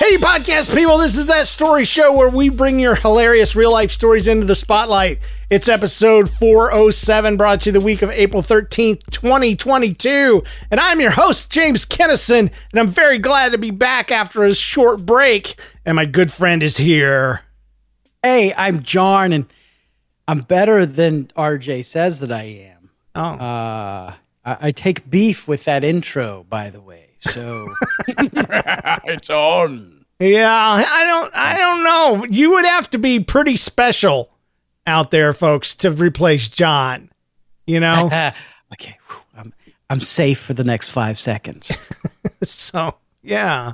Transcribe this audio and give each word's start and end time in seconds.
Hey, 0.06 0.18
podcast 0.18 0.72
people, 0.76 1.00
this 1.00 1.18
is 1.18 1.26
That 1.26 1.48
Story 1.48 1.84
Show 1.84 2.14
where 2.16 2.30
we 2.30 2.50
bring 2.50 2.80
your 2.80 2.94
hilarious 2.94 3.56
real 3.56 3.72
life 3.72 3.90
stories 3.90 4.28
into 4.28 4.46
the 4.46 4.54
spotlight. 4.54 5.18
It's 5.50 5.68
episode 5.68 6.30
407, 6.30 7.38
brought 7.38 7.62
to 7.62 7.70
you 7.70 7.74
the 7.74 7.84
week 7.84 8.04
of 8.04 8.12
April 8.12 8.44
13th, 8.44 9.10
2022. 9.10 10.44
And 10.70 10.80
I'm 10.80 11.02
your 11.02 11.10
host, 11.10 11.52
James 11.52 11.88
Kennison, 11.88 12.52
and 12.72 12.80
I'm 12.80 12.88
very 12.88 13.18
glad 13.18 13.54
to 13.54 13.58
be 13.58 13.72
back 13.72 14.12
after 14.12 14.44
a 14.44 14.54
short 14.54 15.08
break. 15.08 15.56
And 15.88 15.96
my 15.96 16.06
good 16.06 16.32
friend 16.32 16.62
is 16.62 16.78
here. 16.78 17.42
Hey, 18.22 18.54
I'm 18.56 18.84
John, 18.84 19.34
and 19.34 19.48
I'm 20.28 20.42
better 20.42 20.86
than 20.86 21.32
RJ 21.36 21.84
says 21.84 22.20
that 22.20 22.32
I 22.32 22.44
am. 22.44 22.92
Oh, 23.16 23.22
Uh, 23.24 24.14
I, 24.46 24.58
I 24.68 24.72
take 24.72 25.10
beef 25.10 25.48
with 25.48 25.64
that 25.64 25.84
intro, 25.84 26.46
by 26.48 26.70
the 26.70 26.80
way. 26.80 27.05
So 27.20 27.68
it's 28.08 29.30
on. 29.30 30.06
yeah, 30.20 30.52
I 30.52 31.04
don't, 31.06 31.36
I 31.36 31.58
don't 31.58 31.84
know. 31.84 32.26
You 32.30 32.52
would 32.52 32.66
have 32.66 32.90
to 32.92 32.98
be 32.98 33.20
pretty 33.20 33.58
special 33.58 34.32
out 34.88 35.12
there, 35.12 35.34
folks, 35.34 35.76
to 35.78 35.92
replace 35.92 36.48
John. 36.50 37.10
You 37.66 37.80
know? 37.80 38.06
okay, 38.74 38.98
whew, 39.08 39.22
I'm 39.36 39.54
I'm 39.90 40.00
safe 40.00 40.40
for 40.40 40.54
the 40.54 40.64
next 40.64 40.92
five 40.92 41.20
seconds. 41.20 41.72
So, 42.44 42.96
yeah. 43.24 43.74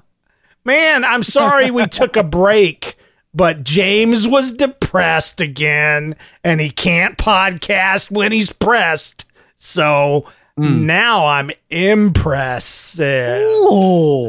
Man, 0.63 1.03
I'm 1.03 1.24
sorry 1.24 1.72
we 1.72 1.85
took 1.88 2.16
a 2.16 2.24
break, 2.24 2.96
but 3.34 3.63
James 3.63 4.28
was 4.28 4.53
depressed 4.53 5.41
again 5.41 6.16
and 6.44 6.62
he 6.62 6.69
can't 6.69 7.18
podcast 7.18 8.12
when 8.12 8.31
he's 8.31 8.53
pressed. 8.53 9.25
So 9.57 10.25
now 10.61 11.25
I'm 11.25 11.51
impressive. 11.69 13.41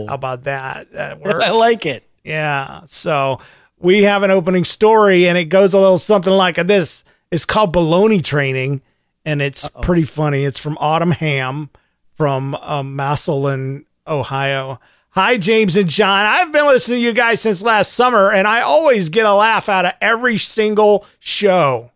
How 0.09 0.15
about 0.15 0.44
that? 0.44 0.93
That. 0.93 1.26
I 1.26 1.50
like 1.50 1.87
it. 1.87 2.09
Yeah. 2.25 2.82
So 2.87 3.41
we 3.78 4.04
have 4.04 4.22
an 4.22 4.31
opening 4.31 4.65
story 4.65 5.28
and 5.28 5.37
it 5.37 5.47
goes 5.47 5.75
a 5.75 5.78
little 5.78 5.98
something 5.98 6.32
like 6.32 6.56
this. 6.56 7.04
It's 7.31 7.44
called 7.44 7.75
Baloney 7.75 8.22
Training 8.22 8.82
and 9.25 9.42
it's 9.42 9.69
pretty 9.82 10.04
funny. 10.04 10.44
It's 10.44 10.59
from 10.59 10.78
Autumn 10.81 11.10
Ham 11.12 11.71
from 12.15 12.54
um, 12.56 12.97
Massillon, 12.97 13.84
Ohio. 14.06 14.81
Hi, 15.10 15.37
James 15.37 15.76
and 15.76 15.88
John. 15.88 16.26
I've 16.26 16.53
been 16.53 16.66
listening 16.66 17.00
to 17.00 17.04
you 17.04 17.12
guys 17.12 17.41
since 17.41 17.62
last 17.62 17.92
summer 17.92 18.31
and 18.31 18.47
I 18.47 18.60
always 18.60 19.09
get 19.09 19.26
a 19.26 19.34
laugh 19.34 19.69
out 19.69 19.84
of 19.84 19.92
every 20.00 20.38
single 20.38 21.04
show. 21.19 21.91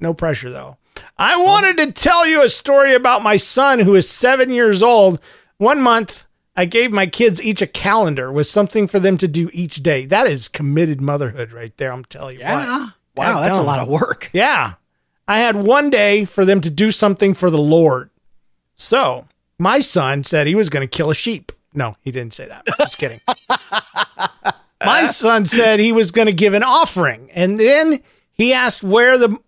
No 0.00 0.14
pressure 0.14 0.50
though. 0.50 0.76
I 1.18 1.36
wanted 1.36 1.76
to 1.78 1.92
tell 1.92 2.26
you 2.26 2.42
a 2.42 2.48
story 2.48 2.94
about 2.94 3.22
my 3.22 3.36
son 3.36 3.78
who 3.78 3.94
is 3.94 4.08
seven 4.08 4.50
years 4.50 4.82
old. 4.82 5.20
One 5.58 5.80
month, 5.80 6.26
I 6.56 6.64
gave 6.64 6.92
my 6.92 7.06
kids 7.06 7.40
each 7.42 7.62
a 7.62 7.66
calendar 7.66 8.32
with 8.32 8.46
something 8.46 8.86
for 8.86 8.98
them 8.98 9.16
to 9.18 9.28
do 9.28 9.50
each 9.52 9.76
day. 9.76 10.06
That 10.06 10.26
is 10.26 10.48
committed 10.48 11.00
motherhood 11.00 11.52
right 11.52 11.76
there. 11.76 11.92
I'm 11.92 12.04
telling 12.04 12.38
you 12.38 12.44
what. 12.44 12.92
Wow, 13.14 13.40
that's 13.40 13.58
a 13.58 13.62
lot 13.62 13.80
of 13.80 13.88
work. 13.88 14.30
Yeah. 14.32 14.74
I 15.28 15.38
had 15.38 15.56
one 15.56 15.90
day 15.90 16.24
for 16.24 16.44
them 16.44 16.60
to 16.62 16.70
do 16.70 16.90
something 16.90 17.34
for 17.34 17.50
the 17.50 17.58
Lord. 17.58 18.10
So 18.74 19.26
my 19.58 19.80
son 19.80 20.24
said 20.24 20.46
he 20.46 20.54
was 20.54 20.68
going 20.68 20.86
to 20.86 20.96
kill 20.96 21.10
a 21.10 21.14
sheep. 21.14 21.52
No, 21.74 21.96
he 22.00 22.10
didn't 22.10 22.34
say 22.34 22.46
that. 22.48 22.66
Just 22.78 22.98
kidding. 22.98 23.20
my 24.84 25.06
son 25.06 25.44
said 25.44 25.78
he 25.78 25.92
was 25.92 26.10
going 26.10 26.26
to 26.26 26.32
give 26.32 26.54
an 26.54 26.62
offering. 26.62 27.30
And 27.32 27.58
then 27.58 28.02
he 28.32 28.52
asked 28.52 28.82
where 28.82 29.16
the 29.16 29.38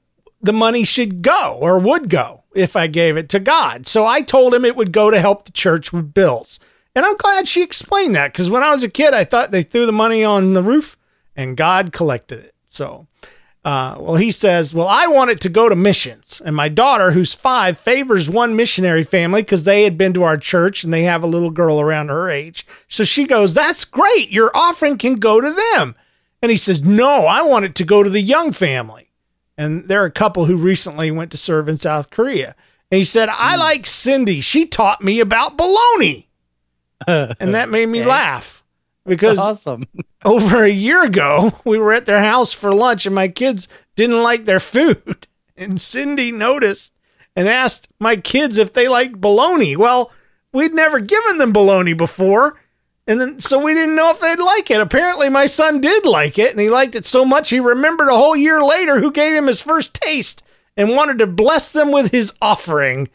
the 0.45 0.53
money 0.53 0.85
should 0.85 1.23
go 1.23 1.59
or 1.61 1.79
would 1.79 2.09
go 2.09 2.45
if 2.55 2.77
I 2.77 2.87
gave 2.87 3.17
it 3.17 3.29
to 3.31 3.41
God. 3.41 3.87
So 3.87 4.07
I 4.07 4.21
told 4.21 4.55
him 4.55 4.65
it 4.65 4.77
would 4.77 4.93
go 4.93 5.11
to 5.11 5.21
help 5.21 5.45
the 5.45 5.53
church 5.53 5.93
with 5.93 6.15
bills. 6.15 6.61
And 6.95 7.05
I'm 7.05 7.17
glad 7.17 7.49
she 7.49 7.63
explained 7.63 8.15
that 8.15 8.33
because 8.33 8.51
when 8.51 8.63
I 8.63 8.71
was 8.71 8.85
a 8.85 8.89
kid, 8.89 9.15
I 9.15 9.25
thought 9.25 9.51
they 9.51 9.63
threw 9.63 9.87
the 9.87 9.93
money 9.93 10.23
on 10.23 10.53
the 10.53 10.63
roof 10.63 10.97
and 11.35 11.57
God 11.57 11.93
collected 11.93 12.39
it. 12.39 12.55
So, 12.67 13.09
uh, 13.65 13.97
well, 13.99 14.17
he 14.17 14.31
says, 14.31 14.73
Well, 14.73 14.87
I 14.87 15.07
want 15.09 15.31
it 15.31 15.41
to 15.41 15.49
go 15.49 15.69
to 15.69 15.75
missions. 15.75 16.41
And 16.45 16.55
my 16.55 16.69
daughter, 16.69 17.11
who's 17.11 17.35
five, 17.35 17.79
favors 17.79 18.31
one 18.31 18.55
missionary 18.55 19.03
family 19.03 19.43
because 19.43 19.65
they 19.65 19.85
had 19.85 19.99
been 19.99 20.13
to 20.15 20.23
our 20.23 20.37
church 20.37 20.85
and 20.85 20.93
they 20.93 21.03
have 21.05 21.25
a 21.25 21.29
little 21.29 21.51
girl 21.51 21.81
around 21.81 22.09
her 22.09 22.29
age. 22.29 22.67
So 22.89 23.03
she 23.03 23.27
goes, 23.27 23.55
That's 23.55 23.85
great. 23.85 24.31
Your 24.31 24.55
offering 24.55 24.99
can 24.99 25.15
go 25.15 25.41
to 25.41 25.51
them. 25.51 25.97
And 26.43 26.51
he 26.51 26.59
says, 26.59 26.83
No, 26.83 27.27
I 27.27 27.43
want 27.43 27.65
it 27.65 27.75
to 27.77 27.85
go 27.85 28.03
to 28.03 28.11
the 28.11 28.21
young 28.21 28.53
family 28.53 29.04
and 29.57 29.89
they're 29.89 30.05
a 30.05 30.11
couple 30.11 30.47
who 30.47 30.57
recently 30.57 31.11
went 31.11 31.31
to 31.31 31.37
serve 31.37 31.69
in 31.69 31.79
South 31.79 32.11
Korea. 32.11 32.55
And 32.91 32.99
he 32.99 33.05
said, 33.05 33.29
I 33.29 33.55
hmm. 33.55 33.61
like 33.61 33.87
Cindy. 33.87 34.41
She 34.41 34.67
taught 34.67 35.03
me 35.03 35.21
about 35.21 35.59
baloney. 35.59 36.27
and 37.07 37.55
that 37.55 37.69
made 37.69 37.89
me 37.89 38.05
laugh 38.05 38.65
because 39.05 39.39
Awesome. 39.39 39.87
over 40.25 40.65
a 40.65 40.71
year 40.71 41.05
ago, 41.05 41.53
we 41.65 41.79
were 41.79 41.93
at 41.93 42.07
their 42.07 42.23
house 42.23 42.53
for 42.53 42.75
lunch 42.75 43.07
and 43.07 43.15
my 43.15 43.29
kids 43.29 43.69
didn't 43.97 44.23
like 44.23 44.45
their 44.45 44.61
food. 44.61 45.27
And 45.57 45.81
Cindy 45.81 46.33
noticed 46.33 46.93
and 47.37 47.49
asked 47.49 47.87
my 48.01 48.17
kids 48.17 48.59
if 48.59 48.73
they 48.73 48.89
liked 48.89 49.21
bologna. 49.21 49.77
Well, 49.77 50.11
we'd 50.53 50.75
never 50.75 50.99
given 50.99 51.39
them 51.39 51.53
bologna 51.53 51.93
before. 51.93 52.61
And 53.07 53.21
then, 53.21 53.39
so 53.41 53.59
we 53.59 53.75
didn't 53.75 53.97
know 53.97 54.11
if 54.11 54.21
they'd 54.21 54.39
like 54.39 54.71
it. 54.71 54.81
Apparently, 54.81 55.29
my 55.29 55.45
son 55.47 55.81
did 55.81 56.07
like 56.07 56.39
it, 56.39 56.53
and 56.53 56.61
he 56.61 56.71
liked 56.71 56.95
it 56.95 57.05
so 57.05 57.25
much 57.25 57.51
he 57.51 57.61
remembered 57.61 58.09
a 58.09 58.15
whole 58.17 58.35
year 58.35 58.63
later 58.63 58.99
who 59.01 59.13
gave 59.13 59.35
him 59.35 59.47
his 59.47 59.61
first 59.61 59.93
taste 59.95 60.43
and 60.77 60.89
wanted 60.97 61.19
to 61.19 61.27
bless 61.27 61.71
them 61.73 61.93
with 61.93 62.11
his 62.11 62.33
offering. 62.41 63.09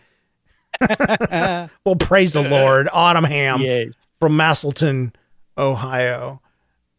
well, 0.89 1.95
praise 2.00 2.33
the 2.33 2.44
Lord. 2.47 2.88
Autumn 2.94 3.24
Ham 3.24 3.62
Yes. 3.62 3.94
from 4.19 4.38
Massillon, 4.38 5.13
Ohio. 5.57 6.42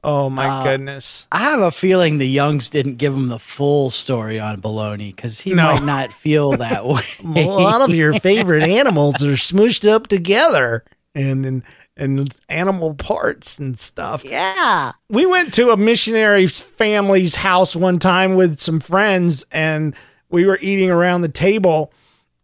Oh, 0.02 0.30
my 0.30 0.46
Uh, 0.48 0.64
goodness. 0.64 1.26
I 1.30 1.40
have 1.40 1.60
a 1.60 1.70
feeling 1.70 2.18
the 2.18 2.26
Youngs 2.28 2.70
didn't 2.70 2.96
give 2.96 3.14
him 3.14 3.28
the 3.28 3.38
full 3.38 3.90
story 3.90 4.40
on 4.40 4.60
Baloney 4.60 5.14
because 5.14 5.40
he 5.40 5.52
No. 5.52 5.74
might 5.74 5.84
not 5.84 6.12
feel 6.12 6.52
that 6.52 6.84
way. 6.86 7.02
a 7.36 7.46
lot 7.46 7.82
of 7.82 7.94
your 7.94 8.14
favorite 8.20 8.62
animals 8.68 9.16
are 9.22 9.34
smooshed 9.36 9.88
up 9.88 10.06
together 10.08 10.84
and 11.14 11.44
and, 11.46 11.62
and 11.96 12.36
animal 12.48 12.94
parts 12.94 13.58
and 13.58 13.78
stuff. 13.78 14.24
yeah. 14.24 14.92
We 15.08 15.26
went 15.26 15.52
to 15.54 15.70
a 15.70 15.76
missionary 15.76 16.46
family's 16.46 17.34
house 17.36 17.74
one 17.74 17.98
time 17.98 18.34
with 18.34 18.60
some 18.60 18.80
friends 18.80 19.44
and 19.50 19.94
we 20.28 20.44
were 20.46 20.58
eating 20.60 20.90
around 20.90 21.22
the 21.22 21.28
table 21.28 21.92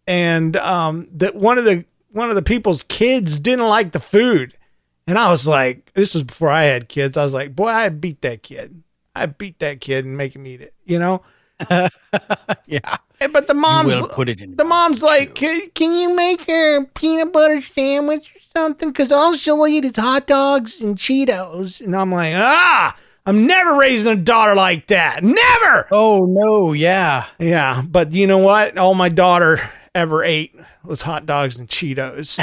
and 0.08 0.56
um 0.56 1.08
that 1.12 1.34
one 1.36 1.58
of 1.58 1.64
the 1.64 1.84
one 2.10 2.28
of 2.30 2.34
the 2.34 2.42
people's 2.42 2.82
kids 2.84 3.38
didn't 3.38 3.68
like 3.68 3.92
the 3.92 4.00
food. 4.00 4.56
And 5.06 5.18
I 5.18 5.30
was 5.30 5.46
like, 5.46 5.92
this 5.94 6.14
was 6.14 6.24
before 6.24 6.48
I 6.48 6.64
had 6.64 6.88
kids. 6.88 7.16
I 7.16 7.22
was 7.22 7.32
like, 7.34 7.54
boy, 7.54 7.68
I 7.68 7.88
beat 7.90 8.22
that 8.22 8.42
kid. 8.42 8.82
I 9.14 9.26
beat 9.26 9.60
that 9.60 9.80
kid 9.80 10.04
and 10.04 10.16
make 10.16 10.34
him 10.34 10.46
eat 10.46 10.60
it, 10.60 10.74
you 10.84 10.98
know? 10.98 11.22
Yeah. 12.66 12.96
And- 13.20 13.32
But 13.32 13.46
the 13.46 13.54
mom's 13.54 14.00
will 14.00 14.08
put 14.08 14.28
it 14.28 14.40
in 14.40 14.56
the 14.56 14.64
mom's 14.64 15.02
like, 15.02 15.34
can, 15.34 15.70
can 15.74 15.92
you 15.92 16.14
make 16.14 16.42
her 16.42 16.76
a 16.82 16.84
peanut 16.86 17.32
butter 17.32 17.60
sandwich 17.62 18.32
or 18.34 18.35
something? 18.56 18.88
Because 18.88 19.12
all 19.12 19.34
she'll 19.34 19.66
eat 19.66 19.84
is 19.84 19.96
hot 19.96 20.26
dogs 20.26 20.80
and 20.80 20.96
Cheetos. 20.96 21.80
And 21.80 21.94
I'm 21.94 22.10
like, 22.10 22.34
ah, 22.34 22.96
I'm 23.26 23.46
never 23.46 23.74
raising 23.74 24.12
a 24.12 24.16
daughter 24.16 24.54
like 24.54 24.86
that. 24.86 25.22
Never. 25.22 25.86
Oh 25.90 26.24
no, 26.26 26.72
yeah. 26.72 27.26
Yeah, 27.38 27.82
but 27.86 28.12
you 28.12 28.26
know 28.26 28.38
what? 28.38 28.78
All 28.78 28.94
my 28.94 29.08
daughter 29.08 29.60
ever 29.94 30.24
ate 30.24 30.54
was 30.84 31.02
hot 31.02 31.26
dogs 31.26 31.58
and 31.58 31.68
Cheetos. 31.68 32.38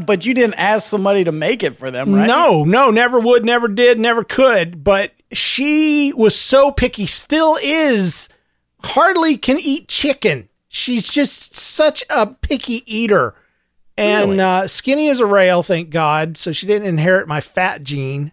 but 0.06 0.24
you 0.24 0.34
didn't 0.34 0.54
ask 0.54 0.88
somebody 0.88 1.24
to 1.24 1.32
make 1.32 1.62
it 1.62 1.76
for 1.76 1.90
them, 1.90 2.14
right? 2.14 2.26
No, 2.26 2.62
no, 2.64 2.90
never 2.90 3.18
would, 3.18 3.44
never 3.44 3.66
did, 3.66 3.98
never 3.98 4.22
could. 4.22 4.84
But 4.84 5.12
she 5.32 6.12
was 6.12 6.38
so 6.38 6.70
picky, 6.70 7.06
still 7.06 7.58
is, 7.62 8.28
hardly 8.82 9.36
can 9.38 9.58
eat 9.58 9.88
chicken. 9.88 10.48
She's 10.68 11.08
just 11.08 11.54
such 11.54 12.04
a 12.10 12.26
picky 12.26 12.82
eater. 12.86 13.34
And 13.96 14.30
Really? 14.30 14.40
uh, 14.40 14.66
skinny 14.66 15.08
as 15.08 15.20
a 15.20 15.26
rail, 15.26 15.62
thank 15.62 15.90
God. 15.90 16.36
So 16.36 16.50
she 16.52 16.66
didn't 16.66 16.88
inherit 16.88 17.28
my 17.28 17.40
fat 17.40 17.82
gene. 17.84 18.32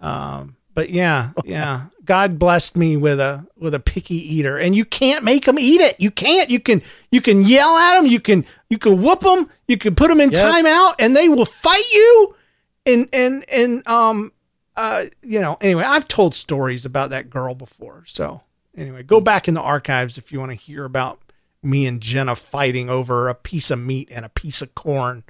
Um, 0.00 0.56
but 0.74 0.90
yeah, 0.90 1.30
yeah. 1.44 1.86
God 2.04 2.38
blessed 2.38 2.76
me 2.76 2.96
with 2.96 3.20
a 3.20 3.46
with 3.58 3.74
a 3.74 3.78
picky 3.80 4.14
eater, 4.16 4.56
and 4.56 4.74
you 4.74 4.84
can't 4.84 5.22
make 5.22 5.44
them 5.44 5.58
eat 5.58 5.80
it. 5.82 6.00
You 6.00 6.10
can't. 6.10 6.48
You 6.50 6.58
can 6.58 6.80
you 7.10 7.20
can 7.20 7.42
yell 7.44 7.76
at 7.76 7.96
them. 7.96 8.06
You 8.06 8.18
can 8.18 8.44
you 8.70 8.78
can 8.78 9.02
whoop 9.02 9.20
them. 9.20 9.50
You 9.68 9.76
can 9.76 9.94
put 9.94 10.08
them 10.08 10.20
in 10.20 10.30
Yep. 10.30 10.40
timeout, 10.40 10.94
and 10.98 11.14
they 11.14 11.28
will 11.28 11.44
fight 11.44 11.84
you. 11.92 12.34
And 12.86 13.08
and 13.12 13.44
and 13.50 13.86
um 13.86 14.32
uh 14.76 15.04
you 15.22 15.40
know 15.40 15.58
anyway, 15.60 15.84
I've 15.84 16.08
told 16.08 16.34
stories 16.34 16.84
about 16.86 17.10
that 17.10 17.28
girl 17.30 17.54
before. 17.54 18.04
So 18.06 18.40
anyway, 18.76 19.02
go 19.02 19.20
back 19.20 19.46
in 19.46 19.54
the 19.54 19.60
archives 19.60 20.16
if 20.16 20.32
you 20.32 20.40
want 20.40 20.50
to 20.52 20.56
hear 20.56 20.84
about 20.86 21.20
me 21.62 21.86
and 21.86 22.00
Jenna 22.00 22.34
fighting 22.36 22.90
over 22.90 23.28
a 23.28 23.34
piece 23.34 23.70
of 23.70 23.78
meat 23.78 24.08
and 24.10 24.24
a 24.24 24.28
piece 24.28 24.62
of 24.62 24.74
corn. 24.74 25.24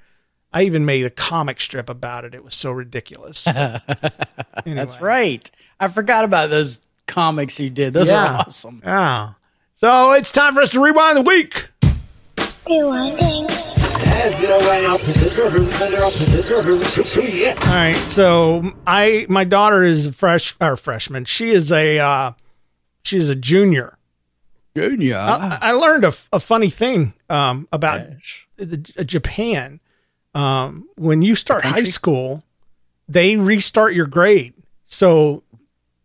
I 0.53 0.63
even 0.65 0.85
made 0.85 1.05
a 1.07 1.11
comic 1.11 1.61
strip 1.61 1.89
about 1.89 2.25
it. 2.25 2.35
It 2.35 2.45
was 2.45 2.55
so 2.55 2.71
ridiculous. 2.73 3.45
That's 3.45 5.01
right. 5.01 5.51
I 5.81 5.89
forgot 5.89 6.25
about 6.25 6.51
those 6.51 6.81
comics 7.07 7.59
you 7.59 7.71
did. 7.71 7.95
Those 7.95 8.09
Yeah. 8.09 8.35
are 8.37 8.39
awesome. 8.47 8.83
Yeah. 8.85 9.33
So 9.75 10.13
it's 10.13 10.31
time 10.31 10.55
for 10.55 10.61
us 10.61 10.71
to 10.71 10.81
rewind 10.83 11.17
the 11.17 11.23
week. 11.23 11.69
Rewinding. 12.67 13.51
All 17.61 17.75
right. 17.75 17.97
So 18.09 18.73
I 18.87 19.27
my 19.29 19.45
daughter 19.45 19.83
is 19.83 20.07
a 20.07 20.13
fresh 20.13 20.55
or 20.61 20.77
freshman. 20.77 21.25
She 21.25 21.49
is 21.51 21.73
a 21.73 21.99
uh 21.99 22.33
she 23.05 23.17
is 23.17 23.31
a 23.31 23.35
junior. 23.35 23.97
Junior. 24.77 25.17
I, 25.19 25.59
I 25.61 25.73
learned 25.73 26.05
a, 26.05 26.13
a 26.33 26.41
funny 26.41 26.71
thing 26.71 27.15
um 27.29 27.69
about 27.73 28.01
the, 28.57 28.93
uh, 28.99 29.05
Japan. 29.05 29.81
Um 30.35 30.89
when 30.97 31.23
you 31.23 31.35
start 31.37 31.65
high 31.65 31.85
school, 31.85 32.43
they 33.09 33.37
restart 33.37 33.95
your 33.95 34.07
grade. 34.07 34.55
So 34.87 35.43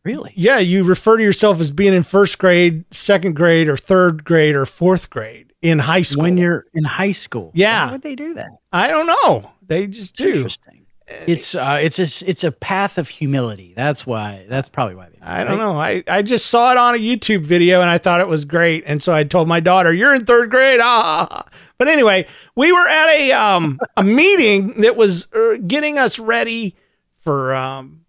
really? 0.04 0.34
yeah, 0.36 0.60
you 0.60 0.84
refer 0.84 1.18
to 1.18 1.24
yourself 1.24 1.60
as 1.60 1.72
being 1.72 1.94
in 1.94 2.04
first 2.04 2.38
grade, 2.40 2.84
second 2.92 3.36
grade, 3.36 3.70
or 3.70 3.78
third 3.78 4.24
grade, 4.26 4.56
or 4.56 4.66
fourth 4.66 5.10
grade 5.10 5.54
in 5.62 5.80
high 5.80 6.02
school. 6.04 6.24
When 6.24 6.38
you're 6.38 6.66
in 6.74 6.84
high 6.84 7.12
school. 7.14 7.52
Yeah. 7.54 7.86
Why 7.88 7.92
would 7.94 8.02
they 8.02 8.16
do 8.16 8.34
that? 8.34 8.50
I 8.72 8.88
don't 8.90 9.08
know. 9.08 9.52
They 9.66 9.88
just 9.88 10.12
It's 10.12 10.20
do. 10.20 10.34
interesting. 10.34 10.86
It's 11.08 11.56
uh 11.56 11.80
it's 11.82 12.00
a 12.00 12.30
it's 12.30 12.44
a 12.44 12.52
path 12.52 12.98
of 12.98 13.08
humility. 13.08 13.74
That's 13.76 14.06
why 14.06 14.46
that's 14.50 14.68
probably 14.68 14.96
why 14.96 15.08
they 15.10 15.20
I 15.22 15.46
don't 15.46 15.58
know. 15.58 15.80
I, 15.80 16.04
I 16.06 16.22
just 16.22 16.48
saw 16.48 16.72
it 16.72 16.78
on 16.78 16.96
a 16.96 16.98
YouTube 16.98 17.44
video 17.44 17.80
and 17.80 17.90
I 17.90 17.98
thought 17.98 18.20
it 18.20 18.28
was 18.28 18.44
great. 18.44 18.84
And 18.86 19.02
so 19.02 19.14
I 19.14 19.24
told 19.24 19.48
my 19.48 19.62
daughter, 19.62 19.94
You're 19.94 20.14
in 20.14 20.26
third 20.26 20.50
grade. 20.50 20.82
Ah. 20.84 21.48
But 21.78 21.88
anyway, 21.88 22.28
we 22.56 22.74
were 22.74 22.88
at 22.88 23.10
a 23.10 23.32
um 23.32 23.80
a 23.96 24.04
meeting 24.04 24.82
that 24.82 24.98
was 24.98 25.32
uh, 25.34 25.56
getting 25.66 25.98
us 25.98 26.20
ready 26.20 26.76
for 27.22 27.56
um 27.56 28.06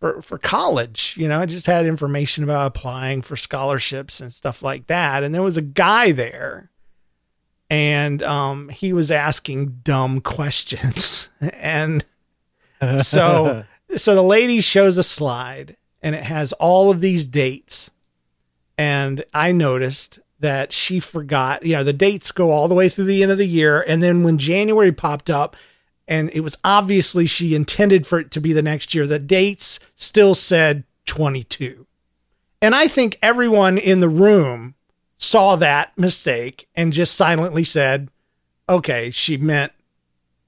for 0.00 0.22
for 0.22 0.38
college. 0.38 1.16
You 1.18 1.28
know, 1.28 1.40
I 1.40 1.44
just 1.44 1.66
had 1.66 1.84
information 1.84 2.44
about 2.44 2.68
applying 2.68 3.20
for 3.20 3.36
scholarships 3.36 4.22
and 4.22 4.32
stuff 4.32 4.62
like 4.62 4.86
that. 4.86 5.22
And 5.22 5.34
there 5.34 5.42
was 5.42 5.58
a 5.58 5.62
guy 5.62 6.12
there 6.12 6.70
and 7.70 8.22
um 8.22 8.70
he 8.70 8.92
was 8.94 9.10
asking 9.10 9.80
dumb 9.84 10.20
questions. 10.22 11.28
and 11.40 12.04
so 13.02 13.64
so 13.96 14.14
the 14.14 14.22
lady 14.22 14.60
shows 14.60 14.98
a 14.98 15.02
slide 15.02 15.76
and 16.02 16.14
it 16.14 16.24
has 16.24 16.52
all 16.54 16.90
of 16.90 17.00
these 17.00 17.28
dates. 17.28 17.90
And 18.76 19.24
i 19.34 19.52
noticed 19.52 20.20
that 20.40 20.72
she 20.72 21.00
forgot 21.00 21.64
you 21.64 21.74
know 21.74 21.82
the 21.82 21.92
dates 21.92 22.30
go 22.30 22.50
all 22.50 22.68
the 22.68 22.74
way 22.74 22.88
through 22.88 23.06
the 23.06 23.22
end 23.22 23.32
of 23.32 23.38
the 23.38 23.46
year. 23.46 23.80
And 23.86 24.02
then 24.02 24.22
when 24.22 24.38
january 24.38 24.92
popped 24.92 25.30
up 25.30 25.56
and 26.08 26.30
it 26.32 26.40
was 26.40 26.56
obviously 26.64 27.26
she 27.26 27.54
intended 27.54 28.06
for 28.06 28.18
it 28.18 28.30
to 28.32 28.40
be 28.40 28.52
the 28.52 28.62
next 28.62 28.94
year 28.94 29.06
the 29.06 29.18
dates 29.18 29.78
still 29.94 30.34
said 30.34 30.84
22 31.06 31.86
and 32.60 32.74
i 32.74 32.88
think 32.88 33.18
everyone 33.22 33.78
in 33.78 34.00
the 34.00 34.08
room 34.08 34.74
saw 35.18 35.54
that 35.56 35.96
mistake 35.96 36.68
and 36.74 36.92
just 36.92 37.14
silently 37.14 37.62
said 37.62 38.08
okay 38.68 39.10
she 39.10 39.36
meant 39.36 39.72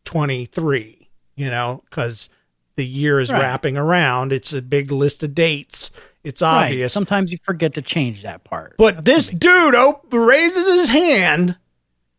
23 0.05 1.00
you 1.41 1.51
know 1.51 1.83
because 1.89 2.29
the 2.77 2.87
year 2.87 3.19
is 3.21 3.31
Right. 3.33 3.41
wrapping 3.43 3.77
around 3.77 4.33
it's 4.33 4.53
a 4.53 4.63
big 4.63 4.91
list 4.93 5.23
of 5.23 5.35
dates 5.35 5.91
it's 6.25 6.43
Right. 6.43 6.65
obvious 6.67 6.93
Sometimes 6.93 7.33
you 7.33 7.39
forget 7.43 7.75
to 7.75 7.83
change 7.83 8.23
that 8.23 8.45
part. 8.45 8.75
but 8.79 9.05
this 9.05 9.29
dude 9.29 9.75
op- 9.75 10.07
raises 10.13 10.81
his 10.81 10.89
hand 10.91 11.57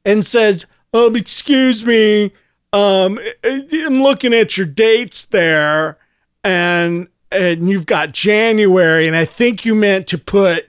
and 0.05 0.25
says, 0.25 0.65
"Um, 0.93 1.15
excuse 1.15 1.85
me, 1.85 2.31
um, 2.73 3.19
I'm 3.43 4.01
looking 4.01 4.33
at 4.33 4.57
your 4.57 4.65
dates 4.65 5.25
there, 5.25 5.99
and 6.43 7.07
and 7.31 7.69
you've 7.69 7.85
got 7.85 8.11
January, 8.11 9.05
and 9.07 9.15
I 9.15 9.25
think 9.25 9.63
you 9.65 9.75
meant 9.75 10.07
to 10.07 10.17
put 10.17 10.67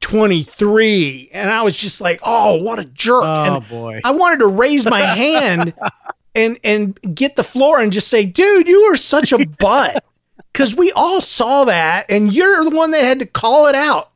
23." 0.00 1.28
And 1.32 1.50
I 1.50 1.62
was 1.62 1.76
just 1.76 2.00
like, 2.00 2.20
"Oh, 2.22 2.54
what 2.56 2.78
a 2.78 2.84
jerk!" 2.84 3.24
Oh 3.24 3.56
and 3.56 3.68
boy. 3.68 4.00
I 4.04 4.10
wanted 4.12 4.40
to 4.40 4.46
raise 4.48 4.86
my 4.86 5.02
hand 5.16 5.74
and 6.34 6.58
and 6.64 6.98
get 7.14 7.36
the 7.36 7.44
floor 7.44 7.80
and 7.80 7.92
just 7.92 8.08
say, 8.08 8.24
"Dude, 8.24 8.68
you 8.68 8.80
are 8.92 8.96
such 8.96 9.32
a 9.32 9.38
butt." 9.46 10.04
Cuz 10.52 10.74
we 10.74 10.90
all 10.92 11.20
saw 11.20 11.64
that 11.66 12.06
and 12.08 12.32
you're 12.32 12.64
the 12.64 12.70
one 12.70 12.90
that 12.90 13.04
had 13.04 13.20
to 13.20 13.26
call 13.26 13.66
it 13.68 13.74
out. 13.76 14.10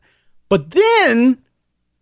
But 0.49 0.71
then 0.73 1.39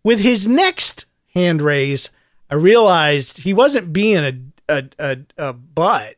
with 0.03 0.19
his 0.19 0.47
next 0.47 1.05
hand 1.35 1.61
raise, 1.61 2.09
I 2.49 2.55
realized 2.55 3.39
he 3.39 3.53
wasn't 3.53 3.93
being 3.93 4.23
a 4.23 4.33
a 4.69 4.83
a, 4.99 5.17
a 5.37 5.53
butt. 5.53 6.15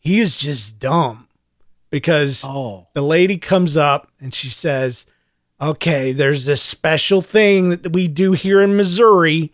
He 0.00 0.20
was 0.20 0.36
just 0.36 0.78
dumb 0.78 1.28
because 1.90 2.44
Oh. 2.44 2.86
the 2.94 3.02
lady 3.02 3.38
comes 3.38 3.76
up 3.76 4.10
and 4.20 4.34
she 4.34 4.48
says, 4.48 5.06
"Okay, 5.60 6.12
there's 6.12 6.44
this 6.46 6.62
special 6.62 7.22
thing 7.22 7.70
that 7.70 7.92
we 7.92 8.08
do 8.08 8.32
here 8.32 8.60
in 8.60 8.76
Missouri, 8.76 9.52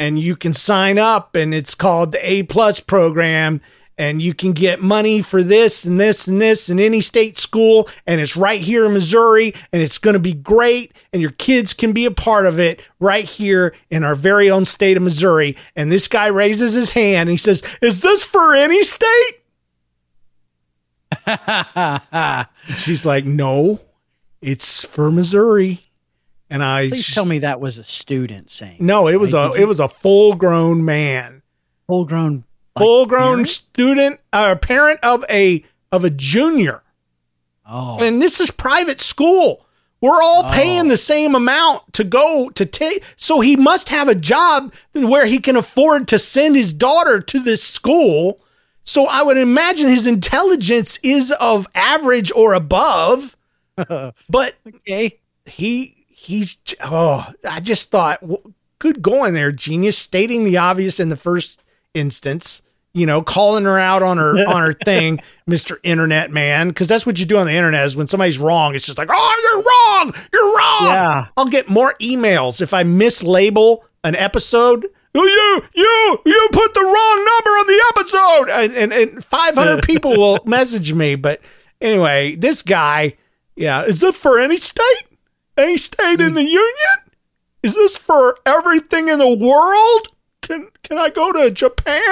and 0.00 0.18
you 0.18 0.34
can 0.34 0.52
sign 0.52 0.98
up, 0.98 1.36
and 1.36 1.54
it's 1.54 1.76
called 1.76 2.10
the 2.10 2.30
A 2.30 2.42
Plus 2.42 2.80
program." 2.80 3.60
And 3.96 4.22
you 4.22 4.32
can 4.32 4.52
get 4.52 4.80
money 4.80 5.20
for 5.20 5.42
this 5.42 5.84
and 5.84 6.00
this 6.00 6.26
and 6.26 6.40
this 6.40 6.70
in 6.70 6.80
any 6.80 7.02
state 7.02 7.38
school. 7.38 7.86
And 8.06 8.18
it's 8.18 8.34
right 8.34 8.58
here 8.58 8.86
in 8.86 8.94
Missouri. 8.94 9.52
And 9.74 9.82
it's 9.82 9.98
going 9.98 10.14
to 10.14 10.18
be 10.18 10.32
great. 10.32 10.94
And 11.12 11.20
your 11.20 11.32
kids 11.32 11.74
can 11.74 11.92
be 11.92 12.06
a 12.06 12.10
part 12.10 12.46
of 12.46 12.58
it 12.58 12.80
right 12.98 13.26
here 13.26 13.74
in 13.90 14.02
our 14.02 14.14
very 14.14 14.50
own 14.50 14.64
state 14.64 14.96
of 14.96 15.02
Missouri. 15.02 15.54
And 15.76 15.92
this 15.92 16.08
guy 16.08 16.28
raises 16.28 16.72
his 16.72 16.92
hand 16.92 17.28
and 17.28 17.30
he 17.32 17.36
says, 17.36 17.62
Is 17.82 18.00
this 18.00 18.24
for 18.24 18.54
any 18.54 18.82
state? 18.84 19.40
She's 22.76 23.04
like, 23.04 23.24
no, 23.24 23.80
it's 24.40 24.84
for 24.84 25.10
Missouri. 25.10 25.80
And 26.50 26.62
I 26.64 26.88
Please 26.88 27.14
tell 27.14 27.24
me 27.24 27.38
that 27.40 27.60
was 27.60 27.78
a 27.78 27.84
student 27.84 28.50
saying. 28.50 28.76
no, 28.80 29.06
it 29.06 29.16
was 29.16 29.34
a 29.34 29.52
it 29.54 29.66
was 29.66 29.78
a 29.80 29.88
full 29.88 30.34
grown 30.34 30.84
man, 30.84 31.42
full 31.86 32.04
grown, 32.04 32.44
full 32.76 33.06
grown 33.06 33.46
student, 33.46 34.18
uh, 34.32 34.56
parent 34.56 34.98
of 35.02 35.24
a 35.30 35.64
of 35.92 36.04
a 36.04 36.10
junior. 36.10 36.82
Oh, 37.72 37.98
And 38.00 38.20
this 38.20 38.40
is 38.40 38.50
private 38.50 39.00
school. 39.00 39.64
We're 40.00 40.20
all 40.22 40.44
Oh. 40.46 40.50
paying 40.50 40.88
the 40.88 40.96
same 40.96 41.34
amount 41.36 41.92
to 41.92 42.04
go 42.04 42.48
to 42.50 42.66
take. 42.66 43.04
So 43.16 43.40
he 43.40 43.54
must 43.54 43.90
have 43.90 44.08
a 44.08 44.14
job 44.14 44.72
where 44.92 45.26
he 45.26 45.38
can 45.38 45.54
afford 45.56 46.08
to 46.08 46.18
send 46.18 46.56
his 46.56 46.72
daughter 46.72 47.20
to 47.20 47.38
this 47.38 47.62
school. 47.62 48.40
So 48.82 49.06
I 49.06 49.22
would 49.22 49.36
imagine 49.36 49.88
his 49.88 50.06
intelligence 50.06 50.98
is 51.04 51.30
of 51.32 51.68
average 51.76 52.32
or 52.34 52.54
above. 52.54 53.36
but 53.76 54.54
okay, 54.66 55.20
he 55.44 55.99
he's 56.20 56.56
oh, 56.82 57.26
I 57.48 57.60
just 57.60 57.90
thought, 57.90 58.20
w- 58.20 58.52
good 58.78 59.00
going 59.02 59.34
there, 59.34 59.50
genius, 59.50 59.96
stating 59.96 60.44
the 60.44 60.58
obvious 60.58 61.00
in 61.00 61.08
the 61.08 61.16
first 61.16 61.62
instance. 61.94 62.62
You 62.92 63.06
know, 63.06 63.22
calling 63.22 63.64
her 63.64 63.78
out 63.78 64.02
on 64.02 64.18
her 64.18 64.36
on 64.48 64.62
her 64.62 64.72
thing, 64.72 65.20
Mister 65.46 65.78
Internet 65.84 66.32
Man, 66.32 66.68
because 66.68 66.88
that's 66.88 67.06
what 67.06 67.20
you 67.20 67.24
do 67.24 67.36
on 67.38 67.46
the 67.46 67.52
internet. 67.52 67.86
Is 67.86 67.94
when 67.94 68.08
somebody's 68.08 68.38
wrong, 68.38 68.74
it's 68.74 68.84
just 68.84 68.98
like, 68.98 69.08
oh, 69.12 69.40
you're 69.44 69.62
wrong, 69.62 70.26
you're 70.32 70.56
wrong. 70.56 70.86
Yeah. 70.86 71.26
I'll 71.36 71.46
get 71.46 71.68
more 71.68 71.94
emails 72.00 72.60
if 72.60 72.74
I 72.74 72.82
mislabel 72.82 73.78
an 74.02 74.16
episode. 74.16 74.88
Oh, 75.14 75.24
you 75.24 75.62
you 75.72 76.18
you 76.26 76.48
put 76.50 76.74
the 76.74 76.80
wrong 76.80 77.24
number 77.24 77.50
on 77.50 77.66
the 77.68 77.84
episode, 77.96 78.50
and 78.50 78.92
and, 78.92 78.92
and 78.92 79.24
500 79.24 79.82
people 79.84 80.16
will 80.16 80.40
message 80.44 80.92
me. 80.92 81.14
But 81.14 81.40
anyway, 81.80 82.34
this 82.34 82.62
guy, 82.62 83.14
yeah, 83.54 83.84
is 83.84 84.00
this 84.00 84.16
for 84.16 84.40
any 84.40 84.56
state? 84.58 85.04
Any 85.60 85.76
state 85.76 86.20
in 86.20 86.34
the 86.34 86.44
union? 86.44 86.96
Is 87.62 87.74
this 87.74 87.96
for 87.96 88.38
everything 88.46 89.08
in 89.08 89.18
the 89.18 89.36
world? 89.36 90.08
Can 90.40 90.68
can 90.82 90.98
I 90.98 91.10
go 91.10 91.30
to 91.32 91.50
Japan 91.50 92.02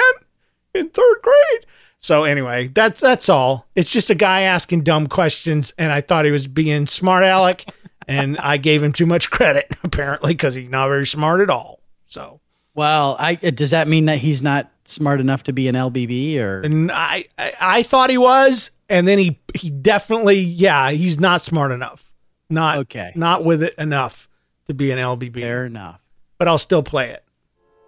in 0.75 0.91
third 0.91 1.17
grade? 1.23 1.67
So 1.99 2.25
anyway, 2.25 2.69
that's 2.69 3.01
that's 3.01 3.29
all. 3.29 3.67
It's 3.75 3.91
just 3.91 4.11
a 4.11 4.15
guy 4.15 4.43
asking 4.43 4.83
dumb 4.83 5.07
questions, 5.09 5.73
and 5.79 5.91
I 5.91 6.01
thought 6.01 6.25
he 6.27 6.31
was 6.31 6.47
being 6.47 6.87
smart 6.87 7.25
aleck, 7.25 7.65
and 8.09 8.39
I 8.39 8.57
gave 8.59 8.83
him 8.83 8.93
too 8.93 9.07
much 9.07 9.31
credit 9.31 9.73
apparently 9.83 10.35
because 10.35 10.55
he's 10.55 10.69
not 10.69 10.89
very 10.89 11.07
smart 11.07 11.41
at 11.41 11.51
all. 11.51 11.81
So 12.09 12.41
Well, 12.75 13.17
I 13.19 13.39
uh, 13.43 13.51
does 13.51 13.71
that 13.73 13.89
mean 13.89 14.05
that 14.07 14.19
he's 14.19 14.43
not 14.43 14.71
smart 14.85 15.21
enough 15.21 15.45
to 15.45 15.53
be 15.53 15.69
an 15.69 15.75
LBB 15.75 16.39
or? 16.39 16.61
and 16.61 16.93
I, 16.93 17.25
I 17.39 17.53
I 17.61 17.83
thought 17.83 18.11
he 18.11 18.19
was, 18.19 18.71
and 18.89 19.09
then 19.09 19.19
he 19.19 19.39
he 19.55 19.71
definitely 19.71 20.39
yeah 20.39 20.91
he's 20.91 21.19
not 21.19 21.41
smart 21.41 21.73
enough, 21.73 22.08
not 22.51 22.79
Okay. 22.79 23.13
not 23.15 23.45
with 23.45 23.63
it 23.63 23.75
enough 23.79 24.29
to 24.67 24.75
be 24.75 24.91
an 24.91 24.99
LBB. 24.99 25.41
Fair 25.41 25.65
enough. 25.67 26.01
But 26.39 26.49
I'll 26.49 26.59
still 26.59 26.83
play 26.83 27.11
it 27.11 27.25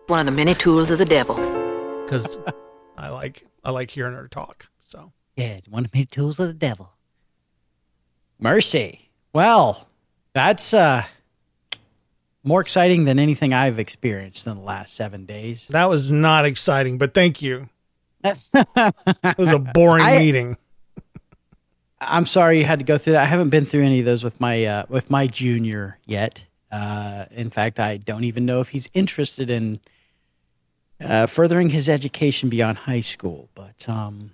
One 0.09 0.21
of 0.21 0.27
the 0.27 0.33
many 0.33 0.55
tools 0.55 0.91
of 0.91 0.99
the 0.99 1.05
devil. 1.05 1.37
because 2.05 2.37
I 2.99 3.09
like 3.11 3.47
I 3.65 3.71
like 3.71 3.91
hearing 3.91 4.15
her 4.15 4.29
talk. 4.29 4.67
So 4.83 5.13
Yeah, 5.37 5.47
it's 5.59 5.69
one 5.69 5.85
of 5.85 5.91
the 5.93 6.05
tools 6.07 6.39
of 6.41 6.49
the 6.49 6.55
devil. 6.55 6.91
Mercy. 8.39 9.11
Well, 9.33 9.87
that's 10.33 10.73
uh 10.75 11.05
more 12.43 12.61
exciting 12.63 13.05
than 13.05 13.19
anything 13.19 13.53
I've 13.53 13.79
experienced 13.79 14.47
in 14.47 14.57
the 14.57 14.63
last 14.63 14.95
seven 14.95 15.27
days. 15.27 15.69
that 15.69 15.89
was 15.91 16.11
not 16.11 16.47
exciting, 16.47 16.97
but 16.99 17.15
thank 17.15 17.43
you. 17.43 17.69
It 18.25 19.39
was 19.39 19.53
a 19.53 19.59
boring 19.59 20.05
I- 20.05 20.19
meeting. 20.19 20.57
I'm 22.01 22.27
sorry 22.27 22.59
you 22.59 22.65
had 22.65 22.79
to 22.79 22.85
go 22.85 22.99
through 22.99 23.15
that. 23.15 23.23
I 23.23 23.27
haven't 23.27 23.51
been 23.51 23.67
through 23.67 23.85
any 23.85 24.01
of 24.01 24.07
those 24.07 24.25
with 24.25 24.41
my 24.41 24.65
uh, 24.65 24.85
with 24.89 25.11
my 25.11 25.27
junior 25.27 25.99
yet. 26.07 26.45
Uh, 26.73 27.27
in 27.31 27.51
fact, 27.51 27.81
I 27.81 27.97
don't 27.99 28.25
even 28.25 28.47
know 28.47 28.61
if 28.61 28.69
he's 28.69 28.89
interested 28.95 29.51
in 29.51 29.81
uh, 31.01 31.27
furthering 31.27 31.69
his 31.69 31.89
education 31.89 32.49
beyond 32.49 32.79
high 32.79 33.01
school. 33.01 33.49
But 33.55 33.89
um, 33.89 34.31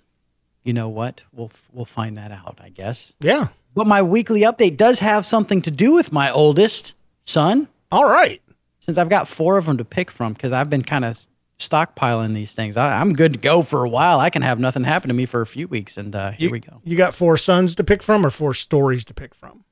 you 0.65 0.73
know 0.73 0.89
what? 0.89 1.23
We'll 1.33 1.51
we'll 1.73 1.85
find 1.85 2.17
that 2.17 2.31
out, 2.31 2.59
I 2.63 2.69
guess. 2.69 3.13
Yeah. 3.21 3.49
But 3.75 3.87
my 3.87 4.03
weekly 4.03 4.43
update 4.43 4.77
does 4.77 5.01
have 5.01 5.27
something 5.27 5.61
to 5.63 5.71
do 5.71 5.95
with 5.95 6.13
my 6.13 6.31
oldest 6.31 6.95
son. 7.25 7.69
All 7.93 8.09
right. 8.09 8.41
Since 8.81 8.99
I've 8.99 9.09
got 9.09 9.29
four 9.29 9.59
of 9.59 9.67
them 9.67 9.79
to 9.79 9.85
pick 9.85 10.11
from, 10.11 10.33
because 10.33 10.53
I've 10.53 10.71
been 10.71 10.83
kind 10.83 11.05
of 11.05 11.27
stockpiling 11.59 12.35
these 12.35 12.55
things. 12.55 12.77
I, 12.77 13.01
I'm 13.01 13.13
good 13.15 13.33
to 13.35 13.39
go 13.39 13.63
for 13.63 13.85
a 13.85 13.89
while. 13.89 14.21
I 14.21 14.31
can 14.31 14.43
have 14.43 14.59
nothing 14.59 14.85
happen 14.85 15.09
to 15.09 15.15
me 15.15 15.27
for 15.27 15.41
a 15.41 15.47
few 15.47 15.69
weeks, 15.69 15.97
and 15.97 16.15
uh, 16.15 16.31
here 16.33 16.47
You, 16.49 16.51
we 16.53 16.61
go. 16.61 16.81
you 16.85 16.97
got 16.97 17.15
four 17.15 17.37
sons 17.37 17.75
to 17.77 17.85
pick 17.85 18.03
from, 18.03 18.25
or 18.27 18.31
four 18.31 18.55
stories 18.55 19.05
to 19.07 19.15
pick 19.15 19.35
from? 19.35 19.65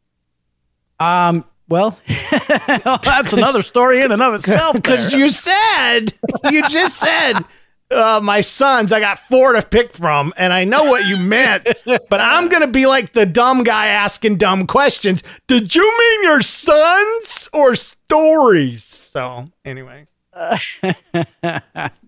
Um. 1.01 1.45
Well, 1.67 1.99
that's 2.07 3.33
another 3.33 3.63
story 3.63 4.03
in 4.03 4.13
and 4.13 4.21
of 4.21 4.35
itself. 4.35 4.75
Because 4.83 5.13
you 5.15 5.31
said 5.31 6.13
you 6.51 6.61
just 6.69 6.99
said 7.01 7.43
uh, 7.91 8.21
my 8.23 8.43
sons. 8.43 8.93
I 8.93 9.01
got 9.01 9.19
four 9.19 9.55
to 9.55 9.63
pick 9.63 9.95
from, 9.95 10.35
and 10.37 10.53
I 10.53 10.65
know 10.65 10.85
what 10.85 11.07
you 11.07 11.17
meant. 11.17 11.67
but 11.87 12.21
I'm 12.21 12.49
gonna 12.49 12.67
be 12.67 12.85
like 12.85 13.15
the 13.15 13.25
dumb 13.25 13.65
guy 13.65 13.87
asking 13.87 14.37
dumb 14.37 14.67
questions. 14.67 15.23
Did 15.47 15.75
you 15.75 15.83
mean 15.99 16.23
your 16.25 16.43
sons 16.43 17.49
or 17.55 17.75
stories? 17.77 18.85
So 18.85 19.49
anyway, 19.65 20.07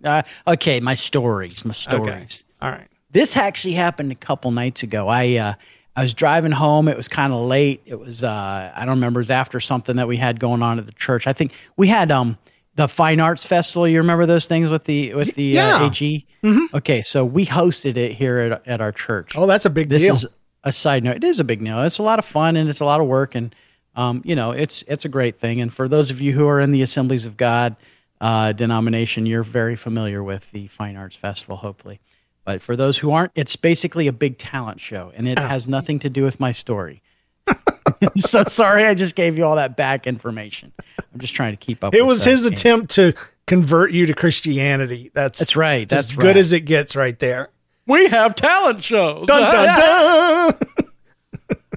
uh, 0.04 0.22
okay, 0.46 0.80
my 0.80 0.94
stories, 0.94 1.64
my 1.64 1.72
stories. 1.72 2.44
all 2.60 2.70
right. 2.70 2.88
This 3.10 3.36
actually 3.36 3.74
happened 3.74 4.12
a 4.12 4.16
couple 4.16 4.50
nights 4.50 4.82
ago. 4.82 5.08
I 5.08 5.36
uh, 5.36 5.54
I 5.94 6.02
was 6.02 6.12
driving 6.12 6.52
home. 6.52 6.88
It 6.88 6.96
was 6.96 7.08
kind 7.08 7.32
of 7.32 7.42
late. 7.42 7.82
It 7.86 7.98
was 7.98 8.22
uh, 8.24 8.72
I 8.74 8.80
don't 8.80 8.96
remember. 8.96 9.20
It 9.20 9.22
was 9.22 9.30
after 9.30 9.60
something 9.60 9.96
that 9.96 10.08
we 10.08 10.16
had 10.16 10.38
going 10.40 10.62
on 10.62 10.78
at 10.78 10.86
the 10.86 10.92
church. 10.92 11.26
I 11.26 11.32
think 11.32 11.52
we 11.76 11.86
had 11.88 12.10
um 12.10 12.36
the 12.74 12.88
Fine 12.88 13.20
Arts 13.20 13.46
Festival. 13.46 13.88
You 13.88 13.98
remember 13.98 14.26
those 14.26 14.46
things 14.46 14.68
with 14.68 14.84
the 14.84 15.14
with 15.14 15.34
the 15.34 15.44
Yeah. 15.44 15.76
uh, 15.82 15.86
AG? 15.86 16.26
Okay, 16.74 17.02
so 17.02 17.24
we 17.24 17.46
hosted 17.46 17.96
it 17.96 18.12
here 18.12 18.38
at 18.38 18.66
at 18.66 18.80
our 18.80 18.92
church. 18.92 19.32
Oh, 19.36 19.46
that's 19.46 19.64
a 19.64 19.70
big 19.70 19.88
deal. 19.88 19.98
this 19.98 20.02
deal. 20.02 20.14
is 20.14 20.26
a 20.64 20.72
side 20.72 21.02
note. 21.04 21.16
It 21.16 21.24
is 21.24 21.38
a 21.38 21.44
big 21.44 21.64
deal. 21.64 21.82
It's 21.84 21.98
a 21.98 22.02
lot 22.02 22.18
of 22.18 22.24
fun 22.26 22.56
and 22.56 22.68
it's 22.68 22.80
a 22.80 22.84
lot 22.84 23.00
of 23.00 23.06
work 23.06 23.34
and 23.34 23.54
um, 23.94 24.20
you 24.26 24.36
know 24.36 24.50
it's 24.50 24.84
it's 24.88 25.06
a 25.06 25.08
great 25.08 25.38
thing. 25.40 25.60
And 25.62 25.72
for 25.72 25.88
those 25.88 26.10
of 26.10 26.20
you 26.20 26.32
who 26.32 26.46
are 26.48 26.60
in 26.60 26.72
the 26.72 26.82
Assemblies 26.82 27.24
of 27.24 27.36
God 27.38 27.76
uh, 28.20 28.52
denomination, 28.52 29.26
you're 29.26 29.42
very 29.42 29.76
familiar 29.76 30.22
with 30.22 30.50
the 30.52 30.66
Fine 30.68 30.96
Arts 30.96 31.16
Festival, 31.16 31.56
hopefully. 31.56 32.00
But 32.44 32.62
for 32.62 32.76
those 32.76 32.96
who 32.96 33.10
aren't, 33.10 33.32
it's 33.34 33.56
basically 33.56 34.06
a 34.06 34.12
big 34.12 34.38
talent 34.38 34.80
show, 34.80 35.12
and 35.14 35.26
it 35.26 35.38
has 35.38 35.66
nothing 35.66 35.98
to 36.00 36.08
do 36.08 36.22
with 36.22 36.38
my 36.38 36.52
story. 36.52 37.02
so 38.16 38.44
sorry, 38.44 38.84
I 38.84 38.94
just 38.94 39.16
gave 39.16 39.36
you 39.36 39.44
all 39.44 39.56
that 39.56 39.76
back 39.76 40.06
information. 40.06 40.72
I'm 41.12 41.20
just 41.20 41.34
trying 41.34 41.52
to 41.52 41.56
keep 41.56 41.82
up. 41.82 41.94
It 41.94 42.06
was 42.06 42.24
his 42.24 42.44
game. 42.44 42.52
attempt 42.52 42.90
to 42.92 43.14
convert 43.46 43.92
you 43.92 44.06
to 44.06 44.14
Christianity. 44.14 45.10
That's 45.12 45.40
That's 45.40 45.56
right, 45.56 45.88
That's 45.88 46.10
as 46.10 46.16
good 46.16 46.36
as 46.36 46.52
it 46.52 46.60
gets, 46.60 46.94
right 46.94 47.18
there. 47.18 47.50
We 47.86 48.08
have 48.08 48.34
talent 48.34 48.82
shows. 48.82 49.26
Dun 49.26 49.52
dun 49.52 49.78
dun. 49.78 50.58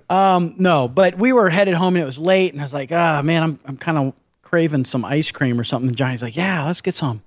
Um, 0.09 0.55
no, 0.57 0.87
but 0.87 1.19
we 1.19 1.33
were 1.33 1.51
headed 1.51 1.75
home 1.75 1.95
and 1.95 2.01
it 2.01 2.05
was 2.05 2.17
late, 2.17 2.51
and 2.51 2.59
I 2.59 2.65
was 2.65 2.73
like, 2.73 2.91
ah, 2.91 3.21
man, 3.23 3.43
I'm 3.43 3.59
I'm 3.65 3.77
kind 3.77 3.97
of 3.97 4.13
craving 4.49 4.85
some 4.85 5.05
ice 5.05 5.31
cream 5.31 5.59
or 5.59 5.63
something. 5.63 5.93
Johnny's 5.93 6.23
like, 6.23 6.35
yeah, 6.35 6.65
let's 6.65 6.81
get 6.81 6.95
some. 6.95 7.21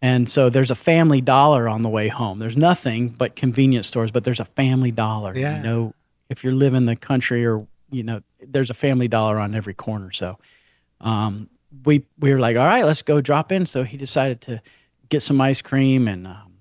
And 0.00 0.28
so 0.28 0.48
there's 0.48 0.70
a 0.70 0.76
Family 0.76 1.20
Dollar 1.20 1.68
on 1.68 1.82
the 1.82 1.88
way 1.88 2.08
home. 2.08 2.38
There's 2.38 2.56
nothing 2.56 3.08
but 3.08 3.36
convenience 3.36 3.86
stores, 3.86 4.10
but 4.10 4.24
there's 4.24 4.40
a 4.40 4.44
Family 4.44 4.92
Dollar. 4.92 5.36
Yeah. 5.36 5.58
You 5.58 5.62
know, 5.62 5.94
if 6.28 6.44
you 6.44 6.52
live 6.52 6.74
in 6.74 6.86
the 6.86 6.96
country 6.96 7.44
or 7.44 7.66
you 7.90 8.04
know, 8.04 8.20
there's 8.40 8.70
a 8.70 8.74
Family 8.74 9.08
Dollar 9.08 9.38
on 9.40 9.54
every 9.54 9.74
corner. 9.74 10.12
So, 10.12 10.38
um, 11.00 11.50
we 11.84 12.04
we 12.18 12.32
were 12.32 12.38
like, 12.38 12.56
all 12.56 12.64
right, 12.64 12.84
let's 12.84 13.02
go 13.02 13.20
drop 13.20 13.50
in. 13.50 13.66
So 13.66 13.82
he 13.82 13.96
decided 13.96 14.40
to 14.42 14.62
get 15.08 15.22
some 15.22 15.40
ice 15.40 15.60
cream 15.60 16.06
and 16.06 16.28
um, 16.28 16.52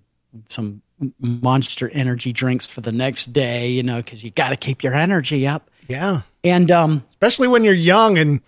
some 0.45 0.81
Monster 1.19 1.87
Energy 1.89 2.33
drinks 2.33 2.65
for 2.65 2.81
the 2.81 2.91
next 2.91 3.31
day. 3.31 3.69
You 3.69 3.83
know, 3.83 3.97
because 3.97 4.23
you 4.23 4.31
got 4.31 4.49
to 4.49 4.57
keep 4.57 4.83
your 4.83 4.95
energy 4.95 5.47
up. 5.47 5.69
Yeah. 5.87 6.21
And 6.43 6.71
um, 6.71 7.05
Especially 7.11 7.47
when 7.47 7.63
you're 7.63 7.73
young 7.73 8.17
and 8.17 8.41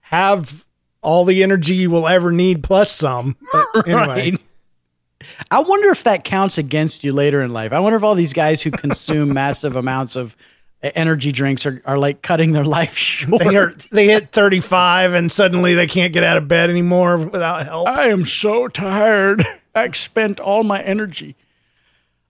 have 0.00 0.64
all 1.08 1.24
the 1.24 1.42
energy 1.42 1.74
you 1.74 1.90
will 1.90 2.06
ever 2.06 2.30
need 2.30 2.62
plus 2.62 2.92
some. 2.92 3.34
But 3.52 3.88
anyway. 3.88 4.30
Right. 4.32 4.40
I 5.50 5.60
wonder 5.60 5.88
if 5.88 6.04
that 6.04 6.22
counts 6.22 6.58
against 6.58 7.02
you 7.02 7.14
later 7.14 7.40
in 7.40 7.50
life. 7.52 7.72
I 7.72 7.80
wonder 7.80 7.96
if 7.96 8.02
all 8.02 8.14
these 8.14 8.34
guys 8.34 8.60
who 8.60 8.70
consume 8.70 9.32
massive 9.32 9.74
amounts 9.74 10.16
of 10.16 10.36
energy 10.82 11.32
drinks 11.32 11.64
are, 11.64 11.80
are 11.86 11.96
like 11.96 12.20
cutting 12.20 12.52
their 12.52 12.64
life 12.64 12.94
short. 12.96 13.42
They, 13.42 13.56
are, 13.56 13.74
they 13.90 14.06
hit 14.06 14.32
35 14.32 15.14
and 15.14 15.32
suddenly 15.32 15.74
they 15.74 15.86
can't 15.86 16.12
get 16.12 16.24
out 16.24 16.36
of 16.36 16.46
bed 16.46 16.68
anymore 16.68 17.16
without 17.16 17.64
help. 17.64 17.88
I 17.88 18.08
am 18.08 18.26
so 18.26 18.68
tired. 18.68 19.42
I 19.74 19.90
spent 19.92 20.40
all 20.40 20.62
my 20.62 20.82
energy. 20.82 21.36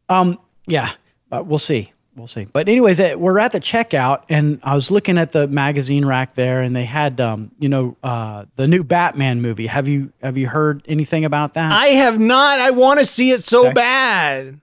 Um, 0.08 0.38
yeah, 0.66 0.92
but 1.28 1.46
we'll 1.46 1.58
see. 1.58 1.92
We'll 2.18 2.26
see. 2.26 2.46
But 2.52 2.68
anyways, 2.68 3.00
we're 3.16 3.38
at 3.38 3.52
the 3.52 3.60
checkout, 3.60 4.24
and 4.28 4.58
I 4.64 4.74
was 4.74 4.90
looking 4.90 5.18
at 5.18 5.30
the 5.32 5.46
magazine 5.46 6.04
rack 6.04 6.34
there, 6.34 6.62
and 6.62 6.74
they 6.74 6.84
had, 6.84 7.20
um, 7.20 7.52
you 7.60 7.68
know, 7.68 7.96
uh, 8.02 8.44
the 8.56 8.66
new 8.66 8.82
Batman 8.82 9.40
movie. 9.40 9.68
Have 9.68 9.86
you 9.86 10.12
have 10.20 10.36
you 10.36 10.48
heard 10.48 10.82
anything 10.88 11.24
about 11.24 11.54
that? 11.54 11.70
I 11.72 11.86
have 11.88 12.18
not. 12.18 12.58
I 12.60 12.72
want 12.72 12.98
to 12.98 13.06
see 13.06 13.30
it 13.30 13.44
so 13.44 13.66
Okay. 13.66 13.74
bad. 13.74 14.60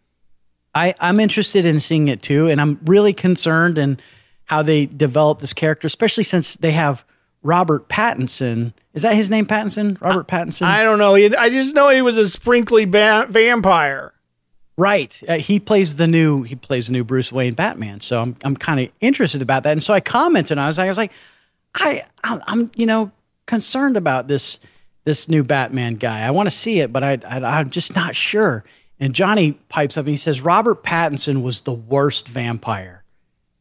I, 0.74 0.93
I'm 1.00 1.21
interested 1.21 1.65
in 1.65 1.79
seeing 1.79 2.09
it 2.09 2.21
too, 2.21 2.47
and 2.50 2.59
I'm 2.59 2.77
really 2.83 3.13
concerned 3.13 3.77
in 3.77 3.97
how 4.43 4.62
they 4.62 4.85
develop 4.85 5.39
this 5.39 5.53
character, 5.53 5.88
especially 5.88 6.25
since 6.25 6.57
they 6.57 6.71
have 6.71 7.05
Robert 7.41 7.88
Pattinson. 7.88 8.74
Is 8.93 9.03
that 9.03 9.15
his 9.15 9.29
name, 9.29 9.45
Pattinson? 9.45 10.00
Robert 10.01 10.27
Pattinson. 10.27 10.63
I 10.63 10.83
don't 10.83 11.00
know. 11.00 11.15
I 11.15 11.50
just 11.50 11.74
know 11.74 11.88
he 11.89 12.01
was 12.01 12.17
a 12.17 12.27
sprinkly 12.27 12.83
ba- 12.85 13.27
vampire. 13.29 14.12
Right. 14.77 15.22
Uh, 15.27 15.38
he 15.38 15.60
plays 15.60 15.96
the 15.96 16.08
new 16.08 16.44
he 16.44 16.55
plays 16.55 16.88
the 16.88 16.94
new 16.94 17.03
Bruce 17.03 17.32
Wayne 17.32 17.53
Batman. 17.53 18.01
So 18.01 18.22
I'm 18.22 18.36
I'm 18.44 18.58
kind 18.58 18.79
of 18.79 18.89
interested 19.00 19.41
about 19.41 19.63
that. 19.63 19.72
And 19.72 19.82
so 19.82 19.94
I 19.94 20.01
commented 20.01 20.51
and 20.51 20.62
I 20.62 20.67
was 20.67 20.77
like 20.77 20.86
I 20.86 20.89
was 20.89 20.98
like 20.98 21.12
I 21.75 22.03
I'm, 22.24 22.41
I'm 22.48 22.72
you 22.75 22.86
know 22.86 23.12
concerned 23.46 23.96
about 23.96 24.27
this 24.27 24.60
this 25.05 25.29
new 25.29 25.44
Batman 25.44 25.96
guy. 25.96 26.22
I 26.22 26.32
want 26.32 26.48
to 26.48 26.51
see 26.51 26.79
it, 26.79 26.91
but 26.91 27.03
I, 27.03 27.17
I 27.25 27.60
I'm 27.60 27.70
just 27.70 27.96
not 27.96 28.15
sure. 28.15 28.65
And 29.00 29.13
Johnny 29.13 29.53
pipes 29.70 29.98
up 29.98 30.05
and 30.05 30.12
he 30.12 30.17
says 30.17 30.41
Robert 30.41 30.84
Pattinson 30.84 31.41
was 31.41 31.62
the 31.62 31.74
worst 31.74 32.27
vampire. 32.27 33.03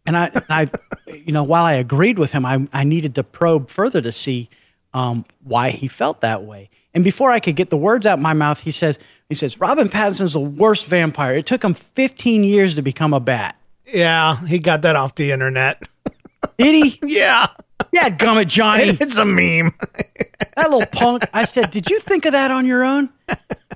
And 0.06 0.16
I 0.16 0.26
and 0.34 0.44
I 0.48 0.68
you 1.06 1.32
know 1.32 1.44
while 1.44 1.64
I 1.64 1.74
agreed 1.74 2.18
with 2.18 2.32
him, 2.32 2.44
I 2.44 2.66
I 2.72 2.82
needed 2.82 3.14
to 3.14 3.22
probe 3.22 3.70
further 3.70 4.00
to 4.00 4.10
see 4.10 4.48
um, 4.94 5.24
why 5.42 5.70
he 5.70 5.86
felt 5.86 6.22
that 6.22 6.42
way. 6.44 6.70
And 6.94 7.02
before 7.02 7.30
I 7.30 7.40
could 7.40 7.56
get 7.56 7.70
the 7.70 7.76
words 7.76 8.06
out 8.06 8.20
my 8.20 8.32
mouth, 8.32 8.60
he 8.60 8.70
says, 8.70 8.98
he 9.28 9.34
says, 9.34 9.58
Robin 9.58 9.88
Pattinson's 9.88 10.34
the 10.34 10.40
worst 10.40 10.86
vampire. 10.86 11.34
It 11.34 11.46
took 11.46 11.64
him 11.64 11.74
15 11.74 12.44
years 12.44 12.74
to 12.74 12.82
become 12.82 13.14
a 13.14 13.20
bat. 13.20 13.56
Yeah, 13.86 14.44
he 14.46 14.58
got 14.58 14.82
that 14.82 14.96
off 14.96 15.14
the 15.14 15.32
internet. 15.32 15.82
Did 16.58 16.74
he? 16.84 16.98
yeah. 17.04 17.46
Yeah, 17.92 18.08
gummit, 18.10 18.48
Johnny. 18.48 18.88
It's 19.00 19.16
a 19.16 19.24
meme. 19.24 19.72
that 20.56 20.70
little 20.70 20.86
punk. 20.86 21.24
I 21.32 21.44
said, 21.44 21.70
Did 21.70 21.88
you 21.90 21.98
think 22.00 22.26
of 22.26 22.32
that 22.32 22.50
on 22.50 22.66
your 22.66 22.84
own? 22.84 23.08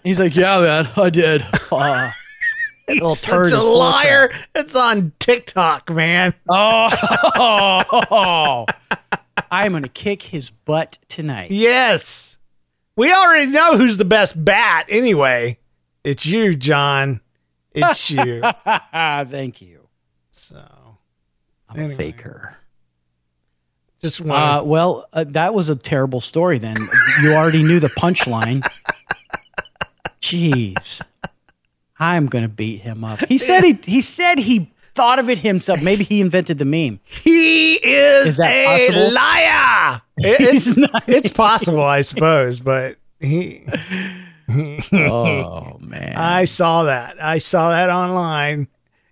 He's 0.02 0.21
like, 0.21 0.37
Yeah, 0.37 0.61
man, 0.61 0.88
I 0.97 1.11
did. 1.11 1.45
Uh, 1.71 2.11
little 2.88 3.11
He's 3.11 3.23
turd 3.23 3.50
such 3.50 3.55
a 3.55 3.57
is 3.57 3.62
full 3.62 3.83
of 3.83 3.95
liar. 3.95 4.31
It's 4.55 4.75
on 4.75 5.12
TikTok, 5.19 5.90
man. 5.90 6.35
Oh, 6.49 8.67
I'm 9.50 9.73
going 9.73 9.83
to 9.83 9.88
kick 9.88 10.23
his 10.23 10.50
butt 10.50 10.99
tonight. 11.09 11.50
Yes. 11.50 12.38
We 12.99 13.12
already 13.12 13.47
know 13.47 13.76
who's 13.76 13.97
the 13.97 14.05
best 14.05 14.45
bat 14.45 14.87
anyway. 14.88 15.59
It's 16.02 16.26
you, 16.26 16.57
John. 16.57 17.21
It's 17.73 18.11
you. 18.11 18.43
Thank 18.93 19.62
you. 19.62 19.88
So, 20.33 20.61
I'm 21.69 21.93
a 21.93 21.95
faker. 21.95 22.57
Just 24.02 24.21
Uh, 24.21 24.25
want 24.25 24.67
well, 24.67 25.07
uh, 25.12 25.25
that 25.28 25.55
was 25.55 25.69
a 25.69 25.76
terrible 25.76 26.21
story. 26.21 26.59
Then 26.59 26.76
you 27.23 27.35
already 27.35 27.62
knew 27.62 27.78
the 27.78 27.87
punchline. 27.88 28.67
Jeez, 30.21 31.00
I'm 32.00 32.26
gonna 32.26 32.49
beat 32.49 32.81
him 32.81 33.05
up. 33.05 33.21
He 33.28 33.38
said 33.38 33.62
he 33.62 33.75
he 33.75 34.00
said 34.00 34.38
he 34.38 34.73
thought 34.97 35.21
of 35.21 35.31
it 35.31 35.38
himself. 35.38 35.81
Maybe 35.83 36.02
he 36.02 36.21
invented 36.21 36.59
the 36.59 36.64
meme. 36.64 36.99
he 37.05 37.67
is, 37.85 38.26
Is 38.26 38.37
that 38.38 38.50
a 38.52 38.66
possible? 38.66 39.12
liar. 39.14 40.02
It- 40.20 40.40
it's, 40.40 40.76
not- 40.76 41.04
it's 41.08 41.30
possible, 41.30 41.82
I 41.82 42.02
suppose, 42.02 42.58
but 42.61 42.97
he. 43.20 43.62
Oh 44.92 45.76
man, 45.80 46.16
I 46.16 46.44
saw 46.47 46.85
that. 46.85 47.23
I 47.23 47.38
saw 47.38 47.70
that 47.70 47.90
online. 47.90 48.68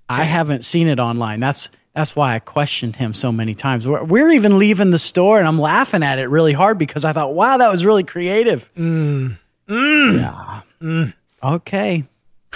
I 0.09 0.25
haven't 0.25 0.65
seen 0.65 0.89
it 0.89 0.99
online. 0.99 1.41
That's 1.41 1.71
that's 1.95 2.17
why 2.17 2.35
I 2.35 2.39
questioned 2.39 2.97
him 2.97 3.13
so 3.13 3.33
many 3.33 3.55
times. 3.55 3.87
We're, 3.87 4.03
we're 4.05 4.31
even 4.33 4.59
leaving 4.59 4.91
the 4.91 4.99
store, 4.99 5.39
and 5.39 5.47
I'm 5.49 5.59
laughing 5.59 6.03
at 6.03 6.19
it 6.19 6.29
really 6.29 6.53
hard 6.53 6.79
because 6.79 7.05
I 7.05 7.13
thought, 7.13 7.35
wow, 7.35 7.57
that 7.59 7.71
was 7.71 7.85
really 7.87 8.05
creative. 8.05 8.71
Mm. 8.75 9.39
Mm. 9.69 10.19
Yeah. 10.21 10.61
Mm. 10.83 11.15
Okay. 11.43 12.05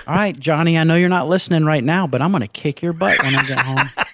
All 0.07 0.15
right, 0.15 0.39
Johnny, 0.39 0.79
I 0.79 0.85
know 0.85 0.95
you're 0.95 1.09
not 1.11 1.29
listening 1.29 1.65
right 1.65 1.85
now, 1.85 2.07
but 2.07 2.23
I'm 2.23 2.31
going 2.33 2.41
to 2.43 2.49
kick 2.49 2.81
your 2.83 2.93
butt 2.95 3.23
when 3.23 3.35
I 3.35 3.43
get 3.45 3.59
home. 3.61 3.87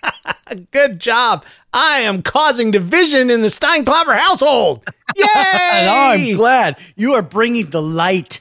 Good 0.70 1.00
job. 1.00 1.44
I 1.72 2.00
am 2.00 2.22
causing 2.22 2.70
division 2.70 3.30
in 3.30 3.42
the 3.42 3.48
Steinklopper 3.48 4.16
household. 4.16 4.84
Yay! 5.16 5.26
I'm 5.26 6.36
glad 6.36 6.78
you 6.96 7.14
are 7.14 7.22
bringing 7.22 7.70
the 7.70 7.82
light, 7.82 8.40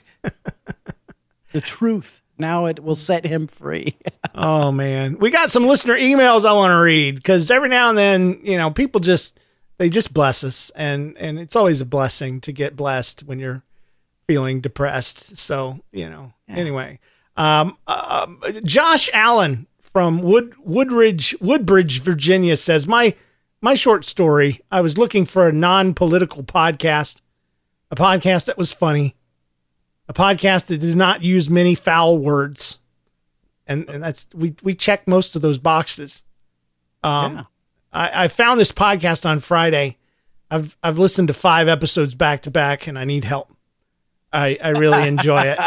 the 1.52 1.62
truth. 1.62 2.22
Now 2.38 2.66
it 2.66 2.84
will 2.84 2.96
set 2.96 3.26
him 3.26 3.48
free. 3.48 3.96
oh 4.36 4.72
man, 4.72 5.18
we 5.20 5.32
got 5.32 5.52
some 5.52 5.66
listener 5.66 5.96
emails 5.96 6.46
I 6.46 6.54
want 6.54 6.72
to 6.72 6.82
read 6.82 7.16
because 7.16 7.50
every 7.50 7.70
now 7.70 7.90
and 7.90 7.98
then, 7.98 8.40
you 8.44 8.58
know, 8.58 8.72
people 8.72 9.00
just 9.00 9.40
they 9.78 9.90
just 9.90 10.14
bless 10.14 10.44
us, 10.44 10.72
and 10.76 11.18
and 11.18 11.40
it's 11.40 11.56
always 11.56 11.82
a 11.82 11.86
blessing 11.86 12.42
to 12.42 12.52
get 12.52 12.76
blessed 12.76 13.24
when 13.24 13.40
you're 13.40 13.64
feeling 14.28 14.60
depressed. 14.60 15.38
So 15.38 15.80
you 15.92 16.10
know, 16.10 16.34
anyway, 16.50 17.00
um, 17.38 17.78
uh, 17.88 18.28
Josh 18.64 19.10
Allen 19.14 19.68
from 19.96 20.22
Wood 20.22 20.54
Woodridge 20.60 21.34
Woodbridge, 21.40 22.02
Virginia 22.02 22.58
says 22.58 22.86
my 22.86 23.16
my 23.62 23.76
short 23.76 24.04
story. 24.04 24.60
I 24.70 24.82
was 24.82 24.98
looking 24.98 25.26
for 25.26 25.48
a 25.48 25.54
non 25.54 25.94
political 25.94 26.44
podcast, 26.44 27.22
a 27.90 27.96
podcast 27.96 28.48
that 28.48 28.58
was 28.58 28.74
funny, 28.74 29.16
a 30.10 30.14
podcast 30.14 30.66
that 30.66 30.80
did 30.80 30.98
not 30.98 31.22
use 31.22 31.50
many 31.50 31.76
foul 31.76 32.18
words 32.18 32.80
and 33.68 33.90
and 33.90 34.04
that's 34.04 34.28
we 34.36 34.54
we 34.64 34.76
checked 34.76 35.08
most 35.08 35.34
of 35.34 35.42
those 35.42 35.60
boxes. 35.60 36.26
Um, 37.02 37.48
I, 37.94 38.26
I 38.26 38.28
found 38.28 38.60
this 38.60 38.74
podcast 38.74 39.26
on 39.26 39.40
Friday. 39.40 39.96
I've 40.52 40.76
I've 40.84 41.00
listened 41.00 41.30
to 41.30 41.34
five 41.34 41.70
episodes 41.70 42.16
back 42.16 42.42
to 42.42 42.52
back, 42.52 42.88
and 42.88 43.00
I 43.00 43.06
need 43.06 43.24
help. 43.24 43.56
I 44.34 44.58
I 44.62 44.72
really 44.72 45.08
enjoy 45.08 45.56
it. 45.56 45.60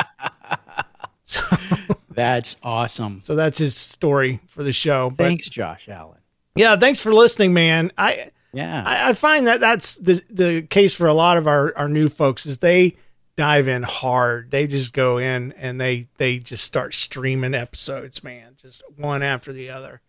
That's 2.19 2.57
awesome. 2.63 3.21
So 3.25 3.35
that's 3.37 3.59
his 3.59 3.77
story 3.77 4.41
for 4.49 4.63
the 4.63 4.73
show. 4.73 5.11
But 5.11 5.25
Thanks, 5.25 5.49
Josh 5.49 5.89
Allen. 5.89 6.19
yeah, 6.55 6.77
thanks 6.77 7.01
for 7.01 7.13
listening, 7.15 7.53
man. 7.53 7.93
I 7.97 8.31
Yeah. 8.53 8.83
I, 8.85 9.11
I 9.11 9.13
find 9.13 9.47
that 9.47 9.61
that's 9.61 9.97
the 9.97 10.23
the 10.31 10.63
case 10.63 10.95
for 10.95 11.07
a 11.07 11.15
lot 11.15 11.37
of 11.37 11.47
our 11.47 11.73
our 11.77 11.89
new 11.89 12.09
folks 12.09 12.45
is 12.47 12.59
they 12.59 12.97
dive 13.37 13.69
in 13.69 13.85
hard. 13.85 14.51
They 14.51 14.67
just 14.67 14.93
go 14.93 15.19
in 15.19 15.53
and 15.53 15.81
they 15.81 16.09
they 16.17 16.39
just 16.41 16.65
start 16.65 16.93
streaming 16.95 17.55
episodes, 17.55 18.25
man, 18.25 18.57
just 18.61 18.83
one 18.97 19.23
after 19.23 19.53
the 19.53 19.71
other, 19.71 20.01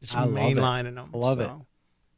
just 0.00 0.16
I 0.16 0.24
love 0.24 0.32
it. 0.32 0.56
mainlining 0.56 0.94
them. 0.94 1.10
I 1.12 1.16
love 1.16 1.40
it. 1.40 1.50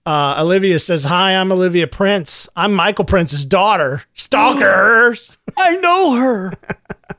Uh, 0.05 0.37
Olivia 0.39 0.79
says, 0.79 1.03
"Hi, 1.03 1.33
I'm 1.35 1.51
Olivia 1.51 1.89
Prince. 1.89 2.49
I'm 2.55 2.73
Michael 2.75 3.05
Prince's 3.05 3.45
daughter. 3.45 4.03
Stalkers." 4.15 5.37
I 5.59 5.75
know 5.79 6.15
her. 6.15 6.53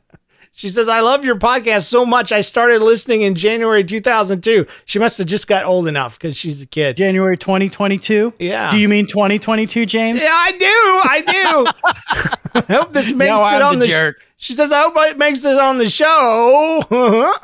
she 0.57 0.69
says, 0.69 0.87
"I 0.87 1.01
love 1.01 1.23
your 1.23 1.35
podcast 1.35 1.83
so 1.83 2.03
much. 2.03 2.31
I 2.31 2.41
started 2.41 2.81
listening 2.81 3.21
in 3.21 3.35
January 3.35 3.83
2002. 3.83 4.65
She 4.85 4.97
must 4.97 5.19
have 5.19 5.27
just 5.27 5.47
got 5.47 5.65
old 5.65 5.87
enough 5.87 6.17
because 6.17 6.35
she's 6.35 6.63
a 6.63 6.65
kid. 6.65 6.97
January 6.97 7.37
2022? 7.37 8.33
Yeah. 8.39 8.71
Do 8.71 8.77
you 8.79 8.89
mean 8.89 9.05
2022, 9.05 9.85
James? 9.85 10.19
Yeah, 10.19 10.29
I 10.31 10.51
do. 10.53 10.65
I 10.65 11.21
do. 11.21 12.63
I 12.73 12.73
hope 12.73 12.91
this 12.91 13.11
makes 13.11 13.29
Now 13.29 13.43
it 13.45 13.61
I'm 13.61 13.61
on 13.67 13.73
the 13.75 13.85
the. 13.85 13.87
jerk. 13.87 14.15
She 14.37 14.53
says, 14.55 14.71
"I 14.71 14.81
hope 14.81 14.93
it 14.97 15.19
makes 15.19 15.45
it 15.45 15.59
on 15.59 15.77
the 15.77 15.87
show." 15.87 16.83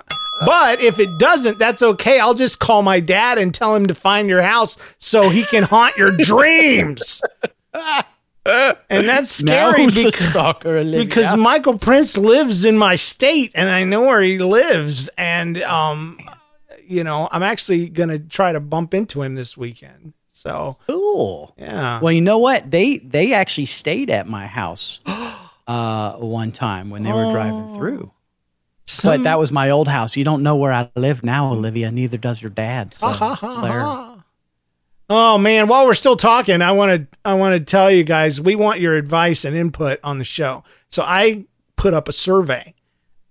but 0.47 0.81
if 0.81 0.97
it 0.97 1.09
doesn't, 1.19 1.59
that's 1.59 1.83
okay. 1.83 2.19
I'll 2.19 2.33
just 2.33 2.57
call 2.57 2.81
my 2.81 2.99
dad 2.99 3.37
and 3.37 3.53
tell 3.53 3.75
him 3.75 3.85
to 3.85 3.93
find 3.93 4.27
your 4.27 4.41
house 4.41 4.75
so 4.97 5.29
he 5.29 5.43
can 5.43 5.61
haunt 5.61 5.97
your 5.97 6.17
dreams. 6.17 7.21
and 8.45 8.77
that's 9.07 9.31
scary 9.31 9.85
because, 9.87 11.35
Michael 11.37 11.77
Prince 11.77 12.17
lives 12.17 12.65
in 12.65 12.77
my 12.77 12.95
state 12.95 13.51
and 13.55 13.69
I 13.69 13.83
know 13.83 14.01
where 14.01 14.21
he 14.21 14.37
lives. 14.39 15.09
And, 15.17 15.61
um, 15.63 16.19
you 16.85 17.03
know, 17.03 17.29
I'm 17.31 17.43
actually 17.43 17.89
going 17.89 18.09
to 18.09 18.19
try 18.19 18.51
to 18.51 18.59
bump 18.59 18.93
into 18.93 19.21
him 19.21 19.35
this 19.35 19.55
weekend. 19.55 20.13
So, 20.29 20.77
Cool. 20.87 21.53
yeah. 21.57 22.01
Well, 22.01 22.11
you 22.11 22.19
know 22.21 22.39
what? 22.39 22.69
They 22.69 22.97
they 22.97 23.31
actually 23.33 23.65
stayed 23.67 24.09
at 24.09 24.27
my 24.27 24.45
house 24.45 24.99
uh, 25.67 26.13
one 26.13 26.51
time 26.51 26.89
when 26.89 27.03
they 27.03 27.13
were 27.13 27.31
driving 27.31 27.73
through. 27.73 28.11
Some- 28.85 29.11
but 29.11 29.23
that 29.23 29.39
was 29.39 29.53
my 29.53 29.69
old 29.69 29.87
house. 29.87 30.17
You 30.17 30.25
don't 30.25 30.43
know 30.43 30.57
where 30.57 30.73
I 30.73 30.89
live 30.97 31.23
now, 31.23 31.51
Olivia. 31.53 31.89
Neither 31.91 32.17
does 32.17 32.41
your 32.41 32.51
dad. 32.51 32.93
So, 32.93 33.07
Oh 35.15 35.37
man, 35.37 35.67
while 35.67 35.85
we're 35.85 35.93
still 35.93 36.15
talking, 36.15 36.63
I 36.63 36.71
want 36.71 37.11
to 37.11 37.17
I 37.23 37.35
want 37.35 37.55
to 37.55 37.63
tell 37.63 37.91
you 37.91 38.03
guys 38.03 38.41
we 38.41 38.55
want 38.55 38.79
your 38.79 38.95
advice 38.95 39.45
and 39.45 39.55
input 39.55 39.99
on 40.03 40.17
the 40.17 40.23
show. 40.23 40.63
So 40.89 41.03
I 41.03 41.45
put 41.75 41.93
up 41.93 42.07
a 42.07 42.11
survey 42.11 42.73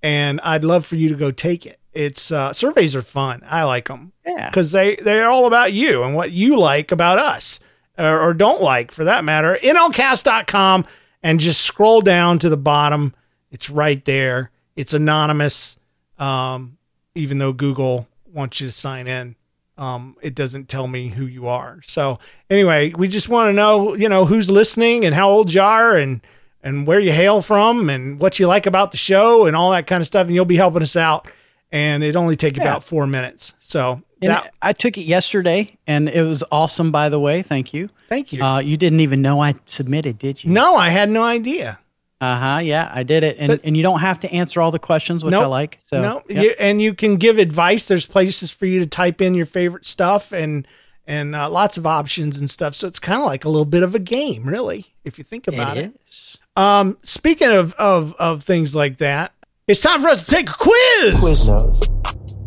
and 0.01 0.41
I'd 0.45 0.63
love 0.63 0.87
for 0.87 0.95
you 0.95 1.09
to 1.09 1.17
go 1.17 1.33
take 1.33 1.67
it. 1.67 1.81
It's 1.93 2.31
uh, 2.31 2.53
surveys 2.53 2.95
are 2.95 3.03
fun. 3.03 3.43
I 3.45 3.65
like 3.65 3.89
them. 3.89 4.13
Yeah. 4.25 4.53
Cuz 4.53 4.71
they 4.71 4.95
they're 4.95 5.29
all 5.29 5.47
about 5.47 5.73
you 5.73 6.05
and 6.05 6.15
what 6.15 6.31
you 6.31 6.57
like 6.57 6.93
about 6.93 7.19
us 7.19 7.59
or, 7.99 8.29
or 8.29 8.33
don't 8.33 8.63
like 8.63 8.93
for 8.93 9.03
that 9.03 9.25
matter. 9.25 9.59
nlcast.com 9.61 10.87
and 11.21 11.41
just 11.41 11.63
scroll 11.63 12.01
down 12.01 12.39
to 12.39 12.49
the 12.49 12.57
bottom. 12.57 13.13
It's 13.51 13.69
right 13.69 14.05
there. 14.05 14.53
It's 14.77 14.95
anonymous. 14.95 15.79
Um, 16.17 16.79
even 17.17 17.39
though 17.39 17.53
Google 17.53 18.07
wants 18.33 18.61
you 18.61 18.69
to 18.69 18.73
sign 18.73 19.09
in 19.09 19.35
um, 19.83 20.17
it 20.23 20.35
doesn't 20.35 20.69
tell 20.69 20.87
me 20.87 21.09
who 21.09 21.27
you 21.27 21.49
are. 21.49 21.81
So 21.85 22.19
anyway, 22.49 22.93
we 22.97 23.09
just 23.09 23.29
want 23.29 23.49
to 23.49 23.53
know, 23.53 23.95
you 23.97 24.09
know, 24.09 24.25
who's 24.25 24.49
listening 24.51 25.05
and 25.05 25.15
how 25.15 25.29
old 25.31 25.53
you 25.53 25.61
are 25.63 25.97
and 25.97 26.21
and 26.63 26.87
where 26.87 27.01
you 27.01 27.13
hail 27.13 27.43
from 27.43 27.91
and 27.91 28.21
what 28.21 28.39
you 28.39 28.47
like 28.47 28.67
about 28.67 28.93
the 28.93 28.97
show 28.97 29.47
and 29.47 29.57
all 29.57 29.73
that 29.73 29.87
kind 29.89 30.01
of 30.01 30.07
stuff. 30.07 30.27
And 30.27 30.35
you'll 30.35 30.45
be 30.45 30.57
helping 30.57 30.83
us 30.83 30.97
out. 30.97 31.27
and 31.75 32.05
it 32.05 32.17
only 32.17 32.37
take 32.37 32.57
Yeah. 32.59 32.65
about 32.65 32.85
four 32.85 33.07
minutes. 33.07 33.55
So 33.59 34.03
that, 34.21 34.53
I 34.61 34.73
took 34.75 34.99
it 34.99 35.07
yesterday, 35.07 35.77
and 35.87 36.09
it 36.09 36.23
was 36.23 36.45
awesome. 36.53 36.93
By 36.93 37.09
the 37.09 37.19
way, 37.19 37.41
thank 37.43 37.73
you. 37.73 37.89
thank 38.11 38.31
you. 38.33 38.45
Uh, 38.45 38.59
you 38.61 38.77
didn't 38.77 39.01
even 39.01 39.23
know 39.23 39.41
I 39.43 39.55
submitted, 39.67 40.19
did 40.19 40.45
you? 40.45 40.51
no, 40.51 40.77
I 40.77 40.91
had 40.91 41.09
no 41.09 41.23
idea. 41.25 41.79
Uh 42.23 42.39
huh. 42.39 42.59
Yeah, 42.59 42.89
I 42.95 43.03
did 43.03 43.25
it, 43.25 43.37
and 43.41 43.49
But- 43.49 43.63
and 43.65 43.77
you 43.77 43.83
don't 43.83 43.99
have 43.99 44.21
to 44.21 44.33
answer 44.33 44.63
all 44.63 44.71
the 44.71 44.79
questions, 44.79 45.25
which 45.25 45.35
I 45.35 45.45
like. 45.47 45.81
So 45.89 46.01
no, 46.01 46.23
yep. 46.29 46.45
you, 46.45 46.55
and 46.61 46.81
you 46.81 46.95
can 46.95 47.17
give 47.17 47.37
advice. 47.39 47.87
There's 47.87 48.07
places 48.07 48.53
for 48.53 48.65
you 48.65 48.79
to 48.79 48.87
type 48.87 49.21
in 49.21 49.35
your 49.35 49.45
favorite 49.45 49.85
stuff 49.85 50.31
and 50.31 50.69
and 51.05 51.35
uh, 51.35 51.51
lots 51.51 51.79
of 51.79 51.85
options 51.85 52.37
and 52.37 52.49
stuff. 52.49 52.77
So 52.77 52.87
it's 52.87 53.01
kind 53.01 53.19
of 53.19 53.27
like 53.27 53.45
a 53.45 53.49
little 53.49 53.65
bit 53.65 53.83
of 53.83 53.97
a 53.97 53.99
game, 53.99 54.45
really, 54.45 54.95
if 55.03 55.19
you 55.19 55.25
think 55.25 55.49
about 55.49 55.77
it. 55.77 55.99
is. 56.09 56.39
Um, 56.57 56.97
speaking 57.03 57.51
of, 57.51 57.73
of 57.75 58.15
of 58.21 58.45
things 58.45 58.77
like 58.77 58.99
that, 58.99 59.33
it's 59.67 59.81
time 59.81 60.01
for 60.01 60.09
us 60.09 60.25
to 60.25 60.31
take 60.31 60.49
a 60.49 60.55
quiz. 60.55 61.17
Quiznos. 61.17 61.89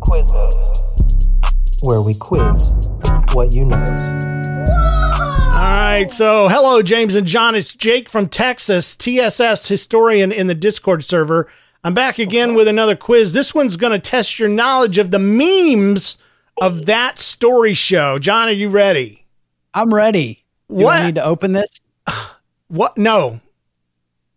Quiznos. 0.00 0.54
Where 1.84 2.00
we 2.00 2.14
quiz 2.18 2.72
what 3.34 3.52
you 3.52 3.66
knows. 3.66 4.55
All 5.66 5.72
right, 5.72 6.12
so 6.12 6.46
hello, 6.48 6.80
James 6.80 7.16
and 7.16 7.26
John. 7.26 7.56
It's 7.56 7.74
Jake 7.74 8.08
from 8.08 8.28
Texas, 8.28 8.94
TSS 8.94 9.66
historian 9.66 10.30
in 10.30 10.46
the 10.46 10.54
Discord 10.54 11.02
server. 11.02 11.48
I'm 11.82 11.92
back 11.92 12.20
again 12.20 12.54
with 12.54 12.68
another 12.68 12.94
quiz. 12.94 13.32
This 13.32 13.52
one's 13.52 13.76
going 13.76 13.92
to 13.92 13.98
test 13.98 14.38
your 14.38 14.48
knowledge 14.48 14.96
of 14.98 15.10
the 15.10 15.18
memes 15.18 16.18
of 16.62 16.86
that 16.86 17.18
story 17.18 17.72
show. 17.72 18.16
John, 18.20 18.46
are 18.48 18.52
you 18.52 18.68
ready? 18.68 19.26
I'm 19.74 19.92
ready. 19.92 20.44
Do 20.68 20.84
What? 20.84 21.00
I 21.00 21.06
need 21.06 21.16
to 21.16 21.24
open 21.24 21.52
this? 21.52 21.68
What? 22.68 22.96
No, 22.98 23.40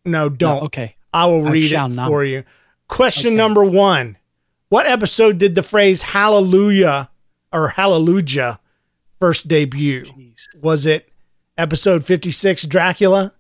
no, 0.06 0.30
don't. 0.30 0.58
No, 0.60 0.66
okay. 0.66 0.96
I 1.14 1.26
will 1.28 1.44
read 1.44 1.68
shall 1.70 1.86
it 1.88 1.94
not. 1.96 2.08
for 2.08 2.24
you. 2.24 2.44
Question 2.88 3.30
Okay. 3.34 3.38
number 3.38 3.64
one: 3.64 4.18
What 4.70 4.86
episode 4.88 5.38
did 5.40 5.54
the 5.56 5.64
phrase 5.64 6.02
"Hallelujah" 6.04 7.10
or 7.54 7.70
"Hallelujah" 7.70 8.60
first 9.20 9.48
debut? 9.48 10.06
Was 10.62 10.86
it 10.86 11.09
episode 11.60 12.06
fifty-six, 12.06 12.64
Dracula? 12.64 13.34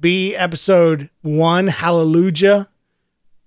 B, 0.00 0.34
episode 0.34 1.10
one, 1.20 1.66
Hallelujah? 1.68 2.68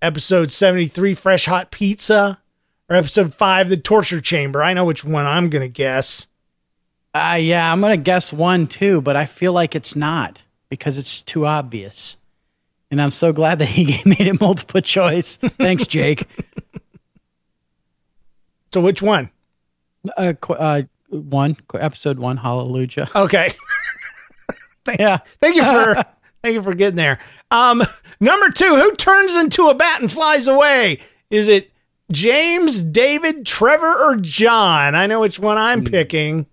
Episode 0.02 0.52
seventy-three, 0.52 1.16
Fresh 1.16 1.46
Hot 1.46 1.72
Pizza? 1.72 2.40
Or 2.90 2.96
episode 2.96 3.34
five, 3.34 3.70
The 3.70 3.78
Torture 3.78 4.22
Chamber? 4.22 4.62
I 4.62 4.74
know 4.74 4.86
which 4.86 5.04
one 5.04 5.26
I'm 5.26 5.50
gonna 5.50 5.68
guess. 5.68 6.28
Uh, 7.14 7.38
yeah, 7.40 7.72
I'm 7.72 7.82
gonna 7.82 7.98
guess 7.98 8.32
one 8.32 8.68
too, 8.68 9.02
but 9.02 9.16
I 9.16 9.26
feel 9.26 9.52
like 9.54 9.76
it's 9.76 9.96
not 9.96 10.44
because 10.70 10.98
it's 10.98 11.22
too 11.24 11.46
obvious. 11.46 12.18
And 12.92 13.02
I'm 13.02 13.12
so 13.12 13.34
glad 13.34 13.60
that 13.60 13.66
he 13.68 13.86
made 14.06 14.22
it 14.28 14.40
multiple 14.40 14.82
choice. 14.82 15.38
Thanks, 15.38 15.88
Jake. 15.88 16.28
So 18.74 18.82
which 18.82 19.04
one? 19.04 19.30
uh, 20.18 20.34
qu- 20.42 20.54
uh, 20.54 20.82
one 21.10 21.56
episode 21.76 22.18
one, 22.18 22.38
Hallelujah. 22.38 23.08
Okay. 23.16 23.54
yeah, 25.00 25.18
Thank 25.42 25.56
you 25.56 25.64
for 25.64 25.96
thank 26.44 26.54
you 26.56 26.64
for 26.64 26.74
getting 26.74 26.96
there. 26.98 27.20
Um, 27.52 27.84
number 28.20 28.50
two, 28.50 28.76
who 28.76 28.94
turns 28.96 29.36
into 29.36 29.68
a 29.70 29.76
bat 29.76 30.02
and 30.02 30.12
flies 30.12 30.48
away? 30.48 31.00
Is 31.30 31.48
it 31.48 31.72
James, 32.12 32.84
David, 32.84 33.46
Trevor, 33.46 33.92
or 34.10 34.16
John? 34.18 34.96
I 34.96 35.08
know 35.08 35.22
which 35.22 35.40
one 35.40 35.58
I'm 35.58 35.84
picking. 35.84 36.46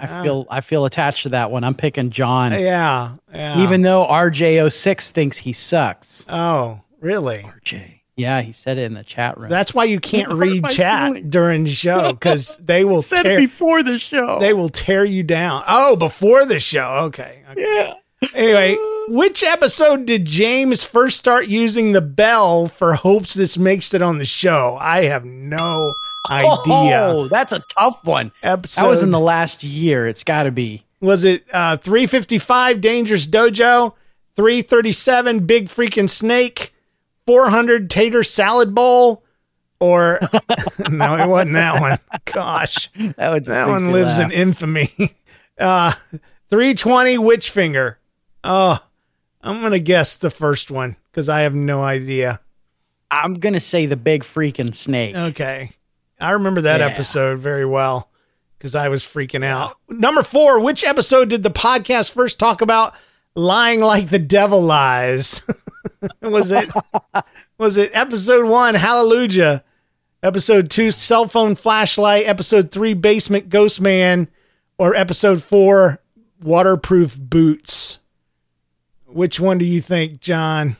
I 0.00 0.22
feel 0.22 0.46
I 0.50 0.60
feel 0.62 0.84
attached 0.84 1.24
to 1.24 1.28
that 1.30 1.50
one. 1.52 1.62
I'm 1.62 1.74
picking 1.74 2.10
John, 2.10 2.52
Yeah, 2.52 3.16
yeah. 3.32 3.62
even 3.62 3.82
though 3.82 4.04
RJ06 4.06 5.12
thinks 5.12 5.36
he 5.38 5.52
sucks. 5.52 6.24
oh, 6.28 6.80
really? 7.00 7.38
RJ, 7.38 8.00
yeah, 8.16 8.42
he 8.42 8.52
said 8.52 8.78
it 8.78 8.82
in 8.82 8.94
the 8.94 9.04
chat 9.04 9.38
room. 9.38 9.48
That's 9.48 9.72
why 9.74 9.84
you 9.84 10.00
can't 10.00 10.32
read 10.38 10.68
chat 10.68 11.12
doing? 11.12 11.30
during 11.30 11.64
the 11.64 11.70
show 11.70 12.12
because 12.12 12.56
they 12.60 12.84
will 12.84 13.02
said 13.02 13.22
tear, 13.22 13.38
it 13.38 13.40
before 13.40 13.82
the 13.82 13.98
show. 13.98 14.38
they 14.38 14.52
will 14.52 14.68
tear 14.68 15.04
you 15.04 15.22
down. 15.22 15.62
Oh, 15.66 15.96
before 15.96 16.44
the 16.44 16.60
show. 16.60 16.88
Okay. 17.06 17.42
okay. 17.50 17.62
yeah. 17.62 17.94
Anyway, 18.34 18.76
which 19.08 19.42
episode 19.42 20.06
did 20.06 20.24
James 20.24 20.84
first 20.84 21.18
start 21.18 21.46
using 21.48 21.92
the 21.92 22.00
bell 22.00 22.68
for 22.68 22.94
hopes 22.94 23.34
this 23.34 23.58
makes 23.58 23.92
it 23.94 24.02
on 24.02 24.18
the 24.18 24.26
show? 24.26 24.76
I 24.80 25.04
have 25.04 25.24
no 25.24 25.92
idea. 26.30 27.08
Oh, 27.08 27.28
that's 27.28 27.52
a 27.52 27.60
tough 27.76 28.04
one. 28.04 28.30
Episode 28.42 28.82
That 28.82 28.88
was 28.88 29.02
in 29.02 29.10
the 29.10 29.18
last 29.18 29.64
year. 29.64 30.06
It's 30.06 30.22
got 30.22 30.44
to 30.44 30.52
be. 30.52 30.84
was 31.00 31.24
it 31.24 31.44
uh 31.52 31.78
355 31.78 32.80
Dangerous 32.80 33.26
Dojo, 33.26 33.94
337 34.36 35.40
Big 35.46 35.68
Freaking 35.68 36.08
Snake, 36.08 36.72
400 37.26 37.88
Tater 37.90 38.22
Salad 38.22 38.74
Bowl, 38.74 39.24
or 39.80 40.20
no, 40.90 41.16
it 41.16 41.28
wasn't 41.28 41.54
that 41.54 41.80
one. 41.80 41.98
Gosh, 42.24 42.90
That, 43.16 43.30
would 43.32 43.44
that 43.46 43.68
one 43.68 43.92
lives 43.92 44.18
in 44.18 44.30
infamy. 44.30 44.88
Uh 45.58 45.92
320 46.50 47.18
Witch 47.18 47.50
Finger. 47.50 47.98
Oh, 48.42 48.78
I'm 49.42 49.60
gonna 49.60 49.78
guess 49.78 50.16
the 50.16 50.30
first 50.30 50.70
one 50.70 50.96
because 51.10 51.28
I 51.28 51.42
have 51.42 51.54
no 51.54 51.82
idea. 51.82 52.40
I'm 53.10 53.34
gonna 53.34 53.60
say 53.60 53.84
the 53.86 53.96
big 53.96 54.24
freaking 54.24 54.74
snake. 54.74 55.14
Okay. 55.14 55.70
I 56.18 56.30
remember 56.32 56.62
that 56.62 56.80
Yeah. 56.80 56.86
episode 56.86 57.38
very 57.40 57.66
well 57.66 58.10
because 58.58 58.74
I 58.74 58.88
was 58.88 59.04
freaking 59.04 59.44
out. 59.44 59.76
Number 59.88 60.22
four, 60.22 60.58
which 60.58 60.84
episode 60.84 61.28
did 61.28 61.42
the 61.42 61.50
podcast 61.50 62.12
first 62.12 62.38
talk 62.38 62.62
about 62.62 62.94
lying 63.34 63.80
like 63.80 64.08
the 64.08 64.18
devil 64.18 64.62
lies? 64.62 65.42
was 66.22 66.50
it 66.50 66.70
was 67.58 67.76
it 67.76 67.90
episode 67.94 68.48
one, 68.48 68.74
Hallelujah? 68.74 69.64
Episode 70.22 70.70
two, 70.70 70.90
cell 70.90 71.26
phone 71.26 71.54
flashlight, 71.54 72.26
episode 72.26 72.70
three, 72.70 72.94
basement 72.94 73.48
ghost 73.48 73.80
man, 73.80 74.28
or 74.78 74.94
episode 74.94 75.42
four, 75.42 76.00
waterproof 76.40 77.18
boots? 77.18 77.98
Which 79.06 79.40
one 79.40 79.58
do 79.58 79.64
you 79.64 79.80
think, 79.80 80.20
John? 80.20 80.76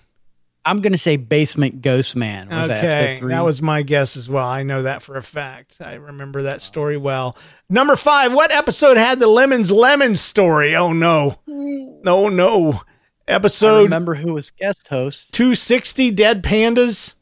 I'm 0.65 0.81
gonna 0.81 0.99
say 0.99 1.17
basement 1.17 1.83
ghost 1.83 2.15
man. 2.15 2.49
Was 2.49 2.69
that 2.69 2.79
okay, 2.85 3.17
three? 3.19 3.31
that 3.31 3.45
was 3.45 3.61
my 3.61 3.83
guess 3.83 4.17
as 4.17 4.31
well. 4.31 4.47
I 4.47 4.63
know 4.63 4.83
that 4.83 5.03
for 5.03 5.17
a 5.17 5.23
fact. 5.23 5.79
I 5.81 5.95
remember 5.95 6.43
that 6.43 6.63
story 6.63 6.97
well. 6.97 7.37
Number 7.69 7.97
five, 7.97 8.33
what 8.33 8.53
episode 8.53 8.97
had 8.97 9.19
the 9.19 9.27
lemons 9.27 9.73
lemon 9.73 10.15
story? 10.15 10.77
Oh 10.77 10.93
no, 10.93 11.41
oh, 11.49 12.01
no, 12.05 12.29
no. 12.29 12.83
I 13.29 13.33
Episode 13.33 13.85
remember 13.85 14.15
who 14.15 14.35
was 14.35 14.51
guest 14.51 14.89
host. 14.89 15.33
260, 15.33 16.11
Dead 16.11 16.43
Pandas. 16.43 17.15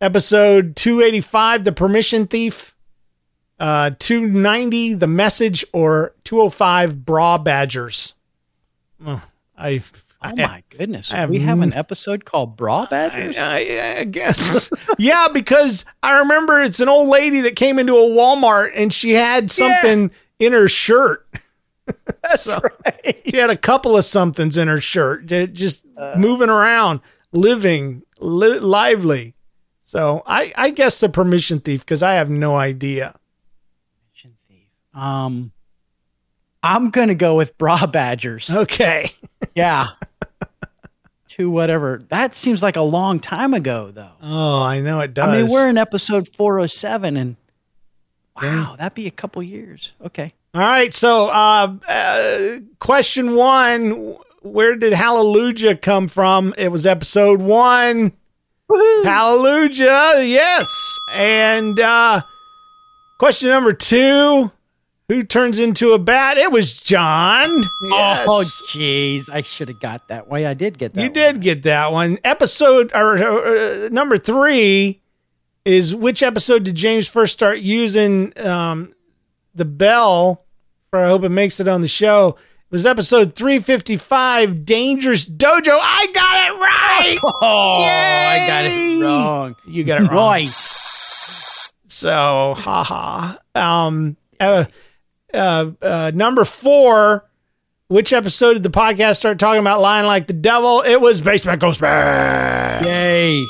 Episode 0.00 0.76
285, 0.76 1.64
The 1.64 1.72
Permission 1.72 2.26
Thief. 2.26 2.74
Uh, 3.58 3.90
290, 3.98 4.94
The 4.94 5.06
Message, 5.06 5.64
or 5.72 6.14
205, 6.24 7.04
Bra 7.04 7.38
Badgers. 7.38 8.14
Oh, 9.04 9.22
I, 9.56 9.82
Oh 10.22 10.36
my 10.36 10.62
goodness, 10.68 11.12
I 11.14 11.24
we 11.24 11.38
have 11.38 11.60
an 11.60 11.72
episode 11.72 12.26
called 12.26 12.54
Bra 12.54 12.84
Badgers. 12.84 13.38
I, 13.38 13.96
I 14.00 14.04
guess. 14.04 14.70
yeah, 14.98 15.28
because 15.32 15.86
I 16.02 16.18
remember 16.18 16.60
it's 16.60 16.80
an 16.80 16.90
old 16.90 17.08
lady 17.08 17.40
that 17.42 17.56
came 17.56 17.78
into 17.78 17.94
a 17.94 18.08
Walmart 18.08 18.72
and 18.74 18.92
she 18.92 19.12
had 19.12 19.50
something 19.50 20.10
in 20.38 20.52
her 20.52 20.68
shirt. 20.68 21.26
That's 22.22 22.42
So, 22.42 22.60
right. 22.84 23.20
She 23.26 23.36
had 23.36 23.50
a 23.50 23.56
couple 23.56 23.96
of 23.96 24.04
somethings 24.04 24.56
in 24.56 24.68
her 24.68 24.80
shirt, 24.80 25.26
just 25.26 25.84
Uh. 25.96 26.14
moving 26.18 26.48
around, 26.50 27.00
living, 27.32 28.02
li- 28.18 28.58
lively. 28.58 29.34
So 29.84 30.22
I, 30.26 30.52
I 30.56 30.70
guess 30.70 31.00
the 31.00 31.08
permission 31.08 31.60
thief 31.60 31.80
because 31.80 32.02
I 32.02 32.14
have 32.14 32.30
no 32.30 32.54
idea. 32.56 33.14
Permission 34.12 34.36
thief. 34.48 34.68
Um, 34.94 35.52
I'm 36.62 36.90
gonna 36.90 37.14
go 37.14 37.34
with 37.36 37.56
Bra 37.58 37.86
Badgers. 37.86 38.50
Okay. 38.50 39.10
Yeah. 39.54 39.88
to 41.28 41.50
whatever. 41.50 42.00
That 42.10 42.34
seems 42.34 42.62
like 42.62 42.76
a 42.76 42.82
long 42.82 43.18
time 43.20 43.54
ago, 43.54 43.90
though. 43.90 44.12
Oh, 44.22 44.62
I 44.62 44.80
know 44.80 45.00
it 45.00 45.14
does. 45.14 45.28
I 45.28 45.42
mean, 45.42 45.50
we're 45.50 45.68
in 45.68 45.78
episode 45.78 46.28
407, 46.36 47.16
and 47.16 47.36
wow, 48.40 48.76
that'd 48.78 48.94
be 48.94 49.06
a 49.06 49.10
couple 49.10 49.42
years. 49.42 49.92
Okay. 50.04 50.34
All 50.52 50.60
right. 50.60 50.92
So, 50.92 51.26
uh, 51.26 51.74
uh, 51.88 52.58
question 52.80 53.34
one 53.36 54.16
Where 54.42 54.74
did 54.76 54.92
Hallelujah 54.92 55.76
come 55.76 56.08
from? 56.08 56.54
It 56.58 56.68
was 56.68 56.86
episode 56.86 57.40
one. 57.40 58.12
Hallelujah. 59.04 60.22
Yes. 60.22 60.98
And 61.14 61.78
uh, 61.78 62.22
question 63.18 63.48
number 63.48 63.72
two 63.72 64.50
Who 65.08 65.22
turns 65.22 65.58
into 65.58 65.92
a 65.92 65.98
bat? 65.98 66.36
It 66.36 66.50
was 66.50 66.76
John. 66.76 67.46
Yes. 67.82 68.26
Oh, 68.28 68.44
jeez. 68.68 69.28
I 69.32 69.42
should 69.42 69.68
have 69.68 69.80
got 69.80 70.08
that 70.08 70.28
way. 70.28 70.46
I 70.46 70.54
did 70.54 70.78
get 70.78 70.94
that. 70.94 71.00
You 71.00 71.08
one. 71.08 71.12
did 71.12 71.40
get 71.40 71.62
that 71.64 71.92
one. 71.92 72.18
Episode 72.24 72.90
or 72.92 73.18
uh, 73.18 73.88
number 73.90 74.18
three 74.18 75.00
is 75.64 75.94
which 75.94 76.22
episode 76.22 76.64
did 76.64 76.74
James 76.74 77.06
first 77.06 77.32
start 77.32 77.58
using 77.58 78.32
um, 78.38 78.94
the 79.54 79.64
bell? 79.64 80.44
For 80.90 81.00
I 81.00 81.08
hope 81.08 81.24
it 81.24 81.28
makes 81.30 81.60
it 81.60 81.68
on 81.68 81.80
the 81.80 81.88
show. 81.88 82.30
It 82.38 82.72
was 82.72 82.86
episode 82.86 83.34
three 83.34 83.58
fifty 83.58 83.96
five. 83.96 84.64
Dangerous 84.64 85.28
Dojo. 85.28 85.78
I 85.80 86.06
got 86.12 86.46
it 86.46 86.60
right. 86.60 87.16
Oh, 87.42 87.82
I 87.82 88.46
got 88.46 88.64
it 88.66 89.02
wrong. 89.02 89.56
You 89.66 89.84
got 89.84 90.02
it 90.02 90.10
wrong. 90.10 90.44
Nice. 90.44 91.72
So, 91.86 92.54
haha. 92.56 93.36
Um, 93.54 94.16
uh, 94.38 94.66
uh, 95.34 95.70
uh, 95.82 96.12
number 96.14 96.44
four. 96.44 97.26
Which 97.88 98.12
episode 98.12 98.52
did 98.52 98.62
the 98.62 98.70
podcast 98.70 99.16
start 99.16 99.40
talking 99.40 99.58
about 99.58 99.80
lying 99.80 100.06
like 100.06 100.28
the 100.28 100.32
devil? 100.32 100.82
It 100.82 101.00
was 101.00 101.20
Basement 101.20 101.60
Ghostman. 101.60 102.84
Yay. 102.84 103.44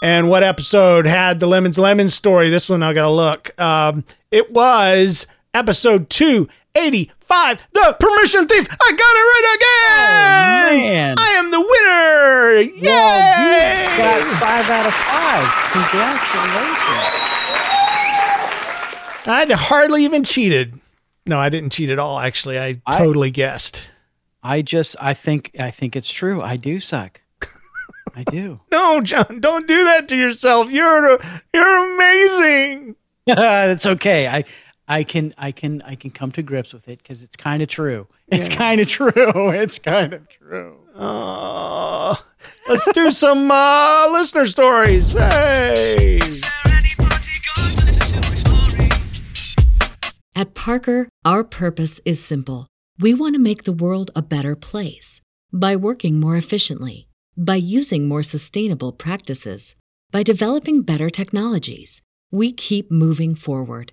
And 0.00 0.30
what 0.30 0.44
episode 0.44 1.06
had 1.06 1.40
the 1.40 1.48
Lemons 1.48 1.76
Lemons 1.76 2.14
story? 2.14 2.50
This 2.50 2.68
one 2.68 2.84
I 2.84 2.92
gotta 2.92 3.10
look. 3.10 3.58
Um, 3.60 4.04
it 4.30 4.52
was 4.52 5.26
episode 5.54 6.08
285, 6.10 7.62
The 7.72 7.96
Permission 7.98 8.46
Thief. 8.48 8.68
I 8.70 8.92
got 8.92 9.16
it 9.16 9.26
right 9.26 9.56
again. 9.56 10.72
Oh, 10.72 10.78
man. 10.94 11.14
I 11.18 11.28
am 11.30 11.50
the 11.50 11.60
winner. 11.60 12.60
Yay! 12.76 12.90
Well, 12.90 14.18
you 14.18 14.24
got 14.24 14.40
five 14.40 14.70
out 14.70 14.86
of 14.86 14.94
five. 14.94 15.46
Congratulations. 15.72 17.16
I 19.26 19.46
hardly 19.54 20.04
even 20.04 20.24
cheated. 20.24 20.80
No, 21.26 21.38
I 21.38 21.48
didn't 21.50 21.70
cheat 21.70 21.90
at 21.90 21.98
all. 21.98 22.18
Actually, 22.18 22.58
I, 22.58 22.80
I- 22.86 22.98
totally 22.98 23.30
guessed. 23.30 23.90
I 24.42 24.62
just 24.62 24.96
I 25.00 25.12
think 25.14 25.50
I 25.60 25.70
think 25.70 25.96
it's 25.96 26.10
true. 26.10 26.40
I 26.40 26.56
do 26.56 26.80
suck. 26.80 27.20
I 28.16 28.22
do. 28.24 28.58
No, 28.72 29.00
John, 29.02 29.40
don't 29.40 29.66
do 29.68 29.84
that 29.84 30.08
to 30.08 30.16
yourself. 30.16 30.70
You're 30.70 31.18
you're 31.52 31.94
amazing. 31.94 32.96
That's 33.26 33.84
okay. 33.84 34.26
I 34.26 34.44
I 34.90 35.04
can 35.04 35.32
I 35.38 35.52
can 35.52 35.82
I 35.82 35.94
can 35.94 36.10
come 36.10 36.32
to 36.32 36.42
grips 36.42 36.72
with 36.72 36.88
it 36.88 36.98
because 36.98 37.22
it's 37.26 37.36
kind 37.36 37.62
of 37.62 37.68
true. 37.68 38.08
It's 38.26 38.48
kind 38.48 38.80
of 38.80 38.88
true. 38.88 39.50
It's 39.50 39.78
kind 39.78 40.12
of 40.12 40.28
true. 40.28 40.78
Uh, 40.96 42.16
let's 42.68 42.92
do 42.92 43.12
some 43.12 43.50
uh, 43.52 44.08
listener 44.10 44.46
stories. 44.46 45.12
Hey. 45.12 46.18
At 50.34 50.54
Parker, 50.54 51.08
our 51.24 51.44
purpose 51.44 52.00
is 52.04 52.24
simple. 52.24 52.66
We 52.98 53.14
want 53.14 53.34
to 53.34 53.40
make 53.40 53.62
the 53.64 53.72
world 53.72 54.10
a 54.16 54.22
better 54.22 54.56
place 54.56 55.20
by 55.52 55.76
working 55.76 56.18
more 56.18 56.36
efficiently, 56.36 57.08
by 57.36 57.56
using 57.56 58.08
more 58.08 58.24
sustainable 58.24 58.92
practices, 58.92 59.76
by 60.10 60.24
developing 60.24 60.82
better 60.82 61.10
technologies. 61.10 62.02
We 62.32 62.52
keep 62.52 62.90
moving 62.90 63.34
forward. 63.34 63.92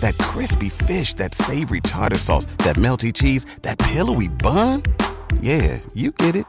That 0.00 0.18
crispy 0.18 0.68
fish, 0.68 1.14
that 1.14 1.34
savory 1.34 1.80
tartar 1.80 2.18
sauce, 2.18 2.46
that 2.58 2.76
melty 2.76 3.12
cheese, 3.12 3.46
that 3.62 3.78
pillowy 3.78 4.28
bun. 4.28 4.82
Yeah, 5.40 5.80
you 5.94 6.10
get 6.12 6.36
it. 6.36 6.44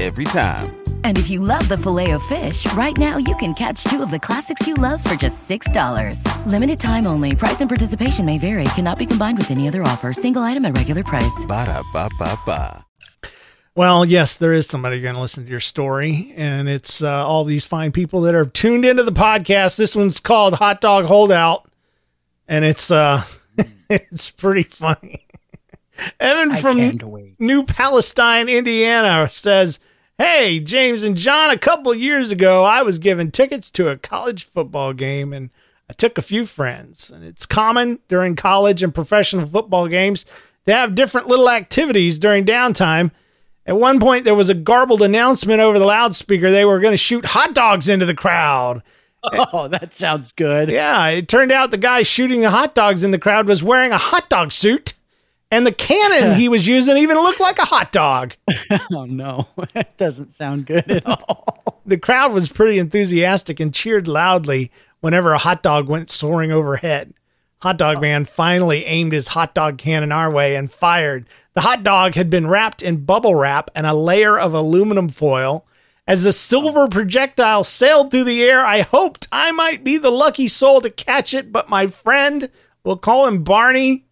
Every 0.00 0.24
time. 0.24 0.76
And 1.04 1.16
if 1.16 1.30
you 1.30 1.38
love 1.38 1.68
the 1.68 1.76
filet 1.76 2.10
of 2.10 2.22
fish, 2.24 2.70
right 2.72 2.96
now 2.98 3.16
you 3.16 3.36
can 3.36 3.54
catch 3.54 3.84
two 3.84 4.02
of 4.02 4.10
the 4.10 4.18
classics 4.18 4.66
you 4.66 4.74
love 4.74 5.04
for 5.04 5.14
just 5.14 5.48
$6. 5.48 6.46
Limited 6.46 6.80
time 6.80 7.06
only. 7.06 7.36
Price 7.36 7.60
and 7.60 7.70
participation 7.70 8.24
may 8.24 8.38
vary. 8.38 8.64
Cannot 8.74 8.98
be 8.98 9.06
combined 9.06 9.38
with 9.38 9.52
any 9.52 9.68
other 9.68 9.84
offer. 9.84 10.12
Single 10.12 10.42
item 10.42 10.64
at 10.64 10.76
regular 10.76 11.04
price. 11.04 11.44
Ba-da-ba-ba-ba. 11.46 12.84
Well, 13.76 14.04
yes, 14.04 14.36
there 14.36 14.52
is 14.52 14.66
somebody 14.68 15.00
going 15.00 15.16
to 15.16 15.20
listen 15.20 15.44
to 15.44 15.50
your 15.50 15.58
story, 15.58 16.32
and 16.36 16.68
it's 16.68 17.02
uh, 17.02 17.26
all 17.26 17.44
these 17.44 17.66
fine 17.66 17.90
people 17.90 18.20
that 18.22 18.34
are 18.34 18.46
tuned 18.46 18.84
into 18.84 19.02
the 19.02 19.12
podcast. 19.12 19.76
This 19.76 19.96
one's 19.96 20.20
called 20.20 20.54
Hot 20.54 20.80
Dog 20.80 21.06
Holdout, 21.06 21.68
and 22.48 22.64
it's 22.64 22.90
uh, 22.90 23.24
it's 23.90 24.30
pretty 24.30 24.62
funny. 24.62 25.26
Evan 26.18 26.52
I 26.52 26.60
from. 26.60 26.98
New 27.38 27.64
Palestine, 27.64 28.48
Indiana, 28.48 29.28
says, 29.30 29.78
"Hey, 30.18 30.60
James 30.60 31.02
and 31.02 31.16
John, 31.16 31.50
a 31.50 31.58
couple 31.58 31.94
years 31.94 32.30
ago, 32.30 32.64
I 32.64 32.82
was 32.82 32.98
given 32.98 33.30
tickets 33.30 33.70
to 33.72 33.88
a 33.88 33.96
college 33.96 34.44
football 34.44 34.92
game, 34.92 35.32
and 35.32 35.50
I 35.88 35.92
took 35.92 36.18
a 36.18 36.22
few 36.22 36.46
friends. 36.46 37.10
And 37.10 37.24
it's 37.24 37.46
common 37.46 38.00
during 38.08 38.36
college 38.36 38.82
and 38.82 38.94
professional 38.94 39.46
football 39.46 39.88
games 39.88 40.24
to 40.66 40.72
have 40.72 40.94
different 40.94 41.28
little 41.28 41.50
activities 41.50 42.18
during 42.18 42.44
downtime." 42.44 43.10
At 43.66 43.78
one 43.78 43.98
point, 43.98 44.24
there 44.24 44.34
was 44.34 44.50
a 44.50 44.54
garbled 44.54 45.00
announcement 45.00 45.60
over 45.60 45.78
the 45.78 45.86
loudspeaker. 45.86 46.50
They 46.50 46.66
were 46.66 46.80
going 46.80 46.92
to 46.92 46.98
shoot 46.98 47.24
hot 47.24 47.54
dogs 47.54 47.88
into 47.88 48.04
the 48.04 48.14
crowd. 48.14 48.82
Oh, 49.52 49.68
that 49.68 49.92
sounds 49.92 50.32
good. 50.32 50.68
Yeah, 50.68 51.06
it 51.08 51.28
turned 51.28 51.52
out 51.52 51.70
the 51.70 51.78
guy 51.78 52.02
shooting 52.02 52.40
the 52.42 52.50
hot 52.50 52.74
dogs 52.74 53.04
in 53.04 53.10
the 53.10 53.18
crowd 53.18 53.46
was 53.46 53.62
wearing 53.62 53.92
a 53.92 53.98
hot 53.98 54.28
dog 54.28 54.52
suit, 54.52 54.94
and 55.50 55.66
the 55.66 55.72
cannon 55.72 56.36
he 56.38 56.48
was 56.48 56.66
using 56.66 56.96
even 56.96 57.16
looked 57.16 57.40
like 57.40 57.58
a 57.58 57.64
hot 57.64 57.92
dog. 57.92 58.34
Oh 58.92 59.04
no, 59.06 59.48
that 59.72 59.96
doesn't 59.96 60.32
sound 60.32 60.66
good 60.66 60.90
at 60.90 61.06
all. 61.06 61.80
The 61.86 61.98
crowd 61.98 62.32
was 62.32 62.48
pretty 62.48 62.78
enthusiastic 62.78 63.60
and 63.60 63.72
cheered 63.72 64.06
loudly 64.08 64.70
whenever 65.00 65.32
a 65.32 65.38
hot 65.38 65.62
dog 65.62 65.88
went 65.88 66.10
soaring 66.10 66.52
overhead. 66.52 67.14
Hot 67.58 67.78
Dog 67.78 68.00
Man 68.02 68.26
finally 68.26 68.84
aimed 68.84 69.12
his 69.12 69.28
hot 69.28 69.54
dog 69.54 69.78
cannon 69.78 70.12
our 70.12 70.30
way 70.30 70.54
and 70.56 70.70
fired. 70.70 71.26
The 71.54 71.62
hot 71.62 71.82
dog 71.82 72.14
had 72.14 72.28
been 72.28 72.46
wrapped 72.46 72.82
in 72.82 73.04
bubble 73.06 73.34
wrap 73.34 73.70
and 73.74 73.86
a 73.86 73.94
layer 73.94 74.38
of 74.38 74.52
aluminum 74.52 75.08
foil. 75.08 75.66
As 76.06 76.24
the 76.24 76.32
silver 76.32 76.86
projectile 76.88 77.64
sailed 77.64 78.10
through 78.10 78.24
the 78.24 78.44
air, 78.44 78.64
I 78.64 78.82
hoped 78.82 79.26
I 79.32 79.52
might 79.52 79.82
be 79.82 79.96
the 79.96 80.10
lucky 80.10 80.48
soul 80.48 80.82
to 80.82 80.90
catch 80.90 81.32
it, 81.32 81.50
but 81.50 81.70
my 81.70 81.86
friend, 81.86 82.50
we'll 82.84 82.98
call 82.98 83.26
him 83.26 83.42
Barney, 83.42 84.04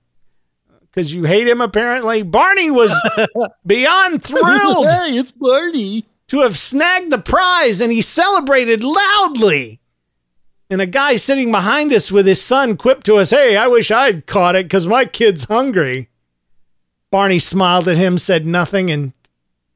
because 0.81 1.13
you 1.13 1.25
hate 1.25 1.47
him 1.49 1.61
apparently. 1.61 2.23
Barney 2.23 2.71
was 2.71 2.93
beyond 3.67 4.23
thrilled 4.25 4.87
hey, 4.87 5.19
it's 5.19 5.33
Barney. 5.33 6.07
to 6.29 6.41
have 6.41 6.59
snagged 6.59 7.13
the 7.13 7.19
prize, 7.19 7.83
and 7.83 7.93
he 7.93 8.01
celebrated 8.01 8.83
loudly. 8.83 9.81
And 10.71 10.81
a 10.81 10.87
guy 10.87 11.17
sitting 11.17 11.51
behind 11.51 11.93
us 11.93 12.11
with 12.11 12.27
his 12.27 12.43
son 12.43 12.79
quipped 12.79 13.05
to 13.05 13.17
us, 13.17 13.29
Hey, 13.29 13.59
I 13.59 13.67
wish 13.67 13.91
I'd 13.91 14.27
caught 14.27 14.57
it 14.57 14.65
because 14.65 14.87
my 14.87 15.05
kid's 15.05 15.45
hungry. 15.45 16.09
Barney 17.11 17.39
smiled 17.39 17.89
at 17.89 17.99
him, 17.99 18.17
said 18.17 18.47
nothing, 18.47 18.91
and 18.91 19.13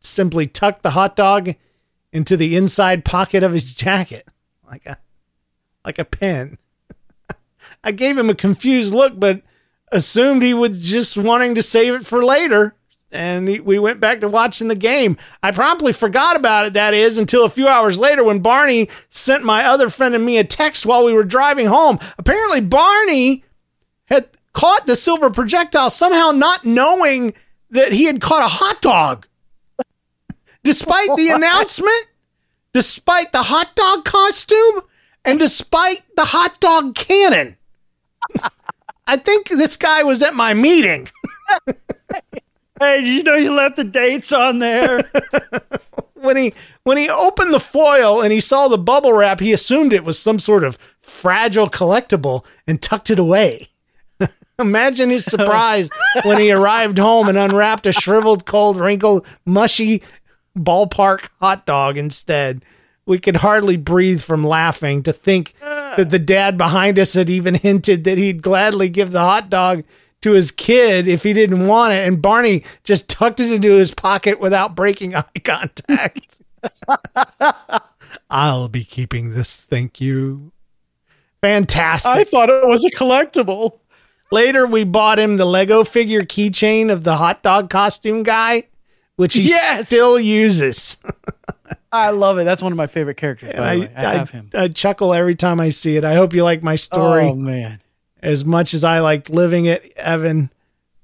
simply 0.00 0.46
tucked 0.46 0.83
the 0.83 0.92
hot 0.92 1.14
dog 1.14 1.55
into 2.16 2.35
the 2.35 2.57
inside 2.57 3.05
pocket 3.05 3.42
of 3.42 3.52
his 3.52 3.74
jacket 3.74 4.26
like 4.66 4.87
a 4.87 4.96
like 5.85 5.98
a 5.98 6.05
pen. 6.05 6.57
I 7.85 7.92
gave 7.92 8.16
him 8.16 8.31
a 8.31 8.35
confused 8.35 8.94
look, 8.94 9.20
but 9.20 9.42
assumed 9.92 10.42
he 10.42 10.55
was 10.55 10.88
just 10.88 11.18
wanting 11.18 11.55
to 11.55 11.62
save 11.62 11.92
it 11.92 12.07
for 12.07 12.24
later. 12.24 12.74
And 13.12 13.46
he, 13.46 13.61
we 13.61 13.79
went 13.79 14.00
back 14.00 14.20
to 14.22 14.29
watching 14.29 14.68
the 14.68 14.74
game. 14.74 15.18
I 15.42 15.52
promptly 15.52 15.92
forgot 15.92 16.37
about 16.37 16.66
it, 16.66 16.72
that 16.72 16.94
is, 16.94 17.18
until 17.18 17.44
a 17.44 17.50
few 17.50 17.68
hours 17.68 17.98
later 17.98 18.24
when 18.24 18.40
Barney 18.40 18.88
sent 19.11 19.44
my 19.44 19.64
other 19.64 19.90
friend 19.90 20.14
and 20.14 20.24
me 20.24 20.38
a 20.38 20.44
text 20.44 20.87
while 20.87 21.05
we 21.05 21.12
were 21.12 21.22
driving 21.22 21.66
home. 21.66 21.98
Apparently, 22.18 22.62
Barney 22.62 23.44
had 24.07 24.26
caught 24.55 24.87
the 24.87 24.96
silver 24.96 25.29
projectile 25.29 25.90
somehow 25.90 26.31
not 26.31 26.64
knowing 26.64 27.35
that 27.70 27.92
he 27.92 28.07
had 28.07 28.22
caught 28.22 28.42
a 28.42 28.48
hot 28.48 28.81
dog. 28.81 29.29
Despite 30.66 31.16
the 31.16 31.29
announcement, 31.35 32.07
despite 32.72 33.33
the 33.33 33.44
hot 33.44 33.74
dog 33.76 34.05
costume, 34.05 34.83
and 35.24 35.38
despite 35.38 36.02
the 36.16 36.26
hot 36.26 36.61
dog 36.61 36.94
cannon. 36.94 37.57
I 39.07 39.16
think 39.16 39.48
this 39.48 39.76
guy 39.76 40.02
was 40.02 40.22
at 40.22 40.35
my 40.35 40.55
meeting. 40.55 41.09
Hey, 42.79 43.00
did 43.00 43.09
you 43.09 43.22
know 43.22 43.37
you 43.37 43.52
left 43.55 43.76
the 43.76 43.85
dates 43.85 44.33
on 44.33 44.59
there? 44.59 45.02
when 46.12 46.37
he 46.37 46.52
when 46.83 46.98
he 46.98 47.09
opened 47.09 47.55
the 47.55 47.61
foil 47.61 48.20
and 48.20 48.31
he 48.31 48.40
saw 48.40 48.68
the 48.68 48.76
bubble 48.76 49.14
wrap, 49.14 49.40
he 49.40 49.55
assumed 49.55 49.94
it 49.94 50.05
was 50.05 50.18
some 50.18 50.38
sort 50.38 50.62
of 50.62 50.76
fragile 51.00 51.70
collectible 51.70 52.44
and 52.66 52.83
tucked 52.83 53.09
it 53.09 53.18
away. 53.18 53.68
Imagine 54.59 55.09
his 55.09 55.24
surprise 55.24 55.88
when 56.24 56.38
he 56.38 56.52
arrived 56.52 56.98
home 56.98 57.29
and 57.29 57.38
unwrapped 57.38 57.87
a 57.87 57.92
shriveled, 57.92 58.44
cold, 58.44 58.79
wrinkled, 58.79 59.26
mushy 59.46 60.02
ballpark 60.57 61.29
hot 61.40 61.66
dog 61.66 61.97
instead. 61.99 62.64
We 63.05 63.19
could 63.19 63.37
hardly 63.37 63.77
breathe 63.77 64.21
from 64.21 64.45
laughing 64.45 65.03
to 65.05 65.12
think 65.12 65.55
that 65.61 66.11
the 66.11 66.19
dad 66.19 66.59
behind 66.59 66.99
us 66.99 67.14
had 67.14 67.31
even 67.31 67.55
hinted 67.55 68.05
that 68.05 68.19
he'd 68.19 68.42
gladly 68.42 68.88
give 68.88 69.12
the 69.12 69.21
hot 69.21 69.49
dog 69.49 69.85
to 70.23 70.33
his 70.33 70.51
kid 70.51 71.07
if 71.07 71.23
he 71.23 71.33
didn't 71.33 71.66
want 71.66 71.92
it. 71.92 72.07
And 72.07 72.21
Barney 72.21 72.64
just 72.83 73.09
tucked 73.09 73.38
it 73.38 73.53
into 73.53 73.71
his 73.71 73.95
pocket 73.95 74.40
without 74.40 74.75
breaking 74.75 75.14
eye 75.14 75.25
contact. 75.45 76.40
I'll 78.31 78.69
be 78.69 78.85
keeping 78.85 79.35
this. 79.35 79.66
Thank 79.66 80.01
you. 80.01 80.53
Fantastic. 81.42 82.12
I 82.12 82.25
thought 82.25 82.51
it 82.51 82.66
was 82.66 82.85
a 82.85 82.90
collectible. 82.90 83.79
Later, 84.33 84.66
we 84.66 84.83
bought 84.83 85.19
him 85.19 85.37
the 85.37 85.45
Lego 85.45 85.85
figure 85.85 86.25
keychain 86.25 86.90
of 86.90 87.05
the 87.05 87.16
hot 87.16 87.42
dog 87.42 87.71
costume 87.71 88.25
guy, 88.25 88.64
which 89.16 89.35
he 89.35 89.42
Yes! 89.48 89.87
still 89.87 90.18
uses. 90.18 90.96
I 91.92 92.11
love 92.11 92.38
it. 92.38 92.44
That's 92.44 92.62
one 92.62 92.72
of 92.72 92.76
my 92.76 92.87
favorite 92.87 93.16
characters. 93.16 93.55
I, 93.55 93.76
way. 93.79 93.92
I, 93.96 94.14
have 94.14 94.31
him. 94.31 94.50
I 94.55 94.68
chuckle 94.68 95.14
every 95.14 95.35
time 95.35 95.61
I 95.61 95.70
see 95.70 95.96
it. 95.96 96.05
I 96.05 96.14
hope 96.14 96.35
you 96.35 96.44
like 96.44 96.62
my 96.62 96.76
story 96.76 97.24
Oh 97.24 97.35
man, 97.35 97.81
as 98.22 98.44
much 98.44 98.74
as 98.74 98.85
I 98.85 99.00
liked 99.00 99.31
living 99.31 99.66
it, 99.66 99.92
Evan, 99.96 100.50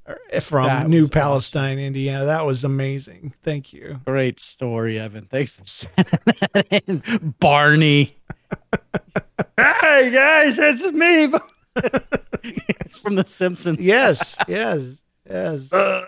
er, 0.06 0.18
from 0.40 0.66
That 0.66 0.88
New 0.88 1.08
Palestine, 1.08 1.78
Indiana. 1.78 2.26
That 2.26 2.44
was 2.44 2.64
amazing. 2.64 3.32
Thank 3.42 3.72
you. 3.72 4.00
great 4.04 4.38
story, 4.40 4.98
Evan. 4.98 5.26
Thanks 5.26 5.52
for 5.52 5.62
sending 5.66 6.18
that 6.52 6.82
in, 6.86 7.34
Barney. 7.40 8.16
hey 9.56 10.10
guys, 10.12 10.58
it's 10.58 10.84
me. 10.92 11.32
it's 11.74 12.98
from 12.98 13.14
The 13.14 13.24
Simpsons. 13.24 13.86
Yes, 13.86 14.36
yes, 14.46 15.02
yes. 15.28 15.70
Wait, 15.72 16.04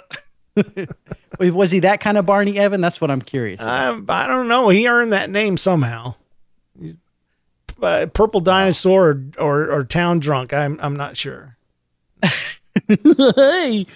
Was 1.41 1.71
he 1.71 1.81
that 1.81 2.01
kind 2.01 2.17
of 2.19 2.27
Barney 2.27 2.59
Evan? 2.59 2.81
That's 2.81 3.01
what 3.01 3.11
I'm 3.11 3.23
curious. 3.23 3.61
about. 3.61 4.09
I, 4.09 4.25
I 4.25 4.27
don't 4.29 4.49
know. 4.49 4.69
He 4.69 4.89
earned 4.89 5.13
that 5.13 5.31
name 5.31 5.57
somehow. 5.57 6.15
Uh, 7.83 8.07
Purple 8.07 8.41
dinosaur 8.41 9.09
or, 9.11 9.23
or 9.39 9.71
or 9.73 9.85
town 9.85 10.21
drunk. 10.21 10.53
I'm 10.53 10.79
I'm 10.81 10.97
not 10.97 11.17
sure. 11.17 11.57
hey. 12.89 13.87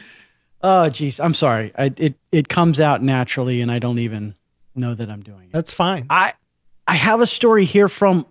Oh, 0.61 0.89
geez. 0.89 1.21
I'm 1.21 1.35
sorry. 1.35 1.73
I, 1.79 1.93
it 1.97 2.17
it 2.33 2.49
comes 2.49 2.81
out 2.81 3.03
naturally, 3.03 3.61
and 3.61 3.71
I 3.71 3.79
don't 3.79 4.01
even 4.01 4.35
know 4.75 4.95
that 4.95 5.09
I'm 5.09 5.23
doing 5.23 5.45
it. 5.45 5.53
That's 5.53 5.73
fine. 5.73 6.07
I 6.11 6.33
I 6.87 6.95
have 6.97 7.21
a 7.21 7.27
story 7.27 7.65
here 7.65 7.89
from 7.89 8.27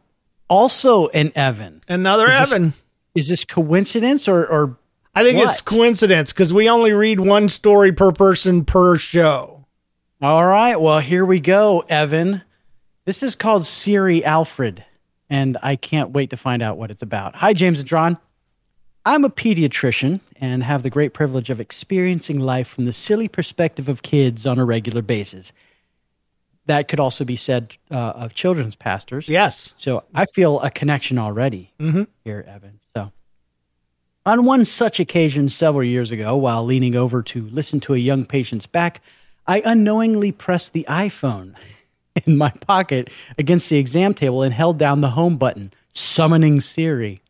also 0.49 1.07
an 1.07 1.31
Evan. 1.35 1.81
Another 1.87 2.27
Is 2.27 2.37
this- 2.39 2.51
Evan. 2.51 2.73
Is 3.15 3.29
this 3.29 3.45
coincidence 3.45 4.27
or 4.27 4.45
or 4.45 4.77
I 5.17 5.23
think 5.23 5.39
it's 5.39 5.62
coincidence 5.62 6.32
because 6.32 6.53
we 6.53 6.69
only 6.69 6.93
read 6.93 7.19
one 7.19 7.49
story 7.49 7.91
per 7.91 8.12
person 8.12 8.65
per 8.65 8.97
show. 8.97 9.65
All 10.21 10.45
right. 10.45 10.80
Well, 10.80 10.99
here 10.99 11.25
we 11.25 11.39
go, 11.39 11.84
Evan. 11.89 12.41
This 13.06 13.23
is 13.23 13.36
called 13.36 13.65
Siri 13.65 14.23
Alfred, 14.23 14.84
and 15.30 15.58
I 15.63 15.75
can't 15.75 16.12
wait 16.12 16.30
to 16.32 16.38
find 16.38 16.62
out 16.62 16.77
what 16.77 16.91
it's 16.91 17.01
about. 17.01 17.36
Hi, 17.36 17.53
James 17.53 17.80
and 17.80 17.88
John. 17.88 18.17
I'm 19.06 19.23
a 19.23 19.30
pediatrician 19.30 20.19
and 20.41 20.62
have 20.63 20.84
the 20.84 20.89
great 20.89 21.13
privilege 21.13 21.49
of 21.49 21.62
experiencing 21.62 22.39
life 22.39 22.67
from 22.67 22.86
the 22.86 22.93
silly 22.93 23.27
perspective 23.30 23.88
of 23.88 24.01
kids 24.01 24.45
on 24.45 24.60
a 24.60 24.65
regular 24.65 25.01
basis. 25.01 25.53
That 26.65 26.89
could 26.89 26.99
also 26.99 27.23
be 27.23 27.38
said 27.38 27.77
uh, 27.89 27.95
of 27.95 28.34
children's 28.34 28.75
pastors. 28.75 29.30
Yes. 29.30 29.73
So 29.77 30.03
I 30.13 30.25
feel 30.25 30.60
a 30.60 30.69
connection 30.69 31.17
already 31.17 31.71
Mm-hmm. 31.80 32.03
here, 32.25 32.43
Evan. 32.47 32.82
On 34.27 34.43
one 34.43 34.65
such 34.65 34.99
occasion 34.99 35.47
several 35.47 35.85
years 35.85 36.11
ago, 36.11 36.35
while 36.35 36.65
leaning 36.65 36.97
over 36.97 37.23
to 37.23 37.47
listen 37.47 37.79
to 37.79 37.93
a 37.93 37.97
young 37.97 38.25
patient's 38.25 38.65
back, 38.65 39.01
I 39.47 39.61
unknowingly 39.63 40.33
pressed 40.33 40.73
the 40.73 40.85
iPhone 40.89 41.55
in 42.25 42.35
my 42.35 42.49
pocket 42.49 43.09
against 43.37 43.69
the 43.69 43.77
exam 43.77 44.13
table 44.13 44.43
and 44.43 44.53
held 44.53 44.77
down 44.77 44.99
the 44.99 45.09
home 45.09 45.37
button, 45.37 45.71
summoning 45.93 46.59
Siri. 46.59 47.21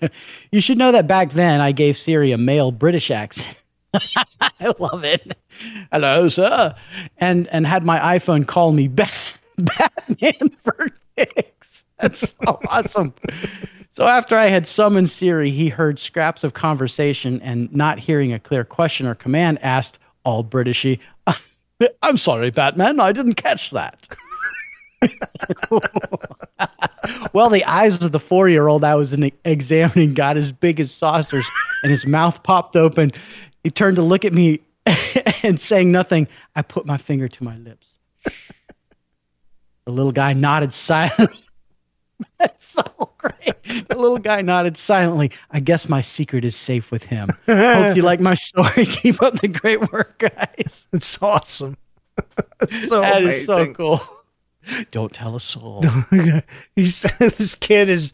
you 0.50 0.60
should 0.60 0.78
know 0.78 0.90
that 0.90 1.06
back 1.06 1.30
then 1.30 1.60
I 1.60 1.70
gave 1.70 1.96
Siri 1.96 2.32
a 2.32 2.38
male 2.38 2.72
British 2.72 3.12
accent. 3.12 3.62
I 4.40 4.74
love 4.80 5.04
it. 5.04 5.38
Hello, 5.92 6.26
sir. 6.26 6.74
And 7.18 7.46
and 7.52 7.64
had 7.68 7.84
my 7.84 8.18
iPhone 8.18 8.48
call 8.48 8.72
me 8.72 8.88
Bat- 8.88 9.38
Batman 9.58 10.50
for 10.64 10.88
kicks. 11.16 11.84
That's 12.00 12.30
so 12.30 12.58
awesome. 12.68 13.14
So 13.96 14.06
after 14.06 14.36
I 14.36 14.48
had 14.48 14.66
summoned 14.66 15.08
Siri, 15.08 15.48
he 15.50 15.70
heard 15.70 15.98
scraps 15.98 16.44
of 16.44 16.52
conversation 16.52 17.40
and 17.40 17.74
not 17.74 17.98
hearing 17.98 18.30
a 18.30 18.38
clear 18.38 18.62
question 18.62 19.06
or 19.06 19.14
command 19.14 19.58
asked 19.62 19.98
all 20.22 20.44
Britishy, 20.44 21.00
I'm 22.02 22.18
sorry, 22.18 22.50
Batman, 22.50 23.00
I 23.00 23.12
didn't 23.12 23.36
catch 23.36 23.70
that. 23.70 24.06
well, 27.32 27.48
the 27.48 27.64
eyes 27.64 28.04
of 28.04 28.12
the 28.12 28.20
four 28.20 28.50
year 28.50 28.68
old 28.68 28.84
I 28.84 28.96
was 28.96 29.14
in- 29.14 29.32
examining 29.46 30.12
got 30.12 30.36
as 30.36 30.52
big 30.52 30.78
as 30.78 30.92
saucers 30.92 31.48
and 31.82 31.88
his 31.88 32.04
mouth 32.04 32.42
popped 32.42 32.76
open. 32.76 33.12
He 33.64 33.70
turned 33.70 33.96
to 33.96 34.02
look 34.02 34.26
at 34.26 34.34
me 34.34 34.60
and 35.42 35.58
saying 35.58 35.90
nothing, 35.90 36.28
I 36.54 36.60
put 36.60 36.84
my 36.84 36.98
finger 36.98 37.28
to 37.28 37.44
my 37.44 37.56
lips. 37.56 37.94
The 39.86 39.92
little 39.92 40.12
guy 40.12 40.34
nodded 40.34 40.74
silently. 40.74 41.44
That's 43.96 44.02
so 44.02 44.02
great. 44.02 44.02
The 44.02 44.02
little 44.02 44.18
guy 44.18 44.42
nodded 44.42 44.76
silently. 44.76 45.30
I 45.50 45.60
guess 45.60 45.88
my 45.88 46.00
secret 46.00 46.44
is 46.44 46.54
safe 46.56 46.90
with 46.90 47.04
him. 47.04 47.28
Hope 47.46 47.96
you 47.96 48.02
like 48.02 48.20
my 48.20 48.34
story. 48.48 48.84
Keep 48.86 49.22
up 49.22 49.40
the 49.40 49.48
great 49.48 49.92
work, 49.92 50.18
guys. 50.18 50.86
It's 50.92 51.20
awesome. 51.22 51.76
It's 52.62 52.88
so 52.88 53.02
That 53.02 53.22
is 53.22 53.44
so 53.44 53.72
cool. 53.74 54.00
Don't 54.90 55.12
tell 55.12 55.36
a 55.36 55.40
soul. 55.40 55.84
he 56.74 56.86
said 56.86 57.12
this 57.32 57.54
kid 57.54 57.90
is, 57.90 58.12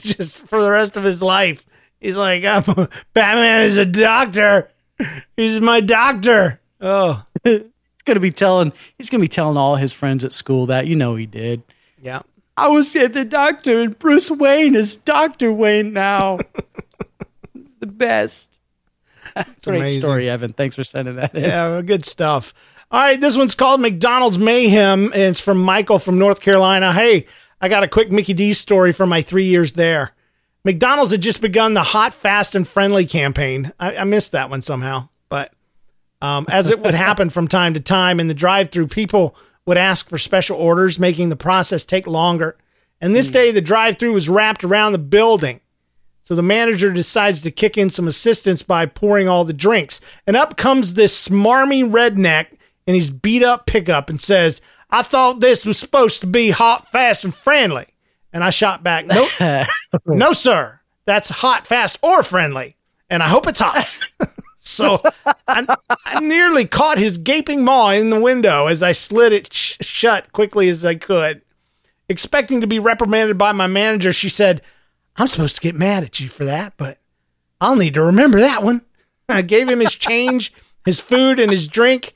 just 0.00 0.44
for 0.46 0.60
the 0.60 0.70
rest 0.70 0.96
of 0.96 1.04
his 1.04 1.22
life. 1.22 1.64
He's 2.00 2.16
like, 2.16 2.42
Batman 3.14 3.62
is 3.62 3.76
a 3.76 3.86
doctor. 3.86 4.68
He's 5.36 5.60
my 5.60 5.80
doctor. 5.80 6.60
Oh, 6.80 7.22
he's 7.44 7.62
gonna 8.04 8.18
be 8.20 8.30
telling 8.32 8.72
he's 8.98 9.08
gonna 9.08 9.20
be 9.20 9.28
telling 9.28 9.56
all 9.56 9.76
his 9.76 9.92
friends 9.92 10.24
at 10.24 10.32
school 10.32 10.66
that 10.66 10.86
you 10.88 10.96
know 10.96 11.14
he 11.14 11.26
did. 11.26 11.62
yeah. 12.02 12.22
I 12.60 12.68
was 12.68 12.94
at 12.94 13.14
the 13.14 13.24
doctor, 13.24 13.80
and 13.80 13.98
Bruce 13.98 14.30
Wayne 14.30 14.74
is 14.74 14.98
Doctor 14.98 15.50
Wayne 15.50 15.94
now. 15.94 16.40
it's 17.54 17.74
the 17.76 17.86
best. 17.86 18.60
It's 19.34 19.66
a 19.66 19.70
great 19.70 19.80
amazing. 19.80 20.02
story, 20.02 20.28
Evan. 20.28 20.52
Thanks 20.52 20.76
for 20.76 20.84
sending 20.84 21.16
that 21.16 21.34
in. 21.34 21.44
Yeah, 21.44 21.80
good 21.80 22.04
stuff. 22.04 22.52
All 22.90 23.00
right, 23.00 23.18
this 23.18 23.34
one's 23.34 23.54
called 23.54 23.80
McDonald's 23.80 24.38
Mayhem, 24.38 25.06
and 25.06 25.22
it's 25.22 25.40
from 25.40 25.62
Michael 25.62 25.98
from 25.98 26.18
North 26.18 26.42
Carolina. 26.42 26.92
Hey, 26.92 27.24
I 27.62 27.70
got 27.70 27.82
a 27.82 27.88
quick 27.88 28.10
Mickey 28.10 28.34
D 28.34 28.52
story 28.52 28.92
from 28.92 29.08
my 29.08 29.22
three 29.22 29.46
years 29.46 29.72
there. 29.72 30.12
McDonald's 30.62 31.12
had 31.12 31.22
just 31.22 31.40
begun 31.40 31.72
the 31.72 31.82
Hot, 31.82 32.12
Fast, 32.12 32.54
and 32.54 32.68
Friendly 32.68 33.06
campaign. 33.06 33.72
I, 33.80 33.96
I 33.96 34.04
missed 34.04 34.32
that 34.32 34.50
one 34.50 34.60
somehow, 34.60 35.08
but 35.30 35.54
um, 36.20 36.44
as 36.50 36.68
it 36.68 36.80
would 36.80 36.92
happen 37.06 37.30
from 37.30 37.48
time 37.48 37.72
to 37.72 37.80
time 37.80 38.20
in 38.20 38.26
the 38.26 38.34
drive-through, 38.34 38.88
people 38.88 39.34
would 39.66 39.76
ask 39.76 40.08
for 40.08 40.18
special 40.18 40.56
orders, 40.56 40.98
making 40.98 41.28
the 41.28 41.36
process 41.36 41.84
take 41.84 42.06
longer. 42.06 42.56
And 43.00 43.14
this 43.14 43.28
hmm. 43.28 43.34
day, 43.34 43.52
the 43.52 43.60
drive-through 43.60 44.12
was 44.12 44.28
wrapped 44.28 44.64
around 44.64 44.92
the 44.92 44.98
building. 44.98 45.60
So 46.22 46.34
the 46.34 46.42
manager 46.42 46.92
decides 46.92 47.42
to 47.42 47.50
kick 47.50 47.76
in 47.76 47.90
some 47.90 48.06
assistance 48.06 48.62
by 48.62 48.86
pouring 48.86 49.28
all 49.28 49.44
the 49.44 49.52
drinks. 49.52 50.00
And 50.26 50.36
up 50.36 50.56
comes 50.56 50.94
this 50.94 51.28
smarmy 51.28 51.88
redneck 51.88 52.46
in 52.86 52.94
his 52.94 53.10
beat 53.10 53.42
up 53.42 53.66
pickup 53.66 54.10
and 54.10 54.20
says, 54.20 54.60
I 54.90 55.02
thought 55.02 55.40
this 55.40 55.64
was 55.64 55.78
supposed 55.78 56.20
to 56.20 56.26
be 56.26 56.50
hot, 56.50 56.88
fast, 56.88 57.24
and 57.24 57.34
friendly. 57.34 57.86
And 58.32 58.44
I 58.44 58.50
shot 58.50 58.82
back, 58.82 59.06
Nope. 59.06 59.66
no, 60.06 60.32
sir. 60.32 60.80
That's 61.04 61.28
hot, 61.28 61.66
fast, 61.66 61.98
or 62.02 62.22
friendly. 62.22 62.76
And 63.08 63.22
I 63.22 63.28
hope 63.28 63.48
it's 63.48 63.60
hot. 63.60 63.88
so 64.70 65.02
I, 65.46 65.76
I 66.06 66.20
nearly 66.20 66.64
caught 66.64 66.98
his 66.98 67.18
gaping 67.18 67.64
maw 67.64 67.90
in 67.90 68.10
the 68.10 68.20
window 68.20 68.66
as 68.66 68.82
I 68.82 68.92
slid 68.92 69.32
it 69.32 69.52
sh- 69.52 69.76
shut 69.80 70.32
quickly 70.32 70.68
as 70.68 70.84
I 70.84 70.94
could. 70.94 71.42
Expecting 72.08 72.60
to 72.60 72.66
be 72.66 72.78
reprimanded 72.78 73.38
by 73.38 73.52
my 73.52 73.66
manager, 73.66 74.12
she 74.12 74.28
said, 74.28 74.62
I'm 75.16 75.28
supposed 75.28 75.56
to 75.56 75.60
get 75.60 75.74
mad 75.74 76.02
at 76.02 76.20
you 76.20 76.28
for 76.28 76.44
that, 76.44 76.74
but 76.76 76.98
I'll 77.60 77.76
need 77.76 77.94
to 77.94 78.02
remember 78.02 78.40
that 78.40 78.62
one. 78.62 78.82
I 79.28 79.42
gave 79.42 79.68
him 79.68 79.80
his 79.80 79.94
change, 79.94 80.52
his 80.84 80.98
food, 80.98 81.38
and 81.38 81.52
his 81.52 81.68
drink, 81.68 82.14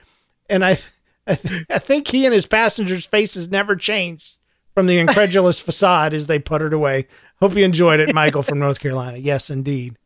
and 0.48 0.64
I, 0.64 0.78
I, 1.26 1.34
th- 1.36 1.66
I 1.70 1.78
think 1.78 2.08
he 2.08 2.24
and 2.24 2.34
his 2.34 2.46
passengers' 2.46 3.06
faces 3.06 3.48
never 3.48 3.76
changed 3.76 4.36
from 4.74 4.86
the 4.86 4.98
incredulous 4.98 5.60
facade 5.60 6.12
as 6.12 6.26
they 6.26 6.38
puttered 6.38 6.72
away. 6.72 7.06
Hope 7.40 7.54
you 7.54 7.64
enjoyed 7.64 8.00
it, 8.00 8.14
Michael 8.14 8.42
from 8.42 8.58
North 8.58 8.80
Carolina. 8.80 9.18
Yes, 9.18 9.50
indeed. 9.50 9.96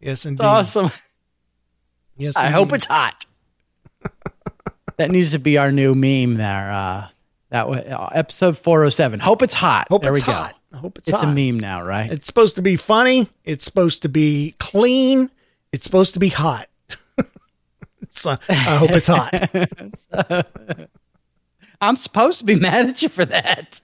Yes, 0.00 0.26
indeed. 0.26 0.44
It's 0.44 0.76
awesome. 0.76 0.90
Yes, 2.18 2.36
I 2.36 2.50
hope 2.50 2.72
it's 2.72 2.84
hot. 2.84 3.24
that 4.96 5.10
needs 5.10 5.30
to 5.32 5.38
be 5.38 5.56
our 5.56 5.72
new 5.72 5.94
meme 5.94 6.34
there. 6.34 6.70
Uh, 6.72 7.08
that 7.50 7.68
was 7.68 7.78
uh, 7.84 8.10
episode 8.12 8.58
407. 8.58 9.20
Hope 9.20 9.42
it's 9.42 9.54
hot. 9.54 9.86
Hope 9.88 10.02
there 10.02 10.12
it's 10.12 10.26
we 10.26 10.32
go. 10.32 10.36
hot. 10.36 10.54
I 10.72 10.76
hope 10.76 10.98
it's 10.98 11.08
It's, 11.08 11.22
a 11.22 11.26
meme 11.26 11.58
now, 11.58 11.82
right? 11.82 12.12
It's 12.12 12.26
supposed 12.26 12.56
to 12.56 12.62
be 12.62 12.76
funny. 12.76 13.28
It's 13.44 13.64
supposed 13.64 14.02
to 14.02 14.08
be 14.08 14.54
clean. 14.58 15.30
It's 15.72 15.84
supposed 15.84 16.14
to 16.14 16.20
be 16.20 16.28
hot. 16.28 16.68
so 18.10 18.36
I 18.48 18.54
hope 18.54 18.90
it's 18.90 19.06
hot. 19.06 20.48
I'm 21.80 21.96
supposed 21.96 22.40
to 22.40 22.44
be 22.44 22.56
mad 22.56 22.88
at 22.88 23.00
you 23.00 23.08
for 23.08 23.24
that. 23.24 23.80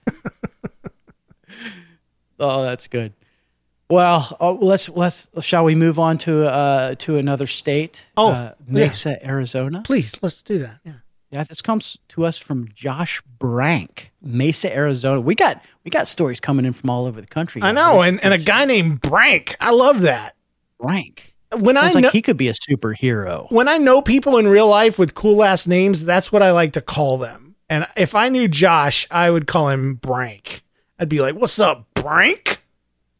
oh, 2.39 2.61
that's 2.63 2.87
good. 2.87 3.13
Well, 3.89 4.35
oh, 4.39 4.53
let's 4.53 4.89
let's 4.89 5.27
shall 5.41 5.63
we 5.63 5.75
move 5.75 5.99
on 5.99 6.17
to 6.19 6.47
uh 6.47 6.95
to 6.95 7.17
another 7.17 7.47
state? 7.47 8.05
Oh, 8.17 8.31
uh, 8.31 8.53
Mesa, 8.67 9.23
Arizona. 9.25 9.83
Please, 9.85 10.17
let's 10.21 10.41
do 10.41 10.59
that. 10.59 10.79
Yeah. 10.83 10.93
Yeah, 11.31 11.43
this 11.43 11.61
comes 11.61 11.97
to 12.09 12.25
us 12.25 12.39
from 12.39 12.69
Josh 12.73 13.21
Brank, 13.39 14.11
Mesa, 14.21 14.73
Arizona. 14.73 15.19
We 15.19 15.35
got 15.35 15.61
we 15.83 15.91
got 15.91 16.07
stories 16.07 16.39
coming 16.39 16.65
in 16.65 16.71
from 16.73 16.89
all 16.89 17.05
over 17.05 17.19
the 17.19 17.27
country. 17.27 17.61
I 17.61 17.73
know, 17.73 18.01
and, 18.01 18.23
and 18.23 18.33
a 18.33 18.37
guy 18.37 18.63
named 18.65 19.01
Brank. 19.01 19.57
I 19.59 19.71
love 19.71 20.01
that. 20.01 20.35
Rank. 20.79 21.33
When 21.59 21.75
Sounds 21.75 21.95
I 21.95 21.99
know 21.99 22.07
like 22.07 22.13
he 22.13 22.21
could 22.21 22.37
be 22.37 22.47
a 22.47 22.53
superhero. 22.53 23.51
when 23.51 23.67
I 23.67 23.77
know 23.77 24.01
people 24.01 24.37
in 24.37 24.47
real 24.47 24.67
life 24.67 24.97
with 24.97 25.13
cool 25.13 25.35
last 25.35 25.67
names, 25.67 26.05
that's 26.05 26.31
what 26.31 26.41
I 26.41 26.51
like 26.51 26.73
to 26.73 26.81
call 26.81 27.17
them. 27.17 27.55
And 27.69 27.85
if 27.97 28.15
I 28.15 28.29
knew 28.29 28.47
Josh, 28.47 29.05
I 29.11 29.29
would 29.29 29.45
call 29.45 29.69
him 29.69 29.95
Brank. 29.95 30.63
I'd 30.99 31.09
be 31.09 31.19
like, 31.19 31.35
"What's 31.35 31.59
up, 31.59 31.85
Brank?" 31.95 32.61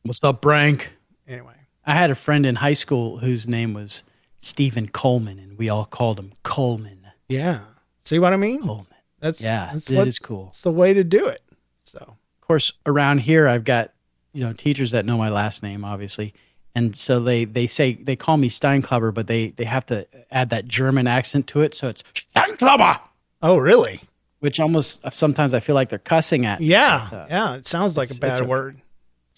What's 0.06 0.24
up, 0.24 0.41
Brank? 0.41 0.93
Anyway, 1.28 1.56
I 1.86 1.95
had 1.95 2.12
a 2.12 2.16
friend 2.16 2.45
in 2.45 2.56
high 2.56 2.74
school 2.74 3.18
whose 3.18 3.47
name 3.49 3.74
was 3.74 4.03
Stephen 4.39 4.88
Coleman, 4.88 5.39
and 5.39 5.58
we 5.58 5.70
all 5.70 5.86
called 5.86 6.20
him 6.20 6.34
Coleman. 6.43 6.99
yeah. 7.28 7.62
See 8.03 8.20
what 8.20 8.34
I 8.34 8.38
mean? 8.38 8.62
Coleman. 8.62 8.86
That's 9.20 9.41
Yeah, 9.41 9.70
That's 9.72 9.89
it 9.89 9.97
what- 9.97 10.08
is 10.08 10.20
cool. 10.20 10.49
It's 10.49 10.62
the 10.62 10.70
way 10.72 10.93
to 10.93 11.03
do 11.03 11.26
it. 11.26 11.41
So 11.86 11.97
Of 11.97 12.41
course, 12.47 12.72
around 12.86 13.20
here, 13.22 13.47
I've 13.47 13.64
got 13.64 13.91
you 14.32 14.41
know 14.43 14.53
teachers 14.53 14.91
that 14.91 15.06
know 15.08 15.18
my 15.18 15.30
last 15.30 15.64
name, 15.64 15.84
obviously, 15.84 16.36
and 16.76 16.95
so 16.95 17.20
they 17.20 17.45
they 17.45 17.66
say 17.66 17.93
they 17.95 18.16
call 18.16 18.38
me 18.38 18.47
Steinklauber, 18.49 19.12
but 19.12 19.26
they 19.26 19.49
they 19.51 19.64
have 19.64 19.88
to 19.88 20.06
add 20.30 20.51
that 20.51 20.68
German 20.68 21.08
accent 21.08 21.47
to 21.47 21.62
it, 21.62 21.74
so 21.74 21.88
it's 21.88 22.03
Steinklauber, 22.36 22.99
Oh, 23.41 23.58
really? 23.58 24.01
which 24.39 24.60
almost 24.60 25.01
sometimes 25.12 25.56
I 25.56 25.60
feel 25.62 25.74
like 25.74 25.89
they're 25.89 25.97
cussing 25.97 26.45
at. 26.45 26.62
Yeah. 26.62 27.08
But, 27.10 27.18
uh, 27.18 27.26
yeah. 27.30 27.56
It 27.56 27.66
sounds 27.66 27.97
like 27.97 28.12
a 28.12 28.16
bad 28.16 28.34
it's 28.34 28.41
okay. 28.41 28.47
word. 28.49 28.80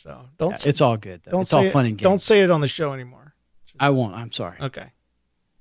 So 0.07 0.21
don't. 0.37 0.51
yeah, 0.51 0.55
say- 0.55 0.69
it's 0.69 0.79
all 0.81 0.95
good. 0.95 1.21
Though. 1.23 1.31
Don't 1.31 1.41
it's 1.41 1.53
all 1.53 1.63
it- 1.65 1.71
fun 1.71 1.85
and 1.85 1.97
games. 1.97 2.03
Don't 2.03 2.21
say 2.21 2.39
it 2.41 2.49
on 2.49 2.61
the 2.61 2.67
show 2.69 2.93
anymore. 2.93 3.33
I 3.79 3.89
won't. 3.89 4.15
I'm 4.15 4.31
sorry. 4.31 4.57
Okay. 4.59 4.91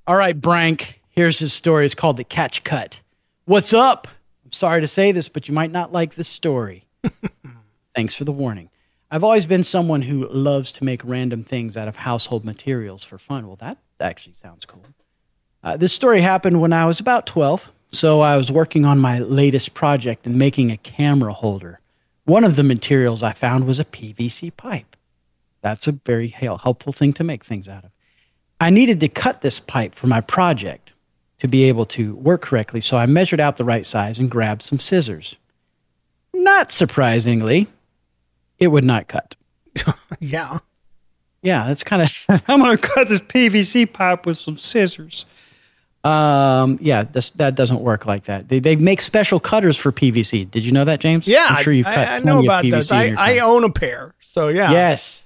All 0.07 0.15
right, 0.17 0.41
Brank. 0.41 1.01
Here's 1.11 1.39
his 1.39 1.53
story. 1.53 1.85
It's 1.85 1.95
called 1.95 2.17
The 2.17 2.25
Catch 2.25 2.63
Cut. 2.63 3.01
What's 3.47 3.73
up? 3.75 4.07
I'm 4.45 4.53
sorry 4.53 4.81
to 4.83 4.87
say 4.87 5.11
this, 5.13 5.29
but 5.29 5.49
you 5.49 5.55
might 5.55 5.73
not 5.73 5.93
like 5.93 6.15
this 6.15 6.29
story. 6.29 6.87
Thanks 7.95 8.15
for 8.15 8.25
the 8.25 8.33
warning. 8.33 8.71
I've 9.11 9.25
always 9.25 9.47
been 9.47 9.65
someone 9.65 10.03
who 10.03 10.29
loves 10.29 10.73
to 10.73 10.85
make 10.85 11.03
random 11.05 11.43
things 11.43 11.77
out 11.77 11.89
of 11.89 11.97
household 11.97 12.45
materials 12.45 13.03
for 13.05 13.19
fun. 13.19 13.47
Well, 13.47 13.57
that 13.57 13.79
actually 14.01 14.35
sounds 14.35 14.65
cool. 14.65 14.85
Uh, 15.65 15.77
this 15.77 15.93
story 15.93 16.21
happened 16.21 16.61
when 16.61 16.73
I 16.73 16.87
was 16.87 17.01
about 17.01 17.27
12. 17.27 17.71
So 17.93 18.21
I 18.21 18.37
was 18.37 18.53
working 18.53 18.85
on 18.85 18.99
my 18.99 19.19
latest 19.21 19.75
project 19.75 20.27
and 20.27 20.37
making 20.37 20.71
a 20.71 20.77
camera 20.77 21.33
holder. 21.33 21.81
One 22.27 22.45
of 22.45 22.57
the 22.57 22.65
materials 22.65 23.23
I 23.23 23.33
found 23.33 23.67
was 23.67 23.81
a 23.81 23.85
PVC 23.85 24.55
pipe. 24.57 24.97
That's 25.63 25.87
a 25.87 25.93
very 25.93 26.29
helpful 26.29 26.93
thing 26.93 27.13
to 27.15 27.25
make 27.25 27.45
things 27.45 27.69
out 27.69 27.85
of. 27.85 27.91
I 28.61 28.71
needed 28.71 29.01
to 29.01 29.09
cut 29.09 29.43
this 29.43 29.61
pipe 29.61 29.95
for 29.95 30.09
my 30.09 30.21
project 30.21 30.93
to 31.39 31.49
be 31.49 31.65
able 31.65 31.87
to 31.87 32.17
work 32.17 32.43
correctly, 32.43 32.81
so 32.81 32.97
I 32.97 33.07
measured 33.07 33.41
out 33.41 33.57
the 33.57 33.65
right 33.65 33.87
size 33.87 34.19
and 34.19 34.31
grabbed 34.31 34.63
some 34.63 34.79
scissors. 34.79 35.37
Not 36.35 36.73
surprisingly, 36.73 37.69
it 38.59 38.69
would 38.69 38.85
not 38.85 39.09
cut. 39.09 39.37
Yeah. 40.21 40.59
Yeah, 41.43 41.67
that's 41.67 41.85
kind 41.85 42.03
of. 42.03 42.25
I'm 42.49 42.61
going 42.61 42.77
to 42.77 42.83
cut 42.83 43.09
this 43.09 43.21
PVC 43.21 43.93
pipe 43.93 44.27
with 44.27 44.39
some 44.39 44.57
scissors. 44.57 45.27
Um, 46.07 46.79
yeah, 46.81 47.03
this, 47.03 47.31
that 47.31 47.57
doesn't 47.57 47.81
work 47.81 48.07
like 48.07 48.25
that. 48.25 48.49
They, 48.49 48.61
they 48.61 48.77
make 48.77 49.01
special 49.01 49.41
cutters 49.41 49.77
for 49.77 49.91
PVC. 49.91 50.49
Did 50.49 50.65
you 50.65 50.71
know 50.71 50.85
that, 50.85 51.01
James? 51.01 51.27
Yeah. 51.27 51.47
I'm 51.51 51.63
sure 51.65 51.73
you've 51.73 51.87
cut. 51.87 51.99
I, 51.99 52.21
plenty 52.21 52.27
know 52.27 52.45
about 52.45 52.65
PVC 52.65 52.71
those. 52.71 52.93
I, 52.93 53.15
I 53.17 53.39
own 53.41 53.65
a 53.65 53.71
pair. 53.71 54.15
So 54.21 54.49
yeah. 54.49 54.71
Yes. 54.71 55.23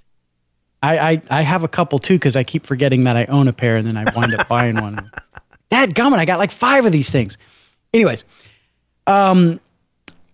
I, 0.83 0.99
I, 0.99 1.23
I 1.29 1.43
have 1.43 1.65
a 1.65 1.69
couple 1.69 1.99
too 1.99 2.15
because 2.15 2.37
I 2.37 2.45
keep 2.45 2.65
forgetting 2.65 3.05
that 3.05 3.17
I 3.17 3.27
own 3.27 3.49
a 3.49 3.53
pair 3.53 3.77
and 3.77 3.87
then 3.87 3.99
I 3.99 4.11
wind 4.17 4.35
up 4.35 4.49
buying 4.49 4.81
one. 4.81 5.11
Dad 5.71 5.95
gummit, 5.95 6.19
I 6.19 6.25
got 6.25 6.39
like 6.39 6.51
five 6.51 6.87
of 6.87 6.93
these 6.93 7.11
things. 7.11 7.37
Anyways, 7.93 8.25
um, 9.07 9.61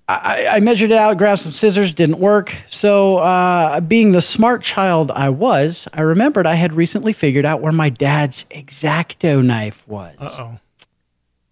I, 0.09 0.47
I 0.47 0.61
measured 0.61 0.93
it 0.93 0.97
out, 0.97 1.19
grabbed 1.19 1.41
some 1.41 1.51
scissors, 1.51 1.93
didn't 1.93 2.21
work. 2.21 2.55
So, 2.69 3.19
uh, 3.19 3.81
being 3.81 4.13
the 4.13 4.23
smart 4.23 4.63
child 4.63 5.11
I 5.11 5.31
was, 5.31 5.89
I 5.93 6.03
remembered 6.03 6.47
I 6.47 6.55
had 6.55 6.73
recently 6.75 7.13
figured 7.13 7.45
out 7.45 7.61
where 7.61 7.73
my 7.73 7.89
dad's 7.89 8.47
X-Acto 8.53 9.45
knife 9.45 9.87
was. 9.89 10.15
Uh 10.19 10.31
oh. 10.39 10.59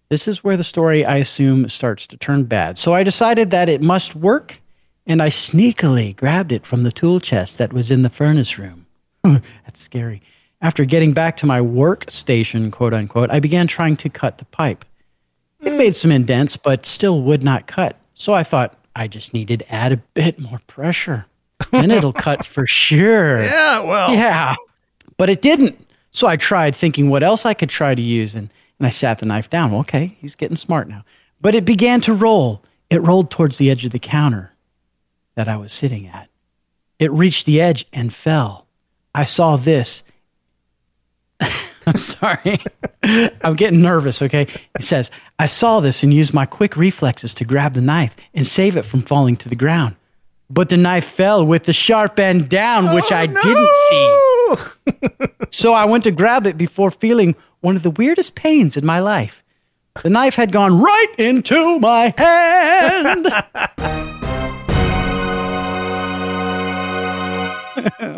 This 0.09 0.27
is 0.27 0.43
where 0.43 0.55
the 0.55 0.63
story, 0.63 1.03
I 1.03 1.17
assume, 1.17 1.67
starts 1.67 2.07
to 2.07 2.17
turn 2.17 2.45
bad. 2.45 2.77
So 2.77 2.93
I 2.93 3.03
decided 3.03 3.51
that 3.51 3.67
it 3.67 3.81
must 3.81 4.15
work, 4.15 4.61
and 5.05 5.21
I 5.21 5.29
sneakily 5.29 6.15
grabbed 6.15 6.51
it 6.51 6.65
from 6.65 6.83
the 6.83 6.91
tool 6.91 7.19
chest 7.19 7.57
that 7.57 7.73
was 7.73 7.91
in 7.91 8.03
the 8.03 8.09
furnace 8.09 8.57
room. 8.57 8.85
That's 9.23 9.81
scary. 9.81 10.21
After 10.61 10.85
getting 10.85 11.11
back 11.11 11.35
to 11.37 11.45
my 11.45 11.59
workstation, 11.59 12.71
quote 12.71 12.93
unquote, 12.93 13.31
I 13.31 13.39
began 13.39 13.67
trying 13.67 13.97
to 13.97 14.09
cut 14.09 14.37
the 14.37 14.45
pipe. 14.45 14.85
It 15.59 15.73
made 15.73 15.95
some 15.95 16.11
indents, 16.11 16.55
but 16.55 16.85
still 16.85 17.21
would 17.23 17.43
not 17.43 17.67
cut. 17.67 17.97
So 18.15 18.33
I 18.33 18.43
thought 18.43 18.77
I 18.95 19.07
just 19.07 19.33
needed 19.33 19.59
to 19.59 19.73
add 19.73 19.91
a 19.91 19.97
bit 19.97 20.39
more 20.39 20.59
pressure. 20.67 21.25
Then 21.71 21.91
it'll 21.91 22.13
cut 22.27 22.45
for 22.45 22.65
sure. 22.65 23.43
Yeah. 23.43 23.81
Well. 23.81 24.13
Yeah. 24.13 24.55
But 25.17 25.29
it 25.29 25.41
didn't. 25.41 25.79
So 26.11 26.27
I 26.27 26.37
tried 26.37 26.75
thinking 26.75 27.09
what 27.09 27.23
else 27.23 27.45
I 27.45 27.53
could 27.53 27.69
try 27.69 27.93
to 27.93 28.01
use 28.01 28.35
and, 28.35 28.49
and 28.79 28.87
I 28.87 28.89
sat 28.89 29.19
the 29.19 29.25
knife 29.25 29.49
down. 29.49 29.71
Well, 29.71 29.81
okay, 29.81 30.17
he's 30.19 30.33
getting 30.33 30.57
smart 30.57 30.87
now. 30.87 31.03
But 31.41 31.55
it 31.55 31.65
began 31.65 32.01
to 32.01 32.13
roll. 32.13 32.63
It 32.89 33.01
rolled 33.01 33.31
towards 33.31 33.57
the 33.57 33.69
edge 33.69 33.85
of 33.85 33.91
the 33.91 33.99
counter 33.99 34.53
that 35.35 35.49
I 35.49 35.57
was 35.57 35.73
sitting 35.73 36.07
at. 36.07 36.29
It 36.99 37.11
reached 37.11 37.45
the 37.45 37.59
edge 37.59 37.85
and 37.91 38.13
fell. 38.13 38.65
I 39.13 39.25
saw 39.25 39.57
this. 39.57 40.03
I'm 41.87 41.97
sorry. 41.97 42.59
I'm 43.43 43.55
getting 43.55 43.81
nervous, 43.81 44.21
okay? 44.21 44.47
He 44.77 44.83
says, 44.83 45.11
I 45.37 45.45
saw 45.45 45.79
this 45.79 46.03
and 46.03 46.13
used 46.13 46.33
my 46.33 46.45
quick 46.45 46.75
reflexes 46.75 47.33
to 47.35 47.45
grab 47.45 47.73
the 47.73 47.81
knife 47.81 48.15
and 48.33 48.47
save 48.47 48.75
it 48.75 48.83
from 48.83 49.01
falling 49.01 49.35
to 49.37 49.49
the 49.49 49.55
ground. 49.55 49.95
But 50.49 50.69
the 50.69 50.77
knife 50.77 51.05
fell 51.05 51.45
with 51.45 51.63
the 51.63 51.73
sharp 51.73 52.19
end 52.19 52.49
down, 52.49 52.93
which 52.95 53.11
I 53.11 53.23
oh, 53.23 54.57
didn't 54.57 55.19
see. 55.19 55.27
so 55.51 55.73
I 55.73 55.85
went 55.85 56.03
to 56.05 56.11
grab 56.11 56.47
it 56.47 56.57
before 56.57 56.91
feeling 56.91 57.35
one 57.61 57.75
of 57.75 57.83
the 57.83 57.91
weirdest 57.91 58.35
pains 58.35 58.77
in 58.77 58.85
my 58.85 58.99
life. 58.99 59.43
The 60.03 60.09
knife 60.09 60.35
had 60.35 60.51
gone 60.51 60.81
right 60.81 61.13
into 61.17 61.79
my 61.79 62.13
hand. 62.17 63.27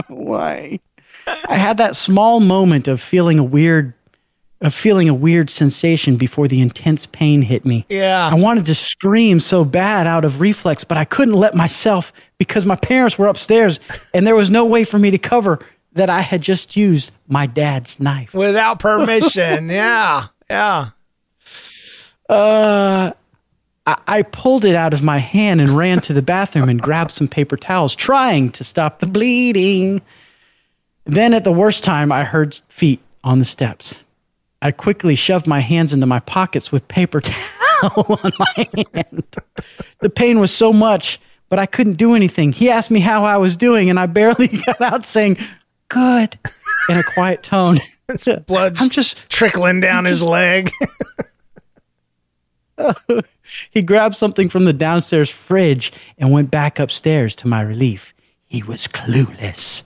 Why? 0.07 0.79
I 1.27 1.55
had 1.55 1.77
that 1.77 1.95
small 1.95 2.39
moment 2.39 2.87
of 2.87 3.01
feeling 3.01 3.39
a 3.39 3.43
weird 3.43 3.93
of 4.61 4.73
feeling 4.73 5.07
a 5.07 5.13
weird 5.13 5.51
sensation 5.51 6.15
before 6.15 6.47
the 6.47 6.61
intense 6.61 7.05
pain 7.05 7.43
hit 7.43 7.63
me. 7.63 7.85
Yeah. 7.89 8.27
I 8.27 8.33
wanted 8.33 8.65
to 8.65 8.73
scream 8.73 9.39
so 9.39 9.63
bad 9.63 10.07
out 10.07 10.25
of 10.25 10.41
reflex, 10.41 10.83
but 10.83 10.97
I 10.97 11.05
couldn't 11.05 11.35
let 11.35 11.53
myself 11.53 12.11
because 12.39 12.65
my 12.65 12.75
parents 12.75 13.19
were 13.19 13.27
upstairs 13.27 13.79
and 14.15 14.25
there 14.25 14.35
was 14.35 14.49
no 14.49 14.65
way 14.65 14.83
for 14.83 14.97
me 14.97 15.11
to 15.11 15.19
cover 15.19 15.59
that 15.93 16.09
I 16.09 16.21
had 16.21 16.41
just 16.41 16.75
used 16.75 17.11
my 17.27 17.45
dad's 17.45 17.99
knife. 17.99 18.33
Without 18.33 18.79
permission. 18.79 19.69
yeah. 19.69 20.25
Yeah. 20.49 20.89
Uh, 22.29 23.11
I, 23.85 23.97
I 24.07 24.21
pulled 24.23 24.65
it 24.65 24.75
out 24.75 24.93
of 24.93 25.03
my 25.03 25.17
hand 25.19 25.61
and 25.61 25.77
ran 25.77 25.99
to 26.01 26.13
the 26.13 26.21
bathroom 26.21 26.67
and 26.69 26.81
grabbed 26.81 27.11
some 27.11 27.27
paper 27.27 27.57
towels, 27.57 27.95
trying 27.95 28.51
to 28.51 28.63
stop 28.63 28.99
the 28.99 29.07
bleeding. 29.07 30.01
Then, 31.07 31.33
at 31.33 31.43
the 31.43 31.51
worst 31.51 31.83
time, 31.83 32.11
I 32.11 32.23
heard 32.23 32.55
feet 32.67 32.99
on 33.23 33.39
the 33.39 33.45
steps. 33.45 34.03
I 34.61 34.71
quickly 34.71 35.15
shoved 35.15 35.47
my 35.47 35.59
hands 35.59 35.93
into 35.93 36.05
my 36.05 36.19
pockets 36.19 36.71
with 36.71 36.87
paper 36.87 37.21
towel 37.81 38.19
on 38.23 38.31
my 38.39 38.67
hand. 38.93 39.23
The 39.99 40.09
pain 40.09 40.39
was 40.39 40.53
so 40.53 40.73
much, 40.73 41.19
but 41.49 41.59
I 41.59 41.65
couldn't 41.65 41.97
do 41.97 42.15
anything. 42.15 42.51
He 42.51 42.69
asked 42.69 42.91
me 42.91 42.99
how 42.99 43.23
I 43.23 43.37
was 43.37 43.55
doing, 43.55 43.89
and 43.89 43.99
I 43.99 44.05
barely 44.05 44.47
got 44.65 44.81
out 44.81 45.05
saying, 45.05 45.37
Good, 45.89 46.37
in 46.89 46.97
a 46.97 47.03
quiet 47.03 47.43
tone. 47.43 47.77
Blood 48.45 48.75
I'm 48.79 48.89
just 48.89 49.17
trickling 49.29 49.79
down 49.79 50.05
his 50.05 50.21
leg. 50.21 50.71
he 53.71 53.81
grabbed 53.81 54.15
something 54.15 54.49
from 54.49 54.65
the 54.65 54.73
downstairs 54.73 55.29
fridge 55.29 55.93
and 56.17 56.31
went 56.31 56.51
back 56.51 56.79
upstairs 56.79 57.35
to 57.35 57.47
my 57.47 57.61
relief. 57.61 58.13
He 58.45 58.63
was 58.63 58.87
clueless. 58.87 59.83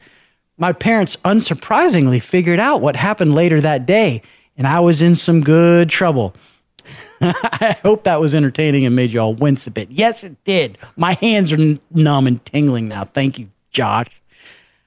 My 0.62 0.74
parents 0.74 1.18
unsurprisingly 1.26 2.22
figured 2.22 2.59
out 2.59 2.82
what 2.82 2.95
happened 2.95 3.34
later 3.34 3.59
that 3.62 3.88
day, 3.88 4.22
and 4.55 4.68
I 4.68 4.80
was 4.80 5.01
in 5.01 5.16
some 5.16 5.41
good 5.41 5.89
trouble. 5.89 6.36
I 7.22 7.76
hope 7.82 8.03
that 8.03 8.20
was 8.22 8.36
entertaining 8.36 8.86
and 8.86 8.95
made 8.95 9.12
you 9.12 9.22
all 9.22 9.34
wince 9.34 9.66
a 9.66 9.72
bit. 9.72 9.89
Yes, 9.89 10.24
it 10.24 10.36
did. 10.43 10.78
My 10.97 11.14
hands 11.14 11.51
are 11.51 11.59
n- 11.59 11.80
numb 11.89 12.28
and 12.28 12.45
tingling 12.45 12.88
now. 12.89 13.05
Thank 13.05 13.39
you, 13.39 13.49
Josh. 13.72 14.05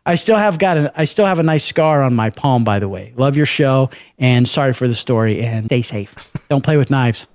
I 0.06 0.14
still 0.14 0.36
have 0.36 0.60
got 0.60 0.76
a 0.76 0.92
I 0.94 1.06
still 1.06 1.26
have 1.26 1.40
a 1.40 1.42
nice 1.42 1.64
scar 1.64 2.04
on 2.04 2.14
my 2.14 2.30
palm, 2.30 2.62
by 2.62 2.78
the 2.78 2.88
way. 2.88 3.12
Love 3.16 3.36
your 3.36 3.46
show 3.46 3.90
and 4.16 4.46
sorry 4.48 4.74
for 4.74 4.86
the 4.86 4.94
story 4.94 5.42
and 5.42 5.66
stay 5.66 5.82
safe. 5.82 6.14
Don't 6.48 6.62
play 6.62 6.76
with 6.76 6.88
knives. 6.88 7.26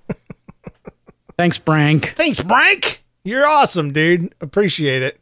Thanks, 1.37 1.59
Brank. 1.59 2.13
Thanks, 2.15 2.41
Brank. 2.41 3.03
You're 3.25 3.45
awesome, 3.45 3.91
dude. 3.91 4.33
Appreciate 4.39 5.03
it. 5.03 5.19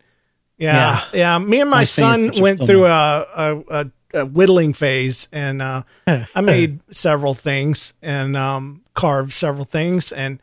Yeah. 0.57 1.03
Yeah. 1.13 1.37
Me 1.39 1.61
and 1.61 1.69
my, 1.69 1.77
My 1.77 1.83
son 1.83 2.31
went 2.39 2.65
through 2.65 2.85
a, 2.85 3.25
a, 3.35 3.63
a, 3.69 3.91
a 4.13 4.25
whittling 4.25 4.73
phase 4.73 5.29
and 5.31 5.61
uh, 5.61 5.83
I 6.07 6.41
made 6.41 6.79
several 6.91 7.33
things 7.33 7.93
and 8.01 8.35
um, 8.35 8.83
carved 8.93 9.33
several 9.33 9.65
things 9.65 10.11
and 10.11 10.39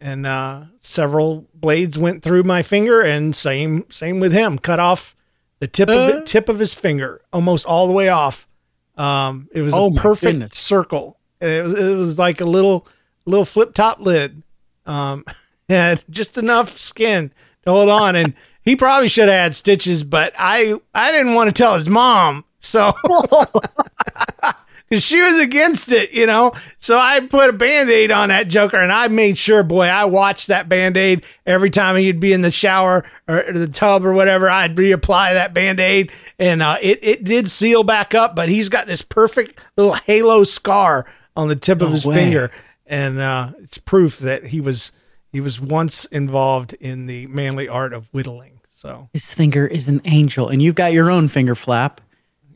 and 0.00 0.26
uh, 0.26 0.62
several 0.78 1.46
blades 1.52 1.98
went 1.98 2.22
through 2.22 2.42
my 2.44 2.62
finger 2.62 3.02
and 3.02 3.36
same 3.36 3.84
same 3.90 4.18
with 4.18 4.32
him. 4.32 4.58
Cut 4.58 4.80
off 4.80 5.14
the 5.58 5.66
tip 5.66 5.90
of 5.90 6.08
it, 6.08 6.26
tip 6.26 6.48
of 6.48 6.58
his 6.58 6.72
finger 6.72 7.20
almost 7.34 7.66
all 7.66 7.86
the 7.86 7.92
way 7.92 8.08
off. 8.08 8.48
Um, 8.96 9.48
it 9.52 9.60
was 9.60 9.74
Oh 9.74 9.88
a 9.88 9.92
perfect 9.94 10.32
goodness. 10.32 10.58
circle. 10.58 11.18
It 11.40 11.62
was, 11.62 11.78
it 11.78 11.96
was 11.96 12.18
like 12.18 12.40
a 12.40 12.46
little 12.46 12.86
little 13.26 13.44
flip 13.44 13.74
top 13.74 14.00
lid. 14.00 14.42
Um, 14.86 15.24
had 15.68 16.02
just 16.08 16.38
enough 16.38 16.78
skin 16.78 17.30
to 17.64 17.70
hold 17.70 17.90
on, 17.90 18.16
and 18.16 18.32
he 18.62 18.76
probably 18.76 19.08
should 19.08 19.28
have 19.28 19.42
had 19.42 19.54
stitches, 19.54 20.04
but 20.04 20.34
I 20.38 20.78
I 20.94 21.12
didn't 21.12 21.34
want 21.34 21.48
to 21.48 21.62
tell 21.62 21.74
his 21.74 21.88
mom, 21.88 22.44
so 22.60 22.92
because 23.02 24.54
she 25.02 25.20
was 25.20 25.38
against 25.38 25.92
it, 25.92 26.12
you 26.12 26.26
know. 26.26 26.52
So 26.78 26.98
I 26.98 27.20
put 27.20 27.50
a 27.50 27.52
band 27.52 27.90
aid 27.90 28.10
on 28.10 28.28
that 28.28 28.48
Joker, 28.48 28.76
and 28.76 28.92
I 28.92 29.08
made 29.08 29.38
sure, 29.38 29.62
boy, 29.62 29.86
I 29.86 30.04
watched 30.04 30.48
that 30.48 30.68
band 30.68 30.96
aid 30.96 31.24
every 31.46 31.70
time 31.70 31.96
he'd 31.96 32.20
be 32.20 32.32
in 32.32 32.42
the 32.42 32.50
shower 32.50 33.04
or 33.26 33.44
the 33.52 33.68
tub 33.68 34.04
or 34.04 34.12
whatever. 34.12 34.50
I'd 34.50 34.76
reapply 34.76 35.32
that 35.32 35.54
band 35.54 35.80
aid, 35.80 36.12
and 36.38 36.62
uh, 36.62 36.76
it 36.82 36.98
it 37.02 37.24
did 37.24 37.50
seal 37.50 37.82
back 37.82 38.14
up. 38.14 38.36
But 38.36 38.48
he's 38.48 38.68
got 38.68 38.86
this 38.86 39.02
perfect 39.02 39.60
little 39.76 39.94
halo 39.94 40.44
scar 40.44 41.06
on 41.34 41.48
the 41.48 41.56
tip 41.56 41.80
of 41.80 41.92
his 41.92 42.04
way. 42.04 42.16
finger, 42.16 42.50
and 42.86 43.18
uh, 43.18 43.52
it's 43.58 43.78
proof 43.78 44.18
that 44.18 44.46
he 44.46 44.60
was 44.60 44.92
he 45.32 45.40
was 45.40 45.60
once 45.60 46.04
involved 46.06 46.74
in 46.74 47.06
the 47.06 47.26
manly 47.28 47.68
art 47.68 47.92
of 47.92 48.08
whittling. 48.08 48.49
So 48.80 49.10
His 49.12 49.34
finger 49.34 49.66
is 49.66 49.88
an 49.88 50.00
angel, 50.06 50.48
and 50.48 50.62
you've 50.62 50.74
got 50.74 50.94
your 50.94 51.10
own 51.10 51.28
finger 51.28 51.54
flap. 51.54 52.00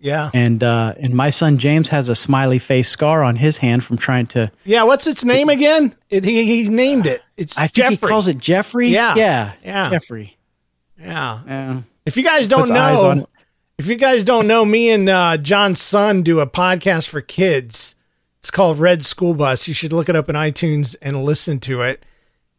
yeah, 0.01 0.31
And 0.33 0.65
uh, 0.65 0.95
and 0.99 1.13
my 1.13 1.29
son 1.29 1.59
James 1.59 1.91
has 1.91 2.09
a 2.09 2.15
smiley 2.15 2.59
face 2.59 2.89
scar 2.89 3.23
on 3.23 3.37
his 3.37 3.59
hand 3.59 3.85
from 3.85 3.99
trying 3.99 4.27
to. 4.29 4.51
yeah. 4.65 4.85
What's 4.85 5.07
its 5.07 5.23
name 5.23 5.51
again? 5.51 5.95
It, 6.09 6.25
he 6.25 6.47
he 6.47 6.69
named 6.71 7.05
it. 7.07 7.21
It's 7.37 7.59
I 7.59 7.67
think 7.67 7.75
Jeffrey. 7.75 7.97
he 7.97 8.07
calls 8.07 8.29
it 8.29 8.39
Jeffrey. 8.39 8.89
Yeah. 8.89 9.15
yeah, 9.17 9.53
Yeah. 9.63 9.91
Jeffrey. 9.91 10.37
Yeah. 10.99 11.41
Yeah. 11.47 11.83
If 12.07 12.17
you 12.17 12.23
guys 12.23 12.49
don't 12.49 12.61
Puts 12.61 12.71
know, 12.73 13.27
if 13.77 13.87
you 13.87 13.97
guys 13.97 14.25
don't 14.25 14.47
know, 14.47 14.65
me 14.65 14.91
and 14.91 15.07
uh, 15.09 15.37
John's 15.37 15.83
son 15.83 16.23
do 16.23 16.41
a 16.41 16.47
podcast 16.47 17.09
for 17.09 17.21
kids. 17.21 17.97
It's 18.39 18.51
called 18.51 18.79
Red 18.79 19.05
School 19.05 19.35
Bus. 19.35 19.69
You 19.69 19.75
should 19.75 19.93
look 19.93 20.09
it 20.09 20.17
up 20.17 20.29
in 20.31 20.37
iTunes 20.37 20.97
and 21.03 21.23
listen 21.25 21.61
to 21.61 21.83
it. 21.83 22.05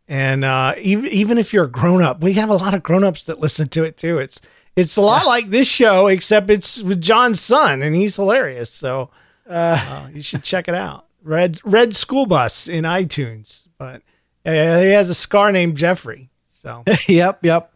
And 0.07 0.45
uh, 0.45 0.75
even 0.79 1.09
even 1.09 1.37
if 1.37 1.53
you're 1.53 1.65
a 1.65 1.71
grown 1.71 2.01
up, 2.01 2.21
we 2.21 2.33
have 2.33 2.49
a 2.49 2.55
lot 2.55 2.73
of 2.73 2.83
grown 2.83 3.03
ups 3.03 3.23
that 3.23 3.39
listen 3.39 3.69
to 3.69 3.83
it 3.83 3.97
too. 3.97 4.19
It's 4.19 4.39
it's 4.75 4.97
a 4.97 5.01
lot 5.01 5.25
like 5.25 5.49
this 5.49 5.67
show, 5.67 6.07
except 6.07 6.49
it's 6.49 6.81
with 6.81 7.01
John's 7.01 7.41
son, 7.41 7.81
and 7.81 7.95
he's 7.95 8.15
hilarious. 8.15 8.69
So 8.69 9.09
uh, 9.49 10.07
you 10.13 10.21
should 10.21 10.43
check 10.43 10.67
it 10.67 10.75
out. 10.75 11.07
Red 11.23 11.59
Red 11.63 11.95
School 11.95 12.25
Bus 12.25 12.67
in 12.67 12.83
iTunes. 12.83 13.63
But 13.77 14.03
uh, 14.45 14.51
he 14.51 14.91
has 14.91 15.09
a 15.09 15.15
scar 15.15 15.51
named 15.51 15.77
Jeffrey. 15.77 16.29
So 16.47 16.83
yep, 17.07 17.43
yep. 17.43 17.73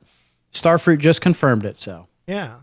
Starfruit 0.54 1.00
just 1.00 1.22
confirmed 1.22 1.66
it. 1.66 1.78
So 1.78 2.08
Yeah. 2.28 2.60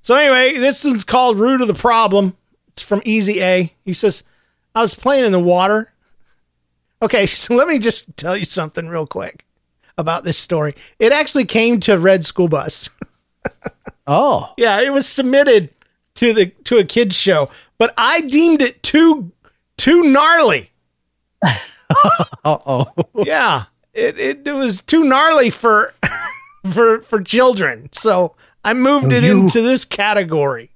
So 0.00 0.16
anyway, 0.16 0.58
this 0.58 0.84
one's 0.84 1.04
called 1.04 1.38
Root 1.38 1.60
of 1.60 1.68
the 1.68 1.74
Problem. 1.74 2.36
It's 2.68 2.82
from 2.82 3.02
Easy 3.04 3.40
A. 3.42 3.72
He 3.84 3.92
says, 3.92 4.24
I 4.74 4.80
was 4.80 4.94
playing 4.94 5.24
in 5.24 5.32
the 5.32 5.38
water. 5.38 5.91
Okay, 7.02 7.26
so 7.26 7.54
let 7.54 7.68
me 7.68 7.78
just 7.78 8.16
tell 8.16 8.36
you 8.36 8.44
something 8.44 8.88
real 8.88 9.06
quick 9.06 9.44
about 9.98 10.24
this 10.24 10.38
story. 10.38 10.74
It 10.98 11.12
actually 11.12 11.44
came 11.44 11.80
to 11.80 11.98
Red 11.98 12.24
School 12.24 12.48
Bus. 12.48 12.88
oh, 14.06 14.54
yeah, 14.56 14.80
it 14.80 14.92
was 14.92 15.06
submitted 15.06 15.70
to 16.14 16.32
the 16.32 16.46
to 16.64 16.78
a 16.78 16.84
kids 16.84 17.16
show, 17.16 17.50
but 17.78 17.92
I 17.96 18.20
deemed 18.22 18.62
it 18.62 18.82
too 18.82 19.32
too 19.76 20.02
gnarly. 20.04 20.70
uh 21.42 22.24
oh. 22.44 22.86
yeah, 23.16 23.64
it, 23.94 24.18
it 24.18 24.46
it 24.46 24.52
was 24.52 24.80
too 24.80 25.04
gnarly 25.04 25.50
for 25.50 25.92
for 26.70 27.00
for 27.02 27.20
children. 27.20 27.88
So 27.92 28.34
I 28.64 28.74
moved 28.74 29.12
Oh, 29.12 29.16
it 29.16 29.24
you- 29.24 29.42
into 29.42 29.60
this 29.62 29.84
category. 29.84 30.70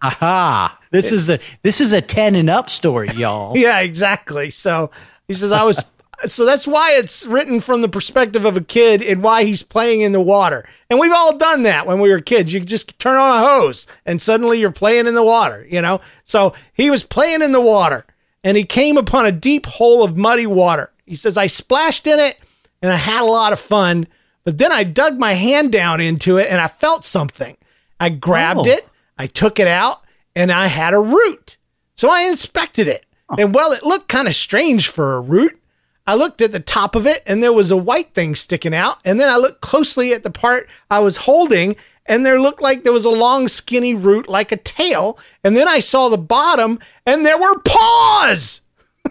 Aha! 0.00 0.78
This 0.90 1.10
is 1.10 1.26
the 1.26 1.42
this 1.62 1.80
is 1.80 1.92
a 1.92 2.00
ten 2.00 2.34
and 2.36 2.48
up 2.48 2.70
story, 2.70 3.08
y'all. 3.14 3.56
Yeah, 3.56 3.80
exactly. 3.80 4.50
So 4.50 4.90
he 5.28 5.34
says 5.34 5.52
I 5.52 5.62
was 5.62 5.84
so 6.26 6.44
that's 6.44 6.66
why 6.66 6.92
it's 6.92 7.24
written 7.26 7.60
from 7.60 7.80
the 7.80 7.88
perspective 7.88 8.44
of 8.44 8.56
a 8.56 8.60
kid 8.60 9.02
and 9.02 9.22
why 9.22 9.44
he's 9.44 9.62
playing 9.62 10.00
in 10.00 10.10
the 10.12 10.20
water. 10.20 10.68
And 10.90 10.98
we've 10.98 11.12
all 11.12 11.36
done 11.36 11.62
that 11.62 11.86
when 11.86 12.00
we 12.00 12.08
were 12.10 12.18
kids. 12.20 12.52
You 12.52 12.58
just 12.60 12.98
turn 12.98 13.16
on 13.16 13.42
a 13.42 13.46
hose 13.46 13.86
and 14.04 14.20
suddenly 14.20 14.58
you're 14.58 14.72
playing 14.72 15.06
in 15.06 15.14
the 15.14 15.22
water, 15.22 15.64
you 15.70 15.80
know? 15.80 16.00
So 16.24 16.54
he 16.72 16.90
was 16.90 17.04
playing 17.04 17.42
in 17.42 17.52
the 17.52 17.60
water 17.60 18.04
and 18.42 18.56
he 18.56 18.64
came 18.64 18.96
upon 18.96 19.26
a 19.26 19.32
deep 19.32 19.66
hole 19.66 20.02
of 20.02 20.16
muddy 20.16 20.46
water. 20.46 20.90
He 21.06 21.14
says 21.14 21.38
I 21.38 21.46
splashed 21.46 22.06
in 22.08 22.18
it 22.18 22.36
and 22.82 22.90
I 22.92 22.96
had 22.96 23.22
a 23.22 23.24
lot 23.30 23.52
of 23.52 23.60
fun, 23.60 24.08
but 24.44 24.58
then 24.58 24.72
I 24.72 24.82
dug 24.82 25.18
my 25.18 25.34
hand 25.34 25.70
down 25.70 26.00
into 26.00 26.38
it 26.38 26.48
and 26.50 26.60
I 26.60 26.66
felt 26.68 27.04
something. 27.04 27.56
I 28.00 28.08
grabbed 28.08 28.60
Oh. 28.60 28.66
it, 28.66 28.88
I 29.18 29.26
took 29.26 29.58
it 29.60 29.66
out, 29.66 30.02
and 30.36 30.52
I 30.52 30.68
had 30.68 30.94
a 30.94 31.00
root. 31.00 31.56
So 31.96 32.08
I 32.08 32.22
inspected 32.22 32.86
it. 32.86 33.04
And 33.36 33.54
well, 33.54 33.72
it 33.72 33.82
looked 33.84 34.08
kind 34.08 34.26
of 34.26 34.34
strange 34.34 34.88
for 34.88 35.16
a 35.16 35.20
root. 35.20 35.60
I 36.06 36.14
looked 36.14 36.40
at 36.40 36.52
the 36.52 36.60
top 36.60 36.94
of 36.94 37.06
it 37.06 37.22
and 37.26 37.42
there 37.42 37.52
was 37.52 37.70
a 37.70 37.76
white 37.76 38.14
thing 38.14 38.34
sticking 38.34 38.74
out. 38.74 38.98
And 39.04 39.20
then 39.20 39.28
I 39.28 39.36
looked 39.36 39.60
closely 39.60 40.14
at 40.14 40.22
the 40.22 40.30
part 40.30 40.66
I 40.90 41.00
was 41.00 41.18
holding 41.18 41.76
and 42.06 42.24
there 42.24 42.40
looked 42.40 42.62
like 42.62 42.82
there 42.82 42.94
was 42.94 43.04
a 43.04 43.10
long, 43.10 43.48
skinny 43.48 43.92
root 43.94 44.26
like 44.28 44.50
a 44.50 44.56
tail. 44.56 45.18
And 45.44 45.54
then 45.54 45.68
I 45.68 45.80
saw 45.80 46.08
the 46.08 46.16
bottom 46.16 46.78
and 47.04 47.26
there 47.26 47.38
were 47.38 47.58
paws. 47.58 48.62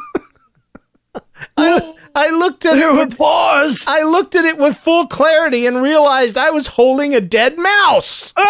I, 1.57 1.93
I 2.15 2.31
looked 2.31 2.65
at 2.65 2.77
it 2.77 2.91
with 2.93 3.15
paws. 3.15 3.85
I 3.87 4.01
looked 4.01 4.33
at 4.33 4.45
it 4.45 4.57
with 4.57 4.75
full 4.75 5.05
clarity 5.05 5.67
and 5.67 5.83
realized 5.83 6.35
I 6.35 6.49
was 6.49 6.65
holding 6.65 7.13
a 7.13 7.21
dead 7.21 7.59
mouse. 7.59 8.33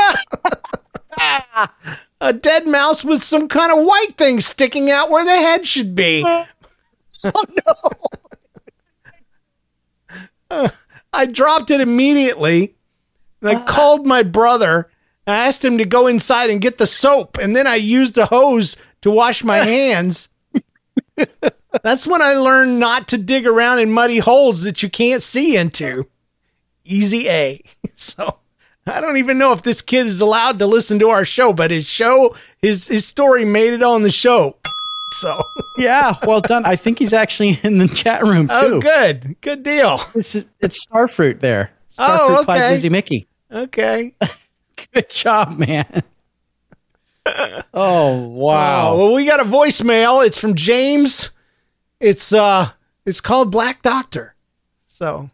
a 2.20 2.34
dead 2.34 2.68
mouse 2.68 3.04
with 3.04 3.22
some 3.22 3.48
kind 3.48 3.72
of 3.72 3.86
white 3.86 4.18
thing 4.18 4.40
sticking 4.40 4.90
out 4.90 5.10
where 5.10 5.26
the 5.26 5.32
head 5.32 5.68
should 5.68 5.96
be. 5.96 6.26
Oh 7.24 7.44
no! 10.52 10.70
I 11.12 11.26
dropped 11.26 11.72
it 11.72 11.82
immediately 11.82 12.76
and 13.42 13.50
I 13.50 13.56
uh. 13.56 13.66
called 13.66 14.06
my 14.06 14.24
brother. 14.24 14.90
I 15.26 15.48
asked 15.48 15.64
him 15.66 15.78
to 15.80 15.86
go 15.86 16.08
inside 16.08 16.50
and 16.50 16.62
get 16.62 16.78
the 16.78 16.88
soap, 16.88 17.38
and 17.38 17.56
then 17.56 17.68
I 17.68 17.76
used 17.76 18.16
the 18.16 18.28
hose 18.28 18.78
to 19.02 19.12
wash 19.12 19.44
my 19.44 19.58
hands. 19.66 20.30
That's 21.84 22.08
when 22.08 22.22
I 22.22 22.34
learned 22.34 22.80
not 22.80 23.08
to 23.10 23.18
dig 23.18 23.46
around 23.46 23.80
in 23.80 23.92
muddy 23.92 24.20
holes 24.20 24.64
that 24.64 24.82
you 24.82 24.90
can't 24.90 25.22
see 25.22 25.58
into. 25.58 26.08
Easy 26.86 27.28
A. 27.30 27.62
So 28.00 28.38
I 28.88 29.02
don't 29.02 29.18
even 29.18 29.38
know 29.38 29.52
if 29.54 29.64
this 29.64 29.82
kid 29.82 30.06
is 30.08 30.22
allowed 30.22 30.60
to 30.60 30.66
listen 30.68 31.00
to 31.00 31.10
our 31.10 31.26
show, 31.26 31.54
but 31.54 31.72
his 31.72 31.86
show, 31.88 32.36
his 32.62 32.88
his 32.88 33.06
story 33.06 33.46
made 33.46 33.74
it 33.74 33.84
on 33.84 34.02
the 34.04 34.12
show. 34.12 34.56
So 35.22 35.42
Yeah, 35.78 36.16
well 36.28 36.42
done. 36.42 36.66
I 36.66 36.76
think 36.76 37.00
he's 37.00 37.14
actually 37.14 37.58
in 37.64 37.78
the 37.78 37.88
chat 37.88 38.24
room 38.24 38.50
too. 38.50 38.54
oh, 38.54 38.82
good, 38.82 39.38
good 39.40 39.64
deal. 39.64 40.02
This 40.14 40.36
is 40.36 40.50
it's 40.60 40.86
Starfruit 40.86 41.40
there. 41.40 41.72
Starfruit 41.98 42.40
Oh, 42.40 42.42
Clyde 42.44 42.58
okay. 42.60 42.72
Lizzie 42.72 42.90
Mickey. 42.90 43.28
Okay. 43.50 44.14
Good 44.94 45.10
job, 45.10 45.58
man. 45.58 46.04
Oh 47.74 48.20
wow. 48.30 48.92
Oh, 48.94 48.98
well, 48.98 49.14
we 49.14 49.26
got 49.26 49.40
a 49.40 49.46
voicemail. 49.46 50.26
It's 50.26 50.38
from 50.38 50.56
James. 50.56 51.32
It's 52.02 52.34
uh, 52.34 52.70
it's 53.06 53.22
called 53.22 53.52
Black 53.52 53.82
Doctor. 53.82 54.36
So, 54.90 55.30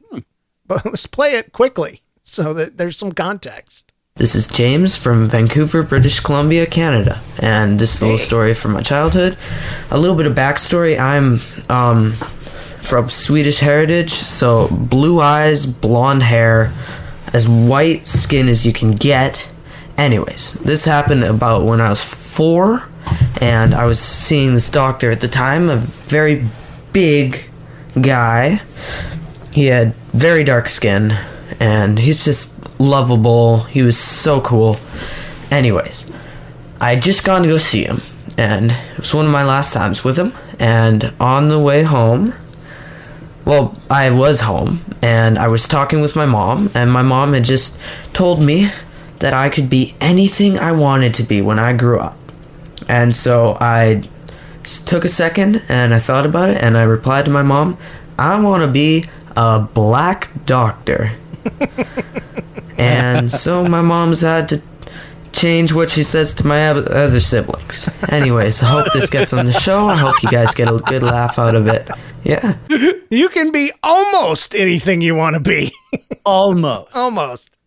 but 0.67 0.85
let's 0.85 1.07
play 1.07 1.33
it 1.35 1.51
quickly 1.51 2.01
so 2.23 2.53
that 2.53 2.77
there's 2.77 2.97
some 2.97 3.11
context. 3.11 3.91
This 4.15 4.35
is 4.35 4.47
James 4.47 4.95
from 4.95 5.27
Vancouver, 5.27 5.83
British 5.83 6.19
Columbia, 6.19 6.65
Canada, 6.65 7.19
and 7.39 7.79
this 7.79 7.95
is 7.95 8.01
a 8.01 8.05
little 8.05 8.19
story 8.19 8.53
from 8.53 8.73
my 8.73 8.81
childhood. 8.81 9.37
A 9.89 9.99
little 9.99 10.15
bit 10.15 10.27
of 10.27 10.35
backstory: 10.35 10.99
I'm 10.99 11.41
um, 11.69 12.11
from 12.11 13.09
Swedish 13.09 13.59
heritage, 13.59 14.11
so 14.11 14.67
blue 14.67 15.19
eyes, 15.19 15.65
blonde 15.65 16.21
hair, 16.21 16.71
as 17.33 17.47
white 17.47 18.07
skin 18.07 18.47
as 18.47 18.65
you 18.65 18.71
can 18.71 18.91
get. 18.91 19.49
Anyways, 19.97 20.53
this 20.53 20.85
happened 20.85 21.23
about 21.23 21.65
when 21.65 21.81
I 21.81 21.89
was 21.89 22.03
four, 22.03 22.87
and 23.41 23.73
I 23.73 23.85
was 23.85 23.99
seeing 23.99 24.53
this 24.53 24.69
doctor 24.69 25.09
at 25.09 25.21
the 25.21 25.27
time, 25.27 25.69
a 25.69 25.77
very 25.77 26.45
big 26.93 27.49
guy. 27.99 28.61
He 29.53 29.65
had 29.65 29.95
very 30.13 30.43
dark 30.43 30.67
skin, 30.67 31.17
and 31.63 31.97
he's 31.97 32.25
just 32.25 32.77
lovable. 32.77 33.59
He 33.63 33.83
was 33.83 33.97
so 33.97 34.41
cool. 34.41 34.77
Anyways, 35.49 36.11
I 36.81 36.95
had 36.95 37.01
just 37.01 37.23
gone 37.23 37.43
to 37.43 37.47
go 37.47 37.57
see 37.57 37.85
him, 37.85 38.01
and 38.37 38.71
it 38.71 38.99
was 38.99 39.13
one 39.13 39.27
of 39.27 39.31
my 39.31 39.45
last 39.45 39.73
times 39.73 40.03
with 40.03 40.19
him. 40.19 40.33
And 40.59 41.13
on 41.21 41.47
the 41.47 41.59
way 41.59 41.83
home, 41.83 42.33
well, 43.45 43.77
I 43.89 44.09
was 44.09 44.41
home, 44.41 44.83
and 45.01 45.39
I 45.39 45.47
was 45.47 45.65
talking 45.65 46.01
with 46.01 46.17
my 46.17 46.25
mom, 46.25 46.69
and 46.73 46.91
my 46.91 47.01
mom 47.01 47.31
had 47.31 47.45
just 47.45 47.79
told 48.11 48.41
me 48.41 48.69
that 49.19 49.33
I 49.33 49.47
could 49.47 49.69
be 49.69 49.95
anything 50.01 50.59
I 50.59 50.73
wanted 50.73 51.13
to 51.13 51.23
be 51.23 51.41
when 51.41 51.59
I 51.59 51.71
grew 51.71 51.97
up. 51.97 52.17
And 52.89 53.15
so 53.15 53.57
I 53.61 54.09
took 54.85 55.05
a 55.05 55.09
second 55.09 55.63
and 55.69 55.93
I 55.93 55.99
thought 55.99 56.25
about 56.25 56.49
it, 56.49 56.61
and 56.61 56.77
I 56.77 56.83
replied 56.83 57.23
to 57.23 57.31
my 57.31 57.41
mom, 57.43 57.77
I 58.19 58.37
want 58.41 58.63
to 58.63 58.67
be 58.67 59.05
a 59.37 59.61
black 59.61 60.29
doctor. 60.45 61.13
and 62.77 63.31
so 63.31 63.65
my 63.65 63.81
mom's 63.81 64.21
had 64.21 64.49
to 64.49 64.61
change 65.31 65.73
what 65.73 65.91
she 65.91 66.03
says 66.03 66.33
to 66.35 66.47
my 66.47 66.67
other 66.67 67.19
siblings. 67.19 67.89
Anyways, 68.09 68.61
I 68.61 68.67
hope 68.67 68.93
this 68.93 69.09
gets 69.09 69.33
on 69.33 69.45
the 69.45 69.51
show. 69.51 69.87
I 69.87 69.95
hope 69.95 70.21
you 70.23 70.29
guys 70.29 70.53
get 70.53 70.69
a 70.69 70.77
good 70.77 71.03
laugh 71.03 71.37
out 71.37 71.55
of 71.55 71.67
it. 71.67 71.89
Yeah. 72.23 72.55
You 73.09 73.29
can 73.29 73.51
be 73.51 73.71
almost 73.83 74.55
anything 74.55 75.01
you 75.01 75.15
want 75.15 75.33
to 75.35 75.39
be. 75.39 75.71
Almost. 76.25 76.95
almost. 76.95 77.57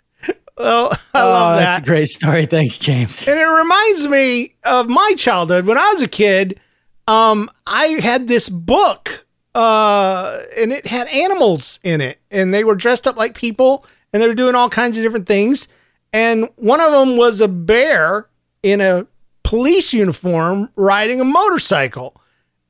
Well, 0.57 0.91
I 1.13 1.21
oh, 1.21 1.29
love 1.29 1.59
that's 1.59 1.83
a 1.83 1.87
great 1.87 2.09
story. 2.09 2.47
Thanks, 2.47 2.79
James. 2.79 3.29
And 3.29 3.39
it 3.39 3.45
reminds 3.45 4.09
me 4.09 4.55
of 4.65 4.89
my 4.89 5.15
childhood. 5.19 5.67
When 5.67 5.77
I 5.77 5.93
was 5.93 6.01
a 6.01 6.09
kid, 6.09 6.59
um, 7.07 7.51
I 7.67 7.89
had 7.89 8.29
this 8.29 8.49
book, 8.49 9.26
uh, 9.57 10.43
and 10.55 10.71
it 10.71 10.87
had 10.87 11.09
animals 11.09 11.81
in 11.83 12.03
it, 12.03 12.19
and 12.31 12.53
they 12.53 12.63
were 12.63 12.75
dressed 12.75 13.07
up 13.07 13.17
like 13.17 13.35
people, 13.35 13.87
and 14.13 14.23
they 14.23 14.29
were 14.29 14.35
doing 14.35 14.55
all 14.55 14.69
kinds 14.69 14.99
of 14.99 15.03
different 15.03 15.27
things. 15.27 15.67
And 16.13 16.51
one 16.57 16.79
of 16.79 16.93
them 16.93 17.17
was 17.17 17.41
a 17.41 17.49
bear 17.49 18.29
in 18.63 18.83
a 18.83 19.07
police 19.45 19.95
uniform 19.95 20.69
riding 20.77 21.23
a 21.23 21.25
motorcycle. 21.25 22.21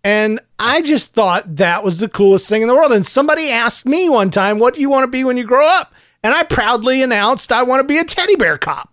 And 0.05 0.39
I 0.61 0.80
just 0.80 1.12
thought 1.12 1.57
that 1.57 1.82
was 1.82 1.99
the 1.99 2.09
coolest 2.09 2.49
thing 2.49 2.62
in 2.62 2.68
the 2.68 2.74
world. 2.74 2.93
And 2.93 3.05
somebody 3.05 3.51
asked 3.51 3.84
me 3.84 4.09
one 4.09 4.30
time, 4.30 4.61
What 4.61 4.74
do 4.74 4.80
you 4.80 4.89
want 4.89 5.03
to 5.03 5.09
be 5.09 5.24
when 5.24 5.37
you 5.37 5.45
grow 5.45 5.66
up? 5.66 5.93
And 6.22 6.32
I 6.32 6.45
proudly 6.45 7.03
announced 7.03 7.51
I 7.51 7.64
want 7.64 7.80
to 7.80 7.84
be 7.84 7.99
a 7.99 8.05
teddy 8.05 8.37
bear 8.37 8.59
cop. 8.59 8.93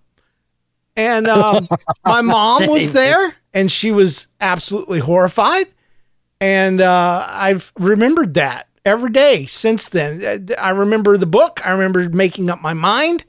And 0.95 1.27
um, 1.27 1.67
my 2.05 2.21
mom 2.21 2.65
was 2.65 2.91
there 2.91 3.35
and 3.53 3.71
she 3.71 3.91
was 3.91 4.29
absolutely 4.41 4.99
horrified. 4.99 5.67
And 6.43 6.81
uh, 6.81 7.25
I've 7.29 7.71
remembered 7.79 8.33
that 8.33 8.67
every 8.83 9.11
day 9.11 9.45
since 9.45 9.87
then. 9.87 10.49
I 10.59 10.71
remember 10.71 11.15
the 11.15 11.25
book. 11.25 11.61
I 11.65 11.71
remember 11.71 12.09
making 12.09 12.49
up 12.49 12.61
my 12.61 12.73
mind. 12.73 13.23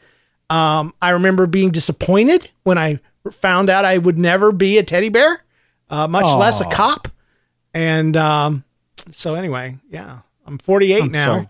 Um, 0.51 0.93
I 1.01 1.11
remember 1.11 1.47
being 1.47 1.71
disappointed 1.71 2.51
when 2.65 2.77
I 2.77 2.99
found 3.31 3.71
out 3.71 3.85
I 3.85 3.99
would 3.99 4.19
never 4.19 4.51
be 4.51 4.79
a 4.79 4.83
teddy 4.83 5.11
bear, 5.11 5.45
uh, 5.91 6.09
much 6.09 6.27
less 6.37 6.61
a 6.61 6.65
cop. 6.65 7.07
And 7.73 8.17
um, 8.17 8.65
so, 9.13 9.37
anyway, 9.37 9.79
yeah, 9.89 10.19
I'm 10.45 10.59
48 10.59 11.03
I'm 11.05 11.13
now, 11.13 11.25
sorry, 11.25 11.49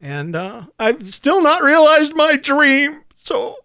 and 0.00 0.36
uh, 0.36 0.62
I've 0.78 1.12
still 1.12 1.42
not 1.42 1.64
realized 1.64 2.14
my 2.14 2.36
dream. 2.36 3.00
So, 3.16 3.56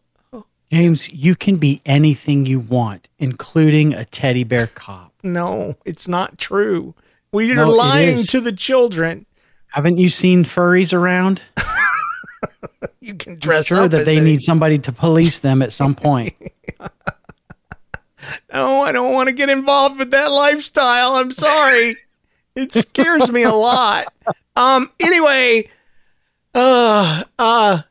James, 0.72 1.14
you 1.14 1.36
can 1.36 1.58
be 1.58 1.84
anything 1.86 2.48
you 2.48 2.60
want, 2.60 3.10
including 3.20 3.94
a 3.94 4.06
teddy 4.06 4.44
bear 4.44 4.66
cop. 4.66 5.14
no, 5.22 5.76
it's 5.86 6.08
not 6.08 6.40
true. 6.40 6.96
We 7.38 7.52
are 7.52 7.56
No, 7.56 7.70
lying 7.70 8.18
to 8.18 8.42
the 8.42 8.52
children. 8.52 9.28
Haven't 9.68 10.00
you 10.00 10.10
seen 10.10 10.44
furries 10.44 10.92
around? 10.92 11.44
You 13.00 13.14
can 13.14 13.40
I'm 13.42 13.64
sure 13.64 13.86
up 13.86 13.92
that 13.92 14.06
they 14.06 14.20
need 14.20 14.42
somebody 14.42 14.80
to 14.80 14.92
police 14.92 15.40
them 15.40 15.62
at 15.62 15.72
some 15.72 15.94
point. 15.96 16.34
No, 18.54 18.82
I 18.82 18.92
don't 18.92 19.14
want 19.14 19.28
to 19.28 19.34
get 19.34 19.50
involved 19.50 20.00
with 20.00 20.12
that 20.12 20.32
lifestyle. 20.32 21.14
I'm 21.14 21.32
sorry. 21.32 21.96
it 22.56 22.74
scares 22.74 23.32
me 23.32 23.44
a 23.44 23.54
lot. 23.54 24.12
Um 24.56 24.92
anyway, 25.00 25.70
uh 26.54 27.24
uh 27.40 27.84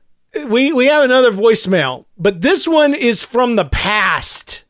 we 0.47 0.72
we 0.72 0.86
have 0.86 1.05
another 1.05 1.32
voicemail, 1.32 2.05
but 2.18 2.42
this 2.42 2.68
one 2.68 2.92
is 2.92 3.22
from 3.24 3.57
the 3.57 3.64
past. 3.64 4.66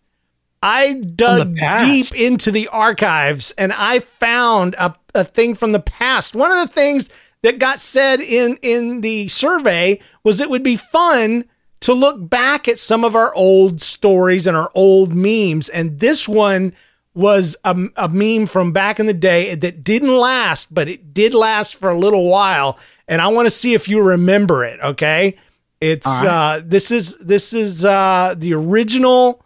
I 0.62 0.94
dug 0.94 1.54
deep 1.56 2.14
into 2.14 2.50
the 2.50 2.68
archives 2.68 3.52
and 3.52 3.72
I 3.72 4.00
found 4.00 4.74
a, 4.78 4.94
a 5.14 5.24
thing 5.24 5.54
from 5.54 5.72
the 5.72 5.80
past. 5.80 6.34
One 6.34 6.50
of 6.50 6.58
the 6.58 6.72
things 6.72 7.08
that 7.42 7.58
got 7.58 7.80
said 7.80 8.20
in 8.20 8.58
in 8.62 9.02
the 9.02 9.28
survey 9.28 10.00
was 10.24 10.40
it 10.40 10.50
would 10.50 10.62
be 10.62 10.76
fun 10.76 11.44
to 11.80 11.92
look 11.92 12.28
back 12.28 12.68
at 12.68 12.78
some 12.78 13.04
of 13.04 13.14
our 13.14 13.34
old 13.34 13.80
stories 13.80 14.46
and 14.46 14.56
our 14.56 14.70
old 14.74 15.14
memes. 15.14 15.68
And 15.68 16.00
this 16.00 16.28
one 16.28 16.72
was 17.14 17.56
a, 17.64 17.76
a 17.96 18.08
meme 18.08 18.46
from 18.46 18.72
back 18.72 18.98
in 18.98 19.06
the 19.06 19.14
day 19.14 19.54
that 19.54 19.84
didn't 19.84 20.16
last, 20.16 20.72
but 20.74 20.88
it 20.88 21.14
did 21.14 21.34
last 21.34 21.76
for 21.76 21.90
a 21.90 21.98
little 21.98 22.28
while. 22.28 22.78
And 23.08 23.22
I 23.22 23.28
want 23.28 23.46
to 23.46 23.50
see 23.50 23.74
if 23.74 23.88
you 23.88 24.02
remember 24.02 24.64
it. 24.64 24.80
Okay. 24.80 25.36
It's, 25.80 26.06
right. 26.06 26.26
uh, 26.26 26.62
this 26.64 26.90
is, 26.90 27.16
this 27.18 27.52
is, 27.52 27.84
uh, 27.84 28.34
the 28.36 28.54
original, 28.54 29.44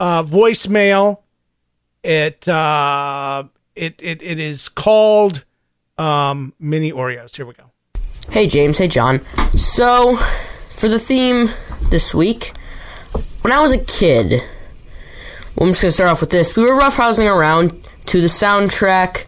uh, 0.00 0.22
voicemail. 0.22 1.18
It, 2.02 2.46
uh, 2.46 3.44
it, 3.74 4.00
it, 4.02 4.22
it 4.22 4.38
is 4.38 4.68
called, 4.68 5.44
um, 5.98 6.52
mini 6.58 6.92
Oreos. 6.92 7.36
Here 7.36 7.46
we 7.46 7.54
go. 7.54 7.70
Hey 8.30 8.48
James, 8.48 8.78
hey 8.78 8.88
John. 8.88 9.20
So, 9.56 10.16
for 10.70 10.88
the 10.88 10.98
theme 10.98 11.48
this 11.90 12.14
week, 12.14 12.52
when 13.42 13.52
I 13.52 13.60
was 13.60 13.72
a 13.72 13.78
kid, 13.78 14.42
well, 15.54 15.66
I'm 15.66 15.68
just 15.68 15.80
gonna 15.80 15.92
start 15.92 16.10
off 16.10 16.20
with 16.20 16.30
this. 16.30 16.56
We 16.56 16.64
were 16.64 16.78
roughhousing 16.78 17.32
around 17.32 17.72
to 18.06 18.20
the 18.20 18.26
soundtrack 18.26 19.26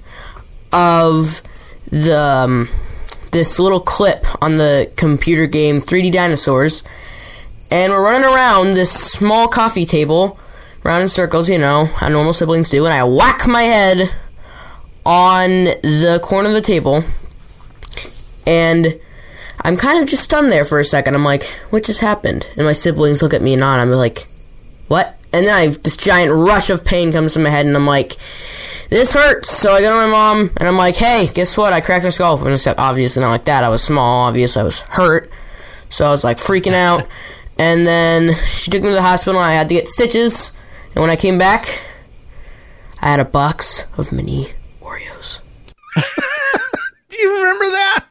of 0.72 1.40
the 1.90 2.18
um, 2.18 2.68
this 3.30 3.58
little 3.58 3.80
clip 3.80 4.26
on 4.42 4.56
the 4.56 4.90
computer 4.96 5.46
game 5.46 5.80
3D 5.80 6.12
Dinosaurs, 6.12 6.82
and 7.70 7.92
we're 7.92 8.02
running 8.02 8.28
around 8.28 8.72
this 8.72 8.90
small 8.90 9.48
coffee 9.48 9.86
table, 9.86 10.38
round 10.84 11.02
in 11.02 11.08
circles, 11.08 11.50
you 11.50 11.58
know, 11.58 11.86
how 11.86 12.08
normal 12.08 12.32
siblings 12.32 12.70
do, 12.70 12.84
and 12.84 12.94
I 12.94 13.04
whack 13.04 13.46
my 13.46 13.62
head 13.62 14.12
on 15.04 15.48
the 15.82 16.20
corner 16.22 16.48
of 16.48 16.54
the 16.54 16.60
table, 16.60 17.02
and 18.46 18.98
I'm 19.62 19.76
kind 19.76 20.02
of 20.02 20.08
just 20.08 20.24
stunned 20.24 20.52
there 20.52 20.64
for 20.64 20.78
a 20.78 20.84
second. 20.84 21.14
I'm 21.14 21.24
like, 21.24 21.44
what 21.70 21.84
just 21.84 22.00
happened? 22.00 22.48
And 22.56 22.64
my 22.64 22.72
siblings 22.72 23.22
look 23.22 23.34
at 23.34 23.42
me 23.42 23.54
and 23.54 23.60
nod. 23.60 23.80
I'm 23.80 23.90
like, 23.90 24.28
what? 24.88 25.16
And 25.32 25.46
then 25.46 25.54
I 25.54 25.66
this 25.66 25.96
giant 25.96 26.32
rush 26.32 26.70
of 26.70 26.84
pain 26.84 27.12
comes 27.12 27.34
to 27.34 27.40
my 27.40 27.50
head, 27.50 27.66
and 27.66 27.76
I'm 27.76 27.86
like, 27.86 28.16
this 28.88 29.12
hurts. 29.12 29.50
So 29.50 29.72
I 29.72 29.80
go 29.80 29.90
to 29.90 30.06
my 30.06 30.10
mom, 30.10 30.50
and 30.56 30.68
I'm 30.68 30.76
like, 30.76 30.96
hey, 30.96 31.28
guess 31.34 31.56
what? 31.56 31.72
I 31.72 31.80
cracked 31.80 32.04
my 32.04 32.10
skull. 32.10 32.38
And 32.38 32.54
it's 32.54 32.66
obviously 32.66 33.22
not 33.22 33.30
like 33.30 33.44
that. 33.44 33.64
I 33.64 33.68
was 33.68 33.82
small. 33.82 34.26
Obviously, 34.26 34.60
I 34.60 34.64
was 34.64 34.80
hurt. 34.80 35.30
So 35.90 36.06
I 36.06 36.10
was 36.10 36.24
like 36.24 36.38
freaking 36.38 36.74
out. 36.74 37.06
And 37.60 37.84
then 37.84 38.34
she 38.46 38.70
took 38.70 38.82
me 38.82 38.90
to 38.90 38.94
the 38.94 39.02
hospital, 39.02 39.40
and 39.40 39.50
I 39.50 39.54
had 39.54 39.68
to 39.68 39.74
get 39.74 39.88
stitches. 39.88 40.52
And 40.98 41.02
when 41.04 41.10
I 41.10 41.16
came 41.16 41.38
back, 41.38 41.80
I 43.00 43.10
had 43.10 43.20
a 43.20 43.24
box 43.24 43.84
of 43.96 44.10
mini 44.10 44.46
Oreos. 44.80 45.38
Do 47.08 47.18
you 47.20 47.36
remember 47.36 47.64
that? 47.66 48.06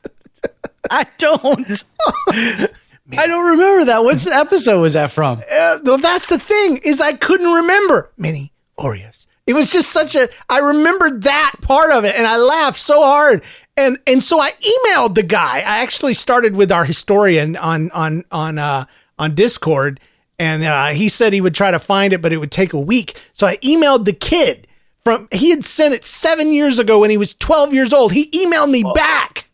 I 0.90 1.06
don't. 1.18 1.84
I 3.18 3.28
don't 3.28 3.50
remember 3.50 3.84
that. 3.84 4.06
What 4.06 4.26
episode 4.28 4.80
was 4.80 4.94
that 4.94 5.12
from? 5.12 5.40
Uh, 5.40 5.80
well, 5.84 5.98
that's 5.98 6.30
the 6.30 6.40
thing 6.40 6.78
is 6.78 7.02
I 7.02 7.12
couldn't 7.12 7.52
remember 7.52 8.10
mini 8.16 8.54
Oreos. 8.80 9.28
It 9.46 9.54
was 9.54 9.70
just 9.70 9.90
such 9.90 10.16
a. 10.16 10.30
I 10.48 10.60
remembered 10.60 11.24
that 11.24 11.56
part 11.62 11.92
of 11.92 12.06
it, 12.06 12.16
and 12.16 12.26
I 12.26 12.38
laughed 12.38 12.80
so 12.80 13.02
hard. 13.04 13.44
And 13.76 14.00
and 14.08 14.24
so 14.24 14.40
I 14.40 14.52
emailed 14.52 15.16
the 15.16 15.24
guy. 15.24 15.58
I 15.58 15.80
actually 15.80 16.14
started 16.14 16.56
with 16.56 16.72
our 16.72 16.86
historian 16.86 17.58
on 17.58 17.92
on 17.92 18.24
on 18.32 18.58
uh, 18.58 18.86
on 19.20 19.36
Discord, 19.36 20.00
and 20.40 20.64
uh, 20.64 20.88
he 20.88 21.10
said 21.10 21.34
he 21.34 21.42
would 21.42 21.56
try 21.56 21.72
to 21.72 21.80
find 21.80 22.14
it, 22.14 22.22
but 22.22 22.34
it 22.34 22.38
would 22.38 22.52
take 22.52 22.74
a 22.74 22.80
week. 22.80 23.20
So 23.34 23.48
I 23.48 23.58
emailed 23.58 24.06
the 24.06 24.14
kid 24.14 24.68
from. 25.04 25.28
He 25.32 25.50
had 25.50 25.66
sent 25.66 25.94
it 25.94 26.06
seven 26.06 26.52
years 26.52 26.80
ago 26.80 27.00
when 27.00 27.10
he 27.10 27.18
was 27.18 27.34
twelve 27.34 27.74
years 27.74 27.94
old. 27.94 28.14
He 28.14 28.30
emailed 28.32 28.70
me 28.70 28.84
back. 28.96 29.50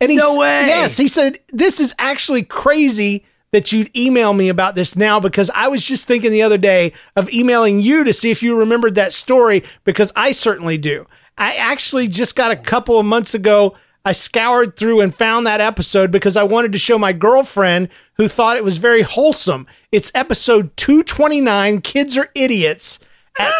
And 0.00 0.10
he 0.10 0.16
No 0.16 0.36
way. 0.36 0.66
Yes, 0.66 0.96
he 0.96 1.08
said 1.08 1.38
this 1.52 1.80
is 1.80 1.94
actually 1.98 2.42
crazy 2.42 3.24
that 3.50 3.72
you'd 3.72 3.96
email 3.96 4.32
me 4.32 4.48
about 4.48 4.74
this 4.74 4.94
now 4.94 5.18
because 5.20 5.50
I 5.54 5.68
was 5.68 5.82
just 5.82 6.06
thinking 6.06 6.30
the 6.30 6.42
other 6.42 6.58
day 6.58 6.92
of 7.16 7.32
emailing 7.32 7.80
you 7.80 8.04
to 8.04 8.12
see 8.12 8.30
if 8.30 8.42
you 8.42 8.56
remembered 8.56 8.96
that 8.96 9.12
story 9.12 9.64
because 9.84 10.12
I 10.14 10.32
certainly 10.32 10.76
do. 10.78 11.06
I 11.38 11.54
actually 11.54 12.08
just 12.08 12.36
got 12.36 12.50
a 12.50 12.56
couple 12.56 12.98
of 12.98 13.06
months 13.06 13.34
ago. 13.34 13.74
I 14.08 14.12
scoured 14.12 14.74
through 14.74 15.02
and 15.02 15.14
found 15.14 15.46
that 15.46 15.60
episode 15.60 16.10
because 16.10 16.38
I 16.38 16.42
wanted 16.42 16.72
to 16.72 16.78
show 16.78 16.96
my 16.96 17.12
girlfriend 17.12 17.90
who 18.14 18.26
thought 18.26 18.56
it 18.56 18.64
was 18.64 18.78
very 18.78 19.02
wholesome. 19.02 19.66
It's 19.92 20.10
episode 20.14 20.74
229 20.78 21.82
Kids 21.82 22.16
Are 22.16 22.30
Idiots 22.34 23.00
at, 23.38 23.52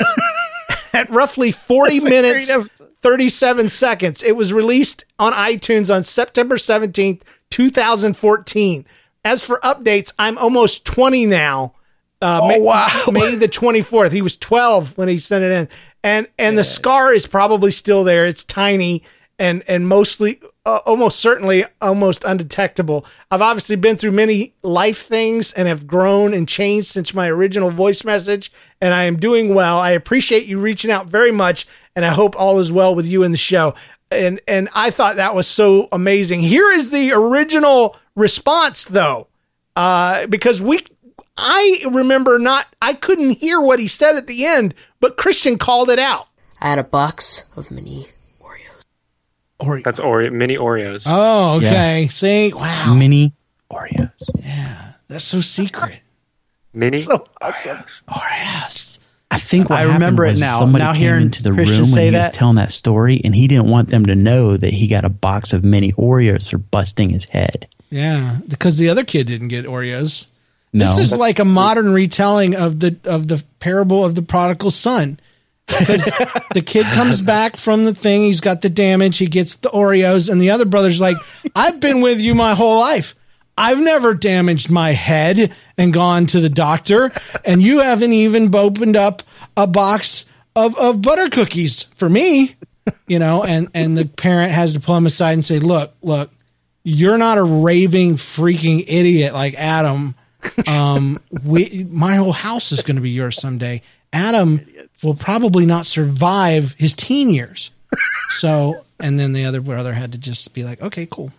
at 0.95 1.11
roughly 1.11 1.53
40 1.53 1.99
That's 1.99 2.11
minutes 2.11 2.83
37 3.03 3.69
seconds. 3.69 4.23
It 4.23 4.37
was 4.37 4.55
released 4.55 5.05
on 5.19 5.35
iTunes 5.35 5.95
on 5.95 6.03
September 6.03 6.57
17th, 6.57 7.25
2014. 7.51 8.87
As 9.27 9.45
for 9.45 9.61
updates, 9.61 10.15
I'm 10.19 10.39
almost 10.39 10.87
20 10.87 11.27
now. 11.27 11.75
Uh, 12.23 12.47
May, 12.49 12.59
wow. 12.59 12.89
May 13.13 13.35
the 13.35 13.49
24th. 13.49 14.13
He 14.13 14.23
was 14.23 14.39
12 14.39 14.97
when 14.97 15.09
he 15.09 15.19
sent 15.19 15.45
it 15.45 15.53
in. 15.53 15.69
And 16.03 16.27
and 16.39 16.57
the 16.57 16.65
scar 16.65 17.13
is 17.13 17.27
probably 17.27 17.71
still 17.71 18.03
there. 18.03 18.25
It's 18.25 18.45
tiny 18.45 19.03
and 19.39 19.63
and 19.69 19.87
mostly 19.87 20.41
uh, 20.67 20.81
almost 20.85 21.21
certainly 21.21 21.65
almost 21.81 22.25
undetectable. 22.25 23.07
I've 23.31 23.43
obviously 23.43 23.77
been 23.77 23.97
through 23.97 24.13
many 24.13 24.55
life 24.63 25.07
things 25.07 25.53
and 25.53 25.69
have 25.69 25.87
grown 25.87 26.35
and 26.35 26.49
changed 26.49 26.89
since 26.89 27.15
my 27.15 27.29
original 27.29 27.71
voice 27.71 28.05
message 28.05 28.53
and 28.81 28.93
I 28.93 29.05
am 29.05 29.17
doing 29.19 29.55
well. 29.55 29.79
I 29.79 29.91
appreciate 29.91 30.47
you 30.47 30.59
reaching 30.59 30.91
out 30.91 31.07
very 31.07 31.33
much 31.33 31.67
and 31.95 32.05
I 32.05 32.11
hope 32.11 32.39
all 32.39 32.59
is 32.59 32.73
well 32.73 32.95
with 32.95 33.07
you 33.07 33.23
in 33.23 33.33
the 33.33 33.39
show. 33.39 33.75
And 34.11 34.41
and 34.49 34.69
I 34.75 34.91
thought 34.91 35.17
that 35.17 35.35
was 35.35 35.47
so 35.47 35.89
amazing. 35.93 36.41
Here 36.41 36.71
is 36.71 36.91
the 36.91 37.13
original 37.13 37.97
response 38.17 38.85
though. 38.85 39.29
Uh 39.77 40.27
because 40.27 40.61
we 40.61 40.81
I 41.41 41.85
remember 41.93 42.41
not, 42.41 42.67
I 42.83 42.95
couldn't 42.95 43.39
hear 43.39 43.61
what 43.61 43.79
he 43.79 43.87
said 43.87 44.17
at 44.17 44.27
the 44.27 44.45
end, 44.45 44.75
but 44.99 45.17
Christian 45.17 45.57
called 45.57 45.89
it 45.89 46.01
out. 46.01 46.27
I 46.61 46.71
had 46.71 46.81
a 46.81 46.85
box 46.85 47.45
of 47.57 47.71
mini. 47.71 48.09
Oreo. 49.61 49.85
That's 49.85 50.01
Oreo, 50.01 50.31
mini 50.31 50.57
Oreos. 50.57 51.05
Oh, 51.07 51.57
okay. 51.57 52.09
See, 52.11 52.53
wow. 52.53 52.95
Mini 52.95 53.33
Oreos. 53.71 54.11
Yeah, 54.37 54.93
that's 55.09 55.25
so 55.25 55.41
secret. 55.41 56.01
Mini. 56.73 56.99
So 56.99 57.25
awesome. 57.41 57.79
I 58.09 58.69
I 59.31 59.39
think 59.39 59.69
what 59.69 59.81
I 59.81 59.83
remember 59.83 60.25
happened 60.25 60.39
it 60.39 60.47
now. 60.47 60.59
Somebody 60.59 60.85
Now 60.85 60.95
came 60.95 61.15
into 61.15 61.43
the 61.43 61.53
Christian 61.53 61.83
room 61.83 61.93
when 61.93 62.13
he 62.13 62.19
was 62.19 62.31
telling 62.31 62.57
that 62.57 62.73
story, 62.73 63.21
and 63.25 63.35
he 63.35 63.47
didn't 63.47 63.69
want 63.69 63.91
them 63.91 64.07
to 64.07 64.15
know 64.15 64.57
that 64.57 64.73
he 64.73 64.87
got 64.87 65.05
a 65.05 65.11
box 65.11 65.53
of 65.53 65.65
mini 65.65 65.93
Oreos 65.93 66.51
for 66.51 66.59
busting 66.59 67.11
his 67.11 67.29
head. 67.29 67.67
Yeah, 67.91 68.39
because 68.49 68.79
the 68.79 68.89
other 68.89 69.05
kid 69.05 69.27
didn't 69.27 69.49
get 69.49 69.67
Oreos. 69.67 70.27
No. 70.73 70.97
This 70.97 71.13
is 71.13 71.17
like 71.19 71.39
a 71.39 71.45
modern 71.45 71.93
retelling 71.93 72.55
of 72.55 72.81
the 72.81 72.97
of 73.05 73.29
the 73.29 73.45
parable 73.61 74.05
of 74.05 74.15
the 74.15 74.23
prodigal 74.23 74.71
son. 74.71 75.19
Because 75.69 76.05
the 76.55 76.63
kid 76.63 76.87
comes 76.87 77.21
back 77.21 77.57
from 77.57 77.85
the 77.85 77.95
thing, 77.95 78.23
he's 78.23 78.41
got 78.41 78.63
the 78.63 78.71
damage, 78.71 79.19
he 79.19 79.27
gets 79.27 79.57
the 79.57 79.69
Oreos, 79.69 80.29
and 80.31 80.41
the 80.41 80.51
other 80.51 80.65
brother's 80.65 81.01
like, 81.01 81.17
"I've 81.55 81.79
been 81.79 82.01
with 82.01 82.21
you 82.21 82.35
my 82.35 82.55
whole 82.55 82.81
life. 82.81 83.15
I've 83.57 83.79
never 83.79 84.15
damaged 84.15 84.71
my 84.71 84.93
head 84.93 85.53
and 85.77 85.93
gone 85.93 86.27
to 86.27 86.41
the 86.41 86.49
doctor, 86.49 87.13
and 87.45 87.63
you 87.63 87.81
haven't 87.81 88.13
even 88.13 88.55
opened 88.55 88.97
up 88.97 89.23
a 89.57 89.67
box 89.67 90.25
of 90.57 90.77
of 90.77 91.03
butter 91.03 91.29
cookies 91.29 91.85
for 91.95 92.09
me." 92.09 92.57
You 93.07 93.19
know, 93.19 93.45
and 93.45 93.69
and 93.75 93.97
the 93.97 94.07
parent 94.07 94.53
has 94.53 94.73
to 94.73 94.81
pull 94.81 94.97
him 94.97 95.07
aside 95.07 95.35
and 95.35 95.45
say, 95.45 95.59
"Look, 95.59 95.93
look, 96.03 96.31
you're 96.85 97.19
not 97.19 97.37
a 97.37 97.43
raving 97.43 98.17
freaking 98.17 98.83
idiot 98.87 99.35
like 99.35 99.55
Adam. 99.55 100.15
Um, 100.67 101.21
we, 101.45 101.87
my 101.91 102.15
whole 102.17 102.33
house 102.33 102.73
is 102.73 102.83
going 102.83 102.97
to 102.97 103.03
be 103.03 103.11
yours 103.11 103.39
someday. 103.39 103.83
Adam 104.13 104.65
will 105.05 105.15
probably 105.15 105.67
not 105.67 105.87
survive 105.87 106.75
his 106.79 106.95
teen 106.95 107.31
years. 107.31 107.71
So, 108.31 108.85
and 109.01 109.19
then 109.19 109.33
the 109.33 109.47
other 109.47 109.63
brother 109.63 109.95
had 109.95 110.13
to 110.13 110.19
just 110.19 110.53
be 110.53 110.63
like, 110.63 110.83
okay, 110.83 111.09
cool. 111.11 111.33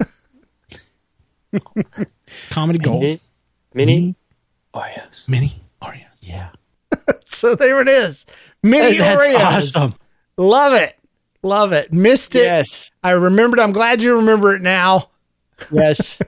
Comedy 2.50 2.78
gold. 2.78 3.02
Mini, 3.02 3.20
mini 3.74 4.14
Oreos. 4.72 5.24
Oh, 5.28 5.30
mini 5.32 5.60
Oreos. 5.82 6.04
Oh, 6.04 6.16
yeah. 6.20 6.50
so 7.24 7.56
there 7.56 7.80
it 7.80 7.88
is. 7.88 8.26
Mini 8.62 8.98
That's 8.98 9.26
Oreos. 9.26 9.40
awesome. 9.76 9.94
Love 10.36 10.74
it. 10.74 10.96
Love 11.42 11.72
it. 11.72 11.92
Missed 11.92 12.36
it. 12.36 12.44
Yes. 12.44 12.92
I 13.02 13.10
remembered. 13.10 13.58
I'm 13.58 13.72
glad 13.72 14.00
you 14.00 14.14
remember 14.16 14.54
it 14.54 14.62
now. 14.62 15.08
Yes. 15.72 16.20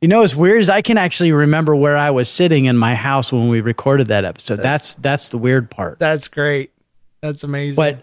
You 0.00 0.08
know, 0.08 0.22
as 0.22 0.34
weird 0.34 0.60
as 0.60 0.70
I 0.70 0.82
can 0.82 0.96
actually 0.98 1.32
remember 1.32 1.76
where 1.76 1.96
I 1.96 2.10
was 2.10 2.28
sitting 2.28 2.64
in 2.64 2.76
my 2.76 2.94
house 2.94 3.32
when 3.32 3.48
we 3.48 3.60
recorded 3.60 4.08
that 4.08 4.24
episode. 4.24 4.56
That's 4.56 4.94
that's 4.96 5.28
the 5.28 5.38
weird 5.38 5.70
part. 5.70 5.98
That's 5.98 6.28
great. 6.28 6.72
That's 7.20 7.44
amazing. 7.44 7.76
But 7.76 8.02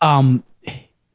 um, 0.00 0.44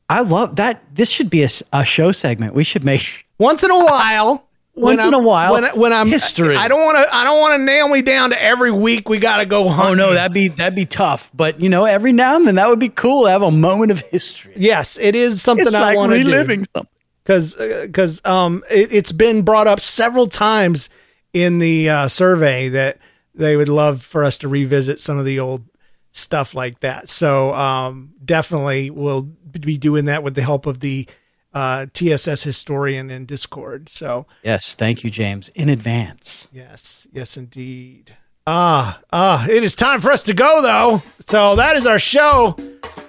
I 0.09 0.21
love 0.21 0.57
that. 0.57 0.84
This 0.93 1.09
should 1.09 1.30
be 1.30 1.43
a, 1.43 1.49
a 1.71 1.86
show 1.86 2.11
segment. 2.11 2.53
We 2.53 2.63
should 2.63 2.84
make 2.84 3.25
once 3.38 3.63
in 3.63 3.71
a 3.71 3.78
while. 3.78 4.43
Once 4.78 5.03
in 5.03 5.15
a 5.15 5.19
while, 5.19 5.53
when, 5.53 5.63
when 5.75 5.91
I'm 5.91 6.07
history. 6.07 6.55
I 6.55 6.67
don't 6.67 6.80
want 6.86 6.99
to. 6.99 7.15
I 7.15 7.23
don't 7.23 7.39
want 7.39 7.59
to 7.59 7.63
nail 7.65 7.89
me 7.89 8.03
down 8.03 8.30
to 8.30 8.39
every 8.39 8.69
week. 8.69 9.09
We 9.09 9.17
got 9.17 9.38
to 9.38 9.47
go 9.47 9.67
hunt. 9.69 9.89
Oh 9.89 9.93
no, 9.95 10.13
that'd 10.13 10.36
be 10.36 10.49
that'd 10.49 10.75
be 10.75 10.86
tough. 10.86 11.32
But 11.34 11.59
you 11.59 11.67
know, 11.67 11.86
every 11.86 12.11
now 12.11 12.36
and 12.36 12.45
then 12.45 12.53
that 12.55 12.69
would 12.69 12.78
be 12.78 12.89
cool 12.89 13.23
to 13.23 13.32
have 13.32 13.41
a 13.41 13.49
moment 13.49 13.91
of 13.91 14.01
history. 14.01 14.53
Yes, 14.55 14.99
it 14.99 15.15
is 15.15 15.41
something 15.41 15.65
It's 15.65 15.73
I 15.75 15.80
like 15.82 15.97
want 15.97 16.11
to 16.11 16.21
do. 16.23 16.30
reliving 16.30 16.63
something. 16.75 16.91
Because 17.28 17.55
because 17.55 18.25
um 18.25 18.63
it, 18.69 18.93
it's 18.93 19.11
been 19.11 19.41
brought 19.41 19.67
up 19.67 19.82
several 19.82 20.28
times 20.28 20.89
in 21.34 21.59
the 21.59 21.89
uh, 21.89 22.07
survey 22.07 22.69
that 22.69 22.97
they 23.36 23.57
would 23.57 23.67
love 23.67 24.01
for 24.01 24.23
us 24.23 24.38
to 24.38 24.47
revisit 24.47 24.97
some 24.99 25.17
of 25.19 25.25
the 25.25 25.38
old 25.39 25.65
stuff 26.11 26.55
like 26.55 26.80
that. 26.80 27.09
So 27.09 27.53
um 27.53 28.13
definitely 28.23 28.89
we'll 28.89 29.23
be 29.23 29.78
doing 29.78 30.05
that 30.05 30.23
with 30.23 30.36
the 30.36 30.41
help 30.41 30.65
of 30.65 30.80
the 30.80 31.07
uh, 31.53 31.88
TSS 31.91 32.43
historian 32.43 33.09
in 33.09 33.25
Discord. 33.25 33.89
So 33.89 34.28
Yes, 34.43 34.75
thank 34.75 35.03
you, 35.03 35.09
James, 35.09 35.49
in 35.49 35.69
advance. 35.69 36.47
Yes, 36.51 37.07
yes, 37.11 37.36
indeed. 37.36 38.15
Ah, 38.49 39.01
ah, 39.11 39.45
it 39.49 39.61
is 39.61 39.75
time 39.75 39.99
for 39.99 40.09
us 40.09 40.23
to 40.23 40.33
go, 40.33 40.61
though. 40.61 41.01
So 41.19 41.57
that 41.57 41.75
is 41.75 41.85
our 41.85 41.99
show. 41.99 42.55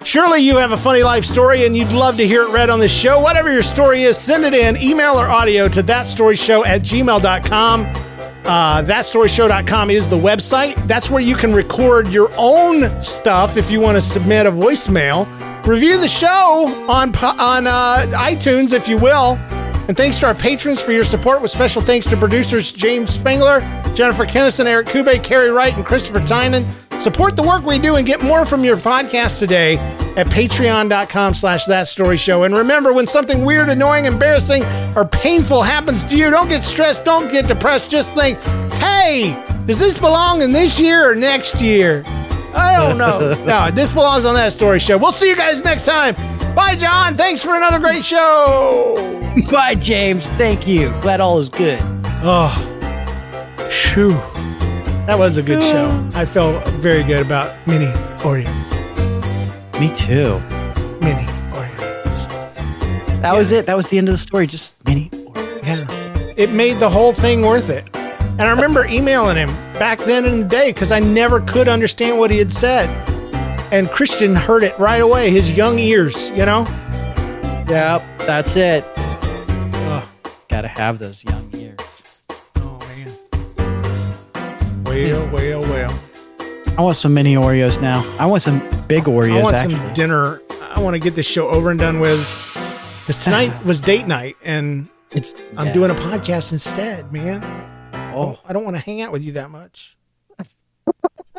Surely 0.03 0.41
you 0.41 0.57
have 0.57 0.73
a 0.73 0.77
funny 0.77 1.05
life 1.05 1.25
story 1.25 1.65
and 1.65 1.77
you'd 1.77 1.93
love 1.93 2.17
to 2.17 2.27
hear 2.27 2.43
it 2.43 2.51
read 2.51 2.71
on 2.71 2.81
this 2.81 2.93
show. 2.93 3.21
Whatever 3.21 3.53
your 3.53 3.63
story 3.63 4.03
is, 4.03 4.19
send 4.19 4.45
it 4.45 4.53
in, 4.53 4.77
email 4.79 5.13
or 5.15 5.29
audio 5.29 5.69
to 5.69 5.81
thatstoryshow 5.81 6.67
at 6.67 6.81
gmail.com. 6.83 7.87
Uh, 8.47 8.83
thatstoryshow.com 8.83 9.91
is 9.91 10.09
the 10.09 10.17
website. 10.17 10.75
That's 10.89 11.09
where 11.09 11.23
you 11.23 11.37
can 11.37 11.53
record 11.53 12.09
your 12.09 12.33
own 12.37 13.01
stuff 13.01 13.57
if 13.57 13.71
you 13.71 13.81
want 13.81 13.97
to 13.97 14.01
submit 14.01 14.47
a 14.47 14.51
voicemail. 14.51 15.25
Review 15.65 15.99
the 15.99 16.09
show 16.09 16.67
on 16.89 17.15
on 17.15 17.69
uh, 17.69 18.07
iTunes, 18.13 18.73
if 18.73 18.89
you 18.89 18.99
will. 18.99 19.39
And 19.89 19.97
thanks 19.97 20.19
to 20.21 20.27
our 20.27 20.35
patrons 20.35 20.81
for 20.81 20.93
your 20.93 21.05
support, 21.05 21.41
with 21.41 21.51
special 21.51 21.81
thanks 21.81 22.07
to 22.09 22.17
producers 22.17 22.73
James 22.73 23.11
Spengler, 23.11 23.61
Jennifer 23.95 24.27
Kennison, 24.27 24.67
Eric 24.67 24.89
Kube, 24.89 25.25
Carrie 25.25 25.51
Wright, 25.51 25.75
and 25.75 25.85
Christopher 25.85 26.21
Tynan. 26.21 26.65
Support 27.01 27.37
the 27.37 27.43
work 27.43 27.65
we 27.65 27.79
do 27.79 27.97
and 27.97 28.07
get 28.07 28.21
more 28.23 28.45
from 28.45 28.65
your 28.65 28.77
podcast 28.77 29.39
today 29.39 29.77
at 30.17 30.27
patreon.com 30.27 31.33
slash 31.33 31.65
that 31.67 31.89
story 31.89 32.17
show. 32.17 32.43
And 32.43 32.55
remember, 32.55 32.93
when 32.93 33.07
something 33.07 33.45
weird, 33.45 33.69
annoying, 33.69 34.05
embarrassing, 34.05 34.65
or 34.95 35.07
painful 35.07 35.63
happens 35.63 36.05
to 36.07 36.17
you, 36.17 36.29
don't 36.29 36.49
get 36.49 36.65
stressed, 36.65 37.05
don't 37.05 37.31
get 37.31 37.47
depressed. 37.47 37.91
Just 37.91 38.15
think, 38.15 38.39
hey, 38.75 39.43
does 39.65 39.79
this 39.79 39.97
belong 39.97 40.43
in 40.43 40.53
this 40.53 40.79
year 40.79 41.11
or 41.11 41.15
next 41.15 41.63
year? 41.63 42.03
I 42.55 42.77
don't 42.77 42.99
know. 42.99 43.43
no, 43.47 43.71
this 43.71 43.93
belongs 43.93 44.25
on 44.25 44.35
that 44.35 44.53
story 44.53 44.81
show. 44.81 44.99
We'll 44.99 45.13
see 45.13 45.29
you 45.29 45.37
guys 45.37 45.65
next 45.65 45.87
time. 45.87 46.15
Bye, 46.55 46.75
John. 46.75 47.17
Thanks 47.17 47.43
for 47.43 47.55
another 47.55 47.79
great 47.79 48.05
show. 48.05 49.18
Bye, 49.51 49.75
James. 49.75 50.31
Thank 50.31 50.67
you. 50.67 50.91
Glad 51.01 51.21
all 51.21 51.39
is 51.39 51.49
good. 51.49 51.79
Oh, 52.23 52.51
shoo. 53.71 54.11
That 55.07 55.19
was 55.19 55.37
a 55.37 55.43
good 55.43 55.63
show. 55.63 56.11
I 56.15 56.27
felt 56.27 56.67
very 56.75 57.03
good 57.03 57.25
about 57.25 57.55
mini 57.67 57.87
Oreos. 58.19 58.51
Me 59.81 59.95
too. 59.95 60.39
Mini 61.01 61.25
Oreos. 61.53 62.29
That 63.23 63.35
was 63.35 63.53
it. 63.53 63.67
That 63.67 63.77
was 63.77 63.89
the 63.91 63.99
end 63.99 64.09
of 64.09 64.15
the 64.15 64.19
story. 64.19 64.47
Just 64.47 64.83
mini. 64.85 65.11
Yeah. 65.63 65.87
It 66.37 66.51
made 66.51 66.79
the 66.79 66.91
whole 66.91 67.13
thing 67.13 67.43
worth 67.43 67.71
it. 67.71 67.89
And 67.95 68.43
I 68.43 68.51
remember 68.51 68.87
emailing 68.87 69.37
him 69.37 69.49
back 69.79 69.99
then 70.01 70.25
in 70.25 70.41
the 70.41 70.47
day 70.47 70.73
because 70.73 70.93
I 70.93 71.01
never 71.01 71.41
could 71.41 71.69
understand 71.69 72.19
what 72.19 72.31
he 72.31 72.39
had 72.39 72.53
said. 72.53 72.89
And 73.73 73.89
Christian 73.91 74.35
heard 74.35 74.63
it 74.63 74.79
right 74.79 75.01
away, 75.03 75.31
his 75.31 75.57
young 75.57 75.79
ears, 75.79 76.31
you 76.31 76.47
know? 76.47 76.67
Yep, 77.69 78.03
that's 78.19 78.57
it. 78.57 78.85
Gotta 80.59 80.67
have 80.67 80.99
those 80.99 81.23
young 81.23 81.53
years. 81.53 81.77
Oh, 82.57 82.81
man. 82.81 83.07
Well, 84.83 85.29
well, 85.31 85.61
well. 85.61 86.01
I 86.77 86.81
want 86.81 86.97
some 86.97 87.15
mini 87.15 87.37
Oreos 87.37 87.81
now. 87.81 88.03
I 88.19 88.27
want 88.27 88.43
some 88.43 88.59
big 88.89 89.05
Oreos. 89.05 89.39
I 89.39 89.43
want 89.45 89.55
actually. 89.55 89.77
some 89.77 89.93
dinner. 89.93 90.41
I 90.61 90.81
want 90.81 90.95
to 90.95 90.99
get 90.99 91.15
this 91.15 91.27
show 91.27 91.47
over 91.47 91.71
and 91.71 91.79
done 91.79 92.01
with. 92.01 92.19
Because 93.03 93.23
tonight 93.23 93.65
was 93.65 93.81
date 93.81 94.09
night 94.09 94.37
and 94.43 94.89
it's 95.13 95.33
I'm 95.57 95.69
yeah. 95.69 95.73
doing 95.75 95.93
a 95.93 95.95
podcast 95.95 96.51
instead, 96.51 97.13
man. 97.13 97.41
Oh. 97.95 98.23
oh 98.23 98.41
I 98.45 98.53
don't 98.53 98.65
want 98.65 98.75
to 98.75 98.83
hang 98.83 99.01
out 99.01 99.13
with 99.13 99.23
you 99.23 99.31
that 99.35 99.51
much. 99.51 99.97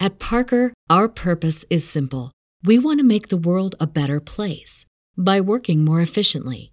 At 0.00 0.18
Parker, 0.18 0.72
our 0.88 1.06
purpose 1.06 1.66
is 1.68 1.86
simple. 1.86 2.32
We 2.64 2.78
want 2.78 2.98
to 3.00 3.04
make 3.04 3.28
the 3.28 3.36
world 3.36 3.74
a 3.78 3.86
better 3.86 4.20
place 4.20 4.86
by 5.18 5.42
working 5.42 5.84
more 5.84 6.00
efficiently, 6.00 6.72